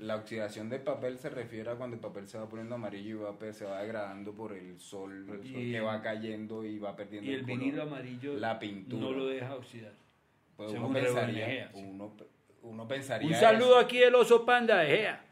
La 0.00 0.14
oxidación 0.16 0.68
del 0.68 0.80
papel 0.82 1.18
se 1.18 1.28
refiere 1.28 1.70
a 1.70 1.74
cuando 1.74 1.96
el 1.96 2.00
papel 2.00 2.28
se 2.28 2.38
va 2.38 2.48
poniendo 2.48 2.76
amarillo 2.76 3.10
y 3.10 3.14
va, 3.18 3.36
pe- 3.36 3.52
se 3.52 3.64
va 3.64 3.80
degradando 3.82 4.32
por 4.32 4.52
el 4.52 4.78
sol, 4.78 5.40
Y- 5.42 5.72
que 5.72 5.80
va 5.80 6.00
cayendo 6.00 6.64
y 6.64 6.78
va 6.78 6.94
perdiendo 6.94 7.28
Y 7.30 7.34
el 7.34 7.42
color. 7.42 7.58
vinilo 7.58 7.82
amarillo 7.82 8.34
La 8.34 8.58
pintura. 8.60 9.02
no 9.02 9.10
lo 9.12 9.26
deja 9.26 9.56
oxidar. 9.56 9.92
Pues 10.56 10.72
uno 10.72 10.92
pensaría, 10.92 11.46
Egea, 11.48 11.70
sí. 11.74 11.80
uno, 11.84 12.16
uno 12.62 12.86
pensaría 12.88 13.28
Un 13.28 13.34
saludo 13.34 13.78
eso. 13.78 13.86
aquí 13.86 13.98
del 13.98 14.14
oso 14.14 14.44
panda 14.46 14.78
de 14.78 14.96
Gea. 14.96 15.24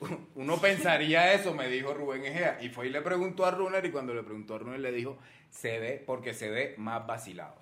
Uno 0.36 0.60
pensaría 0.60 1.32
eso, 1.32 1.54
me 1.54 1.66
dijo 1.68 1.92
Rubén 1.92 2.24
Egea. 2.24 2.58
Y 2.62 2.68
fue 2.68 2.86
y 2.86 2.90
le 2.90 3.00
preguntó 3.02 3.44
a 3.46 3.50
Runner 3.50 3.84
y 3.84 3.90
cuando 3.90 4.14
le 4.14 4.22
preguntó 4.22 4.54
a 4.54 4.58
Runner 4.58 4.78
le 4.78 4.92
dijo, 4.92 5.18
se 5.50 5.80
ve 5.80 6.02
porque 6.06 6.34
se 6.34 6.50
ve 6.50 6.74
más 6.78 7.04
vacilado. 7.06 7.56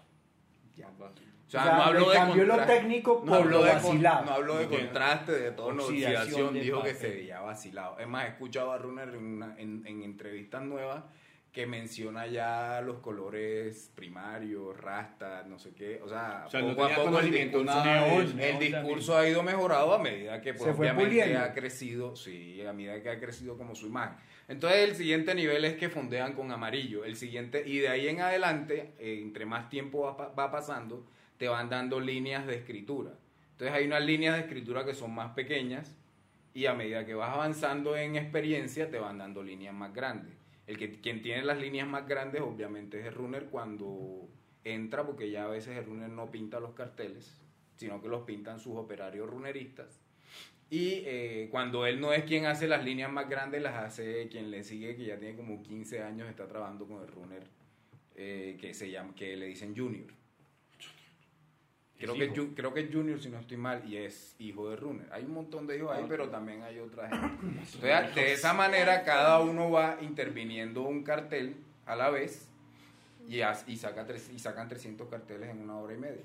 O 0.84 1.48
sea, 1.48 1.60
O 1.60 1.64
sea, 1.64 1.76
no 1.76 1.82
habló 1.84 2.10
de 2.10 2.16
cambió 2.16 2.44
lo 2.44 2.56
no 2.56 3.34
habló 3.34 3.50
lo 3.58 3.64
de 3.64 3.70
con- 3.74 3.82
vacilado. 3.82 4.24
no 4.24 4.32
habló 4.32 4.56
de 4.58 4.66
contraste, 4.66 5.32
de 5.32 5.50
tono, 5.52 5.84
Oxidación 5.84 6.54
dijo 6.54 6.82
que 6.82 6.94
se 6.94 7.08
veía 7.08 7.40
vacilado. 7.40 7.98
Es 8.00 8.08
más, 8.08 8.24
he 8.24 8.28
escuchado 8.28 8.72
a 8.72 8.78
Runner 8.78 9.08
en, 9.08 9.24
una- 9.24 9.54
en- 9.58 9.86
en 9.86 10.02
entrevistas 10.02 10.62
nuevas 10.62 11.04
que 11.52 11.66
menciona 11.66 12.26
ya 12.26 12.82
los 12.84 12.98
colores 12.98 13.90
primarios, 13.94 14.76
rastas, 14.78 15.46
no 15.46 15.58
sé 15.58 15.72
qué. 15.72 16.00
O 16.02 16.08
sea, 16.08 16.42
O 16.46 16.50
sea, 16.50 16.60
no 16.60 16.68
poco 16.74 16.84
a 16.84 16.94
poco 16.96 17.18
el 17.20 17.30
discurso, 17.30 17.64
nada 17.64 18.06
el 18.08 18.36
neón 18.36 18.58
discurso 18.58 19.16
ha 19.16 19.26
ido 19.26 19.42
mejorado 19.42 19.94
a 19.94 19.98
medida 19.98 20.40
que 20.42 20.52
pues, 20.52 20.64
Se 20.64 20.74
fue 20.74 20.90
obviamente 20.90 21.08
puliendo. 21.20 21.40
ha 21.40 21.52
crecido, 21.54 22.14
sí, 22.16 22.60
a 22.66 22.72
medida 22.74 23.00
que 23.02 23.08
ha 23.08 23.18
crecido 23.20 23.56
como 23.56 23.74
su 23.74 23.86
imagen. 23.86 24.18
Entonces 24.48 24.88
el 24.88 24.94
siguiente 24.94 25.34
nivel 25.34 25.64
es 25.64 25.76
que 25.76 25.88
fondean 25.88 26.34
con 26.34 26.52
amarillo. 26.52 27.04
El 27.04 27.16
siguiente, 27.16 27.64
y 27.66 27.78
de 27.78 27.88
ahí 27.88 28.08
en 28.08 28.20
adelante, 28.20 28.92
eh, 28.98 29.18
entre 29.22 29.44
más 29.44 29.68
tiempo 29.68 30.02
va, 30.02 30.16
pa- 30.16 30.28
va 30.28 30.50
pasando, 30.50 31.04
te 31.36 31.48
van 31.48 31.68
dando 31.68 32.00
líneas 32.00 32.46
de 32.46 32.54
escritura. 32.56 33.12
Entonces 33.52 33.74
hay 33.76 33.86
unas 33.86 34.04
líneas 34.04 34.34
de 34.36 34.42
escritura 34.42 34.84
que 34.84 34.94
son 34.94 35.14
más 35.14 35.32
pequeñas 35.32 35.96
y 36.54 36.66
a 36.66 36.74
medida 36.74 37.04
que 37.04 37.14
vas 37.14 37.30
avanzando 37.34 37.96
en 37.96 38.16
experiencia 38.16 38.90
te 38.90 38.98
van 38.98 39.18
dando 39.18 39.42
líneas 39.42 39.74
más 39.74 39.92
grandes. 39.92 40.34
El 40.66 40.78
que 40.78 41.00
quien 41.00 41.22
tiene 41.22 41.42
las 41.44 41.58
líneas 41.58 41.86
más 41.88 42.06
grandes 42.06 42.40
obviamente 42.42 43.00
es 43.00 43.06
el 43.06 43.14
runner 43.14 43.46
cuando 43.46 44.28
entra 44.64 45.04
porque 45.06 45.30
ya 45.30 45.44
a 45.44 45.48
veces 45.48 45.76
el 45.76 45.84
runner 45.84 46.08
no 46.08 46.30
pinta 46.30 46.60
los 46.60 46.72
carteles, 46.72 47.40
sino 47.76 48.00
que 48.00 48.08
los 48.08 48.22
pintan 48.22 48.58
sus 48.58 48.76
operarios 48.76 49.28
runeristas. 49.28 50.00
Y 50.68 51.02
eh, 51.06 51.48
cuando 51.50 51.86
él 51.86 52.00
no 52.00 52.12
es 52.12 52.24
quien 52.24 52.46
hace 52.46 52.66
las 52.66 52.84
líneas 52.84 53.10
más 53.12 53.28
grandes, 53.28 53.62
las 53.62 53.74
hace 53.76 54.28
quien 54.28 54.50
le 54.50 54.64
sigue, 54.64 54.96
que 54.96 55.04
ya 55.04 55.16
tiene 55.18 55.36
como 55.36 55.62
15 55.62 56.02
años, 56.02 56.28
está 56.28 56.48
trabajando 56.48 56.86
con 56.86 57.02
el 57.02 57.08
runner, 57.08 57.44
eh, 58.16 58.56
que, 58.60 58.74
se 58.74 58.90
llama, 58.90 59.14
que 59.14 59.36
le 59.36 59.46
dicen 59.46 59.76
Junior. 59.76 60.06
Creo 61.98 62.14
que. 62.14 62.30
Ju- 62.34 62.54
creo 62.54 62.74
que 62.74 62.80
es 62.80 62.92
Junior, 62.92 63.18
si 63.20 63.30
no 63.30 63.38
estoy 63.38 63.56
mal, 63.56 63.82
y 63.88 63.96
es 63.96 64.34
hijo 64.38 64.68
de 64.68 64.76
Runner. 64.76 65.06
Hay 65.12 65.24
un 65.24 65.32
montón 65.32 65.66
de 65.66 65.78
hijos 65.78 65.92
ahí, 65.92 66.04
pero 66.08 66.28
también 66.28 66.62
hay 66.62 66.78
otra 66.78 67.08
gente. 67.08 67.26
Entonces, 67.74 68.14
de 68.14 68.32
esa 68.34 68.52
manera, 68.52 69.02
cada 69.04 69.38
uno 69.40 69.70
va 69.70 69.96
interviniendo 70.02 70.82
un 70.82 71.02
cartel 71.04 71.54
a 71.86 71.96
la 71.96 72.10
vez 72.10 72.48
y, 73.28 73.40
y, 73.66 73.76
saca 73.76 74.04
tres- 74.06 74.30
y 74.34 74.38
sacan 74.38 74.68
300 74.68 75.08
carteles 75.08 75.48
en 75.48 75.60
una 75.60 75.76
hora 75.78 75.94
y 75.94 75.98
media. 75.98 76.22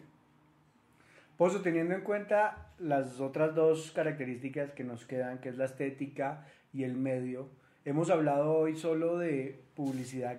Pozo, 1.37 1.61
teniendo 1.61 1.95
en 1.95 2.01
cuenta 2.01 2.67
las 2.79 3.19
otras 3.19 3.55
dos 3.55 3.91
características 3.91 4.71
que 4.71 4.83
nos 4.83 5.05
quedan, 5.05 5.39
que 5.39 5.49
es 5.49 5.57
la 5.57 5.65
estética 5.65 6.45
y 6.73 6.83
el 6.83 6.95
medio, 6.95 7.49
hemos 7.85 8.09
hablado 8.09 8.53
hoy 8.57 8.75
solo 8.75 9.17
de 9.17 9.59
publicidad 9.75 10.37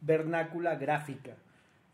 vernácula 0.00 0.76
gráfica. 0.76 1.32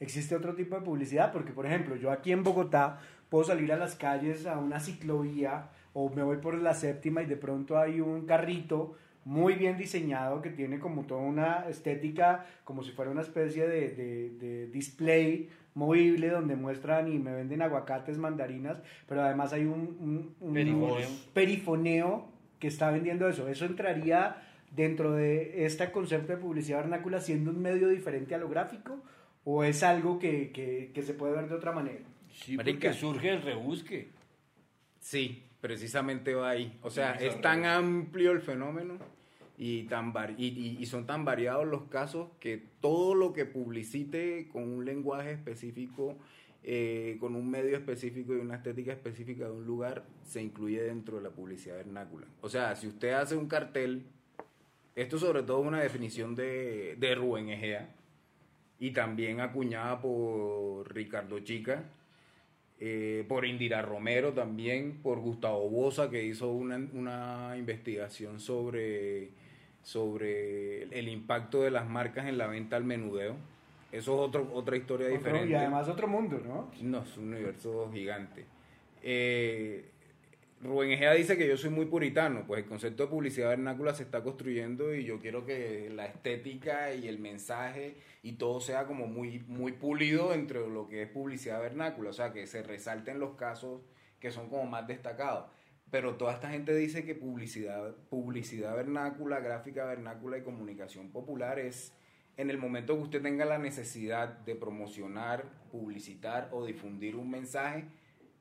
¿Existe 0.01 0.37
otro 0.37 0.55
tipo 0.55 0.76
de 0.76 0.83
publicidad? 0.83 1.33
Porque, 1.33 1.53
por 1.53 1.66
ejemplo, 1.66 1.97
yo 1.97 2.12
aquí 2.12 2.31
en 2.31 2.45
Bogotá 2.45 3.01
puedo 3.29 3.43
salir 3.45 3.72
a 3.72 3.76
las 3.76 3.97
calles 3.97 4.47
a 4.47 4.59
una 4.59 4.79
ciclovía 4.79 5.70
o 5.93 6.09
me 6.09 6.22
voy 6.22 6.37
por 6.37 6.55
la 6.55 6.74
séptima 6.74 7.22
y 7.22 7.26
de 7.26 7.37
pronto 7.37 7.76
hay 7.76 8.01
un 8.01 8.24
carrito 8.24 8.97
muy 9.24 9.55
bien 9.55 9.76
diseñado 9.76 10.41
que 10.41 10.51
tiene 10.51 10.79
como 10.79 11.05
toda 11.05 11.20
una 11.22 11.68
estética, 11.68 12.47
como 12.64 12.83
si 12.85 12.93
fuera 12.93 13.11
una 13.11 13.20
especie 13.22 13.66
de, 13.66 13.89
de- 13.91 14.31
de 14.39 14.66
display 14.68 15.51
movible 15.79 16.29
donde 16.29 16.57
muestran 16.57 17.11
y 17.12 17.18
me 17.18 17.33
venden 17.33 17.62
aguacates, 17.62 18.18
mandarinas, 18.18 18.83
pero 19.07 19.22
además 19.22 19.53
hay 19.53 19.64
un, 19.64 19.97
un- 20.01 20.35
un 20.41 20.53
Perifoneo. 20.55 21.09
perifoneo 21.33 22.29
que 22.59 22.66
está 22.68 22.91
vendiendo 22.91 23.29
eso. 23.29 23.49
Eso 23.49 23.64
entraría 23.64 24.43
dentro 24.74 25.12
de 25.12 25.64
este 25.64 25.91
concepto 25.93 26.33
de 26.33 26.39
publicidad 26.39 26.79
vernácula 26.81 27.20
siendo 27.20 27.51
un 27.51 27.62
medio 27.62 27.89
diferente 27.89 28.35
a 28.35 28.39
lo 28.39 28.49
gráfico 28.49 29.03
o 29.45 29.62
es 29.64 29.83
algo 29.83 30.18
que, 30.18 30.51
que- 30.51 30.91
que 30.93 31.03
se 31.03 31.14
puede 31.14 31.35
ver 31.35 31.49
de 31.49 31.55
otra 31.55 31.72
manera. 31.72 32.05
Sí, 32.33 32.57
Marica. 32.57 32.74
porque 32.89 32.93
surge 32.93 33.31
el 33.31 33.43
rebusque. 33.43 34.09
Sí, 35.01 35.45
precisamente 35.61 36.35
va 36.35 36.51
ahí. 36.51 36.76
O 36.83 36.91
sea, 36.91 37.18
Sí, 37.18 37.26
es 37.26 37.41
tan 37.41 37.64
amplio 37.64 38.33
el 38.33 38.41
fenómeno 38.41 38.97
y, 39.59 39.82
tan 39.84 40.12
vari- 40.14 40.36
y, 40.38 40.78
y- 40.80 40.86
son 40.86 41.04
tan 41.06 41.24
variados 41.24 41.66
los 41.66 41.82
casos 41.88 42.28
que 42.38 42.62
todo 42.80 43.14
lo 43.16 43.32
que 43.32 43.44
publicite 43.44 44.48
con 44.52 44.62
un 44.62 44.84
lenguaje 44.84 45.32
específico, 45.32 46.16
eh, 46.62 47.16
con 47.18 47.34
un 47.34 47.50
medio 47.50 47.76
específico 47.76 48.34
y 48.34 48.38
una 48.38 48.54
estética 48.56 48.92
específica 48.92 49.46
de 49.46 49.50
un 49.52 49.64
lugar, 49.66 50.04
se 50.24 50.40
incluye 50.42 50.80
dentro 50.82 51.16
de 51.16 51.22
la 51.24 51.30
publicidad 51.30 51.76
vernácula. 51.76 52.26
O 52.40 52.48
sea, 52.48 52.76
si 52.76 52.86
usted 52.86 53.11
hace 53.12 53.34
un 53.36 53.48
cartel, 53.48 54.04
esto 54.94 55.18
sobre 55.18 55.42
todo 55.42 55.59
una 55.61 55.80
definición 55.80 56.34
de, 56.36 56.94
de 56.96 57.14
Rubén 57.16 57.48
Egea 57.48 57.88
y 58.78 58.92
también 58.92 59.40
acuñada 59.40 60.00
por 60.00 60.92
Ricardo 60.94 61.40
Chica, 61.40 61.84
eh, 62.80 63.24
por 63.28 63.44
Indira 63.44 63.82
Romero 63.82 64.32
también, 64.34 64.98
por 65.02 65.18
Gustavo 65.18 65.68
Bosa, 65.68 66.11
que 66.11 66.24
hizo 66.24 66.52
una, 66.52 66.76
una 66.92 67.54
investigación 67.59 68.38
sobre, 68.38 69.30
sobre 69.83 70.83
el 70.85 71.09
impacto 71.09 71.62
de 71.62 71.70
las 71.70 71.89
marcas 71.89 72.26
en 72.26 72.39
la 72.39 72.47
venta 72.47 72.76
al 72.76 72.85
menudeo. 72.85 73.37
Eso 73.91 74.14
es 74.14 74.29
otro, 74.29 74.51
otra 74.53 74.76
historia 74.76 75.07
Otro- 75.07 75.18
diferente. 75.18 75.51
y 75.51 75.55
además 75.55 75.89
otro 75.89 76.07
mundo, 76.09 76.41
¿no? 76.45 76.70
No, 76.83 77.03
es 77.03 77.16
un 77.16 77.33
universo 77.33 77.91
gigante. 77.93 78.45
Eh, 79.03 79.87
Rubén 80.61 80.91
Egea 80.91 81.12
dice 81.14 81.39
que 81.39 81.47
yo 81.47 81.57
soy 81.57 81.70
muy 81.70 81.87
puritano, 81.87 82.45
pues 82.47 82.62
el 82.64 82.68
concepto 82.68 83.05
de 83.05 83.09
publicidad 83.11 83.49
vernácula 83.51 83.95
se 83.95 84.03
está 84.03 84.22
construyendo 84.24 84.93
y 84.95 85.05
yo 85.05 85.20
quiero 85.20 85.47
que 85.47 85.89
la 85.95 86.05
estética 86.07 86.93
y 86.93 87.07
el 87.07 87.20
mensaje 87.20 87.95
y 88.24 88.33
todo 88.33 88.61
sea 88.61 88.85
como 88.85 89.07
muy, 89.07 89.39
muy 89.47 89.70
pulido 89.72 90.35
entre 90.35 90.68
lo 90.68 90.89
que 90.89 91.03
es 91.03 91.09
publicidad 91.09 91.61
vernácula, 91.61 92.11
o 92.11 92.12
sea, 92.12 92.33
que 92.33 92.47
se 92.49 92.62
resalten 92.64 93.20
los 93.20 93.37
casos 93.37 93.81
que 94.18 94.33
son 94.33 94.49
como 94.49 94.66
más 94.66 94.87
destacados. 94.89 95.45
Pero 95.91 96.16
toda 96.16 96.34
esta 96.34 96.51
gente 96.51 96.74
dice 96.74 97.05
que 97.05 97.14
publicidad, 97.14 97.95
publicidad 98.11 98.76
vernácula, 98.76 99.41
gráfica 99.41 99.86
vernácula 99.86 100.39
y 100.39 100.43
comunicación 100.43 101.11
popular 101.11 101.59
es 101.59 101.95
en 102.36 102.51
el 102.51 102.59
momento 102.59 102.97
que 102.97 103.03
usted 103.03 103.22
tenga 103.22 103.45
la 103.45 103.59
necesidad 103.59 104.28
de 104.28 104.55
promocionar, 104.55 105.45
publicitar 105.72 106.51
o 106.53 106.64
difundir 106.64 107.16
un 107.16 107.30
mensaje, 107.30 107.84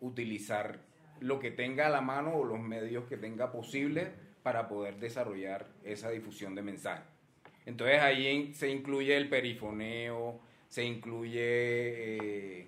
utilizar 0.01 0.79
lo 1.19 1.39
que 1.39 1.51
tenga 1.51 1.87
a 1.87 1.89
la 1.89 2.01
mano 2.01 2.35
o 2.35 2.45
los 2.45 2.59
medios 2.59 3.05
que 3.05 3.17
tenga 3.17 3.51
posible 3.51 4.11
para 4.43 4.67
poder 4.67 4.99
desarrollar 4.99 5.67
esa 5.83 6.09
difusión 6.09 6.53
de 6.53 6.61
mensaje. 6.61 7.03
Entonces 7.65 7.99
ahí 7.99 8.53
se 8.53 8.69
incluye 8.69 9.17
el 9.17 9.29
perifoneo, 9.29 10.39
se 10.69 10.85
incluye 10.85 11.41
eh, 11.41 12.67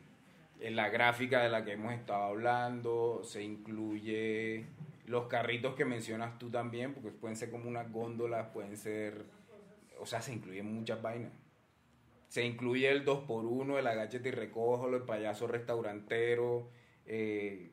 en 0.59 0.75
la 0.75 0.89
gráfica 0.89 1.41
de 1.41 1.49
la 1.49 1.63
que 1.63 1.73
hemos 1.73 1.93
estado 1.93 2.23
hablando, 2.23 3.21
se 3.23 3.43
incluye 3.43 4.65
los 5.05 5.27
carritos 5.27 5.75
que 5.75 5.85
mencionas 5.85 6.37
tú 6.37 6.49
también, 6.49 6.93
porque 6.93 7.09
pueden 7.09 7.35
ser 7.35 7.49
como 7.49 7.67
unas 7.67 7.91
góndolas, 7.91 8.47
pueden 8.49 8.77
ser, 8.77 9.25
o 9.99 10.05
sea, 10.05 10.21
se 10.21 10.33
incluyen 10.33 10.71
muchas 10.73 11.01
vainas. 11.01 11.31
Se 12.27 12.45
incluye 12.45 12.89
el 12.89 13.05
2x1, 13.05 13.79
el 13.79 13.87
agáchate 13.87 14.29
y 14.29 14.31
recógelo, 14.31 14.97
el 14.97 15.03
payaso 15.03 15.47
restaurantero, 15.47 16.69
eh, 17.07 17.71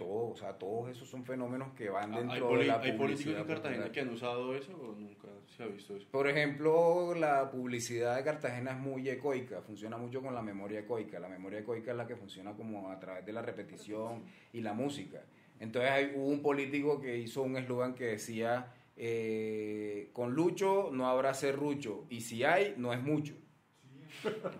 todo, 0.00 0.30
o 0.30 0.36
sea, 0.36 0.54
todos 0.54 0.88
esos 0.88 1.06
son 1.06 1.26
fenómenos 1.26 1.74
que 1.74 1.90
van 1.90 2.14
Ah, 2.14 2.16
¿Hay, 2.16 2.40
dentro 2.40 2.56
de 2.56 2.64
la 2.64 2.80
hay 2.80 2.92
políticos 2.92 3.34
en 3.36 3.44
Cartagena 3.44 3.92
que 3.92 4.00
han 4.00 4.08
usado 4.08 4.54
eso 4.54 4.72
o 4.72 4.94
nunca 4.98 5.28
se 5.54 5.62
ha 5.62 5.66
visto 5.66 5.94
eso? 5.94 6.06
Por 6.10 6.26
ejemplo, 6.26 7.14
la 7.14 7.50
publicidad 7.50 8.16
de 8.16 8.24
Cartagena 8.24 8.70
es 8.70 8.78
muy 8.78 9.06
ecoica, 9.10 9.60
funciona 9.60 9.98
mucho 9.98 10.22
con 10.22 10.34
la 10.34 10.40
memoria 10.40 10.80
ecoica. 10.80 11.20
La 11.20 11.28
memoria 11.28 11.58
ecoica 11.58 11.90
es 11.90 11.98
la 11.98 12.06
que 12.06 12.16
funciona 12.16 12.54
como 12.54 12.90
a 12.90 12.98
través 12.98 13.26
de 13.26 13.32
la 13.34 13.42
repetición 13.42 14.22
y 14.54 14.62
la 14.62 14.72
música. 14.72 15.22
Entonces 15.58 15.90
hay, 15.90 16.12
hubo 16.16 16.28
un 16.28 16.40
político 16.40 16.98
que 16.98 17.18
hizo 17.18 17.42
un 17.42 17.58
eslogan 17.58 17.94
que 17.94 18.04
decía, 18.04 18.72
eh, 18.96 20.08
con 20.14 20.32
Lucho 20.32 20.88
no 20.90 21.08
habrá 21.08 21.34
serrucho, 21.34 22.06
y 22.08 22.22
si 22.22 22.42
hay, 22.42 22.72
no 22.78 22.94
es 22.94 23.02
mucho. 23.02 23.34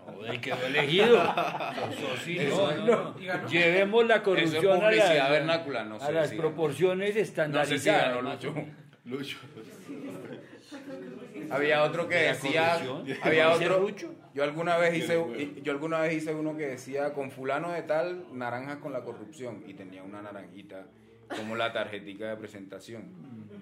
No, 0.07 0.25
él 0.25 0.41
quedó 0.41 0.65
elegido. 0.65 1.21
Eso 1.21 2.17
sí, 2.23 2.39
no, 2.49 2.71
no, 2.77 2.85
no. 3.19 3.47
Llevemos 3.47 4.07
la 4.07 4.23
corrupción 4.23 4.77
es 4.93 5.01
a 5.03 5.13
las, 5.13 5.29
vernácula, 5.29 5.83
no 5.83 5.95
a 5.95 5.99
sé 6.07 6.13
las 6.13 6.29
si- 6.29 6.37
proporciones 6.37 7.09
No 7.09 7.13
sé 7.13 7.13
si 7.13 7.19
estandarizadas. 7.29 8.15
ganó 8.15 8.31
Lucho. 8.31 8.55
Lucho. 9.05 9.37
Había 11.49 11.83
otro 11.83 12.07
que 12.07 12.15
¿De 12.15 12.25
la 12.27 12.33
decía, 12.33 12.73
corrupción? 12.79 13.17
había 13.23 13.49
¿Dice 13.57 13.69
otro, 13.69 13.89
yo 14.33 14.43
alguna 14.43 14.77
vez 14.77 14.93
hice, 14.95 15.51
yo 15.61 15.71
alguna 15.73 15.99
vez 15.99 16.13
hice 16.13 16.33
uno 16.33 16.55
que 16.55 16.65
decía 16.67 17.11
con 17.13 17.29
fulano 17.29 17.71
de 17.71 17.81
tal, 17.83 18.25
naranjas 18.31 18.77
con 18.77 18.93
la 18.93 19.01
corrupción 19.03 19.63
y 19.67 19.73
tenía 19.73 20.01
una 20.03 20.21
naranjita 20.21 20.85
como 21.35 21.55
la 21.57 21.73
tarjetica 21.73 22.29
de 22.29 22.37
presentación. 22.37 23.03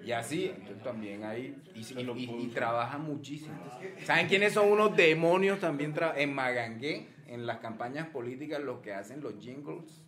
Y 0.02 0.12
así, 0.12 0.46
entonces 0.46 0.82
también 0.82 1.24
hay, 1.24 1.62
y, 1.74 2.02
lo 2.02 2.14
trabajan 2.54 3.02
muchísimo. 3.02 3.70
¿Saben 4.04 4.28
quiénes 4.28 4.54
son 4.54 4.70
unos 4.72 4.96
demonios 4.96 5.60
también 5.60 5.94
en 6.16 6.34
Magangué, 6.34 7.06
en 7.26 7.46
las 7.46 7.58
campañas 7.58 8.08
políticas, 8.08 8.60
los 8.62 8.80
que 8.80 8.94
hacen 8.94 9.20
los 9.20 9.38
jingles? 9.38 10.02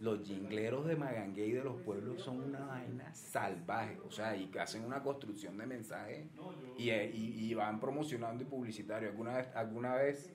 Los 0.00 0.26
jingleros 0.26 0.86
de 0.86 0.96
Magangué 0.96 1.46
y 1.46 1.52
de 1.52 1.62
los 1.62 1.76
pueblos 1.82 2.22
son 2.22 2.42
una 2.42 2.64
vaina 2.66 3.14
salvaje, 3.14 4.00
o 4.06 4.10
sea, 4.10 4.34
y 4.36 4.46
que 4.46 4.58
hacen 4.60 4.84
una 4.84 5.02
construcción 5.02 5.58
de 5.58 5.66
mensaje 5.66 6.30
y, 6.76 6.90
eh, 6.90 7.10
y- 7.14 7.50
y 7.50 7.54
van 7.54 7.78
promocionando 7.80 8.42
y 8.42 8.46
publicitario. 8.46 9.10
Alguna 9.10 9.36
vez, 9.36 9.48
alguna 9.54 9.94
vez 9.96 10.32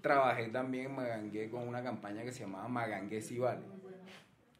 trabajé 0.00 0.48
también 0.48 0.86
en 0.86 0.94
Magangué 0.96 1.50
con 1.50 1.66
una 1.66 1.82
campaña 1.82 2.22
que 2.24 2.32
se 2.32 2.40
llamaba 2.44 2.68
Magangué 2.68 3.20
Si 3.20 3.38
Vale. 3.38 3.62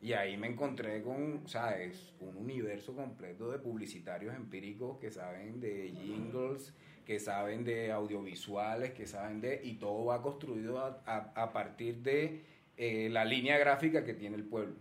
Y 0.00 0.12
ahí 0.12 0.36
me 0.36 0.46
encontré 0.46 1.02
con, 1.02 1.42
o 1.44 1.48
sea, 1.48 1.76
es 1.80 2.12
un 2.20 2.36
universo 2.36 2.94
completo 2.94 3.50
de 3.50 3.58
publicitarios 3.58 4.34
empíricos 4.34 4.98
que 4.98 5.10
saben 5.10 5.60
de 5.60 5.90
jingles, 5.90 6.72
que 7.04 7.18
saben 7.18 7.64
de 7.64 7.90
audiovisuales, 7.90 8.92
que 8.92 9.06
saben 9.06 9.40
de... 9.40 9.60
Y 9.64 9.74
todo 9.74 10.04
va 10.04 10.22
construido 10.22 10.78
a, 10.78 11.02
a- 11.04 11.32
a 11.42 11.52
partir 11.52 11.96
de 12.02 12.42
eh, 12.76 13.08
la 13.10 13.24
línea 13.24 13.58
gráfica 13.58 14.04
que 14.04 14.14
tiene 14.14 14.36
el 14.36 14.44
pueblo. 14.44 14.74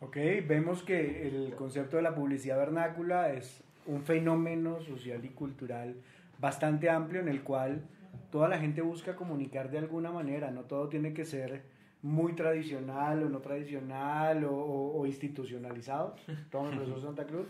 Ok, 0.00 0.16
vemos 0.46 0.82
que 0.82 1.26
el 1.26 1.54
concepto 1.56 1.96
de 1.96 2.02
la 2.02 2.14
publicidad 2.14 2.56
vernácula 2.58 3.32
es 3.32 3.62
un 3.86 4.02
fenómeno 4.02 4.80
social 4.82 5.24
y 5.24 5.30
cultural 5.30 5.96
bastante 6.38 6.88
amplio 6.88 7.20
en 7.20 7.28
el 7.28 7.42
cual 7.42 7.82
toda 8.30 8.48
la 8.48 8.58
gente 8.58 8.80
busca 8.82 9.16
comunicar 9.16 9.70
de 9.70 9.78
alguna 9.78 10.12
manera, 10.12 10.50
no 10.52 10.62
todo 10.64 10.88
tiene 10.88 11.14
que 11.14 11.24
ser 11.24 11.62
muy 12.02 12.34
tradicional 12.34 13.22
o 13.24 13.28
no 13.28 13.40
tradicional 13.40 14.44
o, 14.44 14.52
o- 14.52 15.00
o 15.00 15.06
institucionalizado, 15.06 16.14
todo 16.50 16.70
el 16.70 16.76
profesor 16.76 17.02
Santa 17.02 17.26
Cruz, 17.26 17.46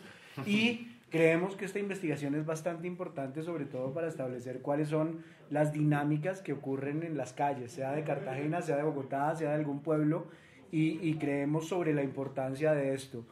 y 0.46 0.88
creemos 1.10 1.56
que 1.56 1.64
esta 1.64 1.78
investigación 1.78 2.34
es 2.34 2.46
bastante 2.46 2.86
importante 2.86 3.42
sobre 3.42 3.64
todo 3.64 3.92
para 3.92 4.08
establecer 4.08 4.60
cuáles 4.60 4.88
son 4.88 5.22
las 5.50 5.72
dinámicas 5.72 6.42
que 6.42 6.52
ocurren 6.52 7.02
en 7.02 7.16
las 7.16 7.32
calles, 7.32 7.72
sea 7.72 7.92
de 7.92 8.04
Cartagena, 8.04 8.62
sea 8.62 8.76
de 8.76 8.82
Bogotá, 8.82 9.34
sea 9.34 9.50
de 9.50 9.54
algún 9.56 9.80
pueblo, 9.80 10.26
y, 10.70 10.98
y 11.06 11.14
creemos 11.14 11.68
sobre 11.68 11.94
la 11.94 12.02
importancia 12.02 12.72
de 12.74 12.92
esto. 12.94 13.24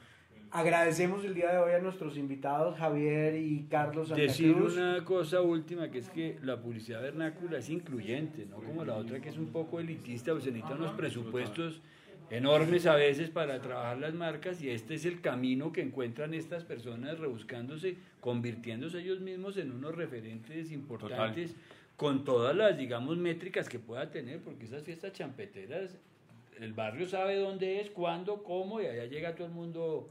Agradecemos 0.50 1.24
el 1.24 1.34
día 1.34 1.52
de 1.52 1.58
hoy 1.58 1.72
a 1.72 1.78
nuestros 1.80 2.16
invitados, 2.16 2.76
Javier 2.78 3.34
y 3.34 3.66
Carlos 3.68 4.08
Santa 4.08 4.22
Decir 4.22 4.54
Cruz. 4.54 4.74
una 4.74 5.04
cosa 5.04 5.40
última, 5.42 5.90
que 5.90 5.98
es 5.98 6.08
que 6.08 6.38
la 6.42 6.60
publicidad 6.60 7.02
vernácula 7.02 7.58
es 7.58 7.68
incluyente, 7.68 8.46
no 8.46 8.56
como 8.56 8.84
la 8.84 8.94
otra 8.94 9.20
que 9.20 9.28
es 9.28 9.36
un 9.36 9.48
poco 9.48 9.80
elitista, 9.80 10.32
pues 10.32 10.44
se 10.44 10.52
necesitan 10.52 10.80
unos 10.80 10.92
presupuestos 10.92 11.82
enormes 12.30 12.86
a 12.86 12.94
veces 12.94 13.30
para 13.30 13.60
trabajar 13.60 13.98
las 13.98 14.14
marcas 14.14 14.60
y 14.62 14.70
este 14.70 14.94
es 14.94 15.04
el 15.04 15.20
camino 15.20 15.72
que 15.72 15.80
encuentran 15.80 16.34
estas 16.34 16.64
personas 16.64 17.18
rebuscándose, 17.18 17.96
convirtiéndose 18.20 19.00
ellos 19.00 19.20
mismos 19.20 19.56
en 19.56 19.72
unos 19.72 19.94
referentes 19.94 20.72
importantes 20.72 21.54
con 21.96 22.24
todas 22.24 22.54
las, 22.54 22.76
digamos, 22.76 23.16
métricas 23.16 23.68
que 23.68 23.78
pueda 23.78 24.10
tener, 24.10 24.40
porque 24.40 24.66
esas 24.66 24.82
fiestas 24.82 25.12
champeteras, 25.12 25.96
el 26.60 26.72
barrio 26.72 27.08
sabe 27.08 27.36
dónde 27.36 27.80
es, 27.80 27.90
cuándo, 27.90 28.42
cómo, 28.42 28.80
y 28.80 28.86
allá 28.86 29.06
llega 29.06 29.34
todo 29.34 29.46
el 29.46 29.52
mundo 29.52 30.10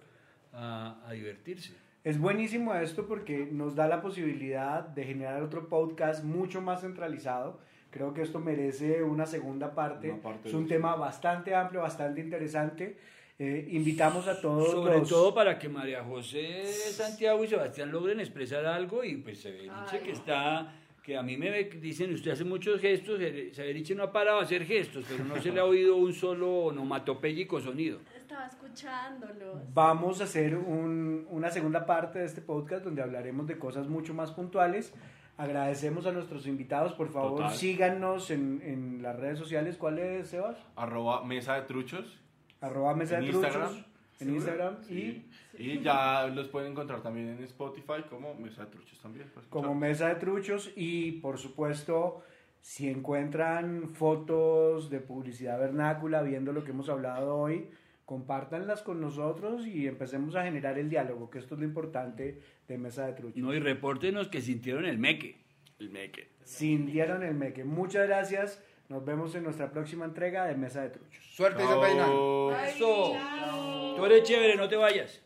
a, 0.55 1.01
a 1.07 1.11
divertirse. 1.13 1.73
Es 2.03 2.19
buenísimo 2.19 2.73
esto 2.75 3.07
porque 3.07 3.47
nos 3.51 3.75
da 3.75 3.87
la 3.87 4.01
posibilidad 4.01 4.81
de 4.87 5.03
generar 5.05 5.41
otro 5.41 5.67
podcast 5.69 6.23
mucho 6.23 6.61
más 6.61 6.81
centralizado. 6.81 7.59
Creo 7.89 8.13
que 8.13 8.21
esto 8.21 8.39
merece 8.39 9.01
una 9.03 9.25
segunda 9.25 9.73
parte. 9.73 10.11
Una 10.11 10.21
parte 10.21 10.47
es 10.49 10.51
de 10.53 10.57
un 10.57 10.65
eso. 10.65 10.73
tema 10.75 10.95
bastante 10.95 11.55
amplio, 11.55 11.81
bastante 11.81 12.21
interesante. 12.21 12.97
Eh, 13.39 13.67
invitamos 13.71 14.27
a 14.27 14.39
todos 14.39 14.71
Sobre 14.71 14.99
los... 14.99 15.09
todo 15.09 15.33
para 15.33 15.57
que 15.59 15.67
María 15.67 16.03
José 16.03 16.63
Santiago 16.65 17.43
y 17.43 17.47
Sebastián 17.47 17.91
logren 17.91 18.19
expresar 18.19 18.65
algo 18.65 19.03
y 19.03 19.17
pues 19.17 19.39
Severiche 19.39 19.99
que 20.03 20.11
está, 20.11 20.73
que 21.03 21.17
a 21.17 21.21
mí 21.23 21.35
me 21.35 21.63
dicen, 21.65 22.13
usted 22.13 22.31
hace 22.31 22.45
muchos 22.45 22.79
gestos, 22.79 23.19
Se- 23.19 23.53
Severiche 23.53 23.93
no 23.95 24.03
ha 24.03 24.11
parado 24.13 24.39
a 24.39 24.43
hacer 24.43 24.63
gestos, 24.65 25.03
pero 25.09 25.25
no 25.25 25.41
se 25.41 25.51
le 25.51 25.59
ha 25.59 25.65
oído 25.65 25.97
un 25.97 26.13
solo 26.13 26.49
onomatopéyico 26.65 27.59
sonido. 27.59 27.99
Estaba 28.25 28.47
escuchándolos. 28.47 29.71
Vamos 29.75 30.19
a 30.19 30.23
hacer 30.23 30.55
un- 30.57 31.27
una 31.29 31.51
segunda 31.51 31.85
parte 31.85 32.17
de 32.17 32.25
este 32.25 32.41
podcast 32.41 32.83
donde 32.83 33.03
hablaremos 33.03 33.45
de 33.45 33.59
cosas 33.59 33.87
mucho 33.87 34.15
más 34.15 34.31
puntuales. 34.31 34.91
Agradecemos 35.37 36.07
a 36.07 36.11
nuestros 36.11 36.47
invitados. 36.47 36.93
Por 36.93 37.09
favor, 37.09 37.35
Total. 37.35 37.51
síganos 37.53 38.31
en, 38.31 38.63
en 38.63 39.03
las 39.03 39.15
redes 39.15 39.37
sociales. 39.37 39.77
¿Cuál 39.77 39.99
es, 39.99 40.29
Sebas? 40.29 40.57
Arroba 40.75 41.23
mesa 41.23 41.53
de 41.53 41.61
truchos. 41.67 42.19
Arroba 42.61 42.95
Mesa 42.95 43.17
En 43.19 43.25
de 43.25 43.27
Instagram. 43.27 43.67
Truchos. 43.69 43.85
En 44.19 44.33
Instagram. 44.33 44.75
Y 44.89 44.95
Y, 44.95 45.31
y 45.59 45.81
ya 45.83 46.25
los 46.25 46.47
pueden 46.47 46.71
encontrar 46.71 47.03
también 47.03 47.27
en 47.29 47.43
Spotify 47.43 48.01
como 48.09 48.33
mesa 48.33 48.65
de 48.65 48.71
truchos 48.71 48.99
también. 49.01 49.29
pues, 49.35 49.45
como. 49.47 49.75
Mesa 49.75 50.07
de 50.07 50.15
Truchos. 50.15 50.71
Y 50.75 51.11
por 51.19 51.37
supuesto, 51.37 52.23
si 52.59 52.89
encuentran 52.89 53.89
fotos 53.93 54.89
de 54.89 54.99
publicidad 54.99 55.59
vernácula 55.59 56.23
viendo 56.23 56.53
lo 56.53 56.63
que 56.63 56.71
hemos 56.71 56.89
hablado 56.89 57.35
hoy, 57.37 57.69
compártanlas 58.05 58.83
con 58.83 59.01
nosotros 59.01 59.65
y 59.65 59.87
empecemos 59.87 60.35
a 60.35 60.43
generar 60.43 60.77
el 60.77 60.89
diálogo, 60.89 61.29
que 61.29 61.39
esto 61.39 61.55
es 61.55 61.59
lo 61.59 61.65
importante 61.65 62.39
de 62.67 62.77
Mesa 62.77 63.07
de 63.07 63.13
Truchos. 63.13 63.41
No, 63.41 63.53
y 63.53 63.59
repórtenos 63.59 64.27
que 64.27 64.41
sintieron 64.41 64.85
el 64.85 64.97
meque. 64.97 65.43
El 65.79 65.89
meque. 65.89 66.29
Sintieron 66.43 67.23
el 67.23 67.33
meque. 67.33 67.63
Muchas 67.63 68.07
gracias. 68.07 68.63
Nos 68.87 69.03
vemos 69.03 69.33
en 69.33 69.43
nuestra 69.43 69.71
próxima 69.71 70.05
entrega 70.05 70.45
de 70.45 70.55
Mesa 70.55 70.83
de 70.83 70.89
Truchos. 70.89 71.23
Suerte. 71.23 71.63
Ay, 71.63 72.69
Eso. 72.75 73.13
chao. 73.13 73.95
Tú 73.95 74.05
eres 74.05 74.23
chévere, 74.23 74.55
no 74.55 74.69
te 74.69 74.75
vayas. 74.75 75.24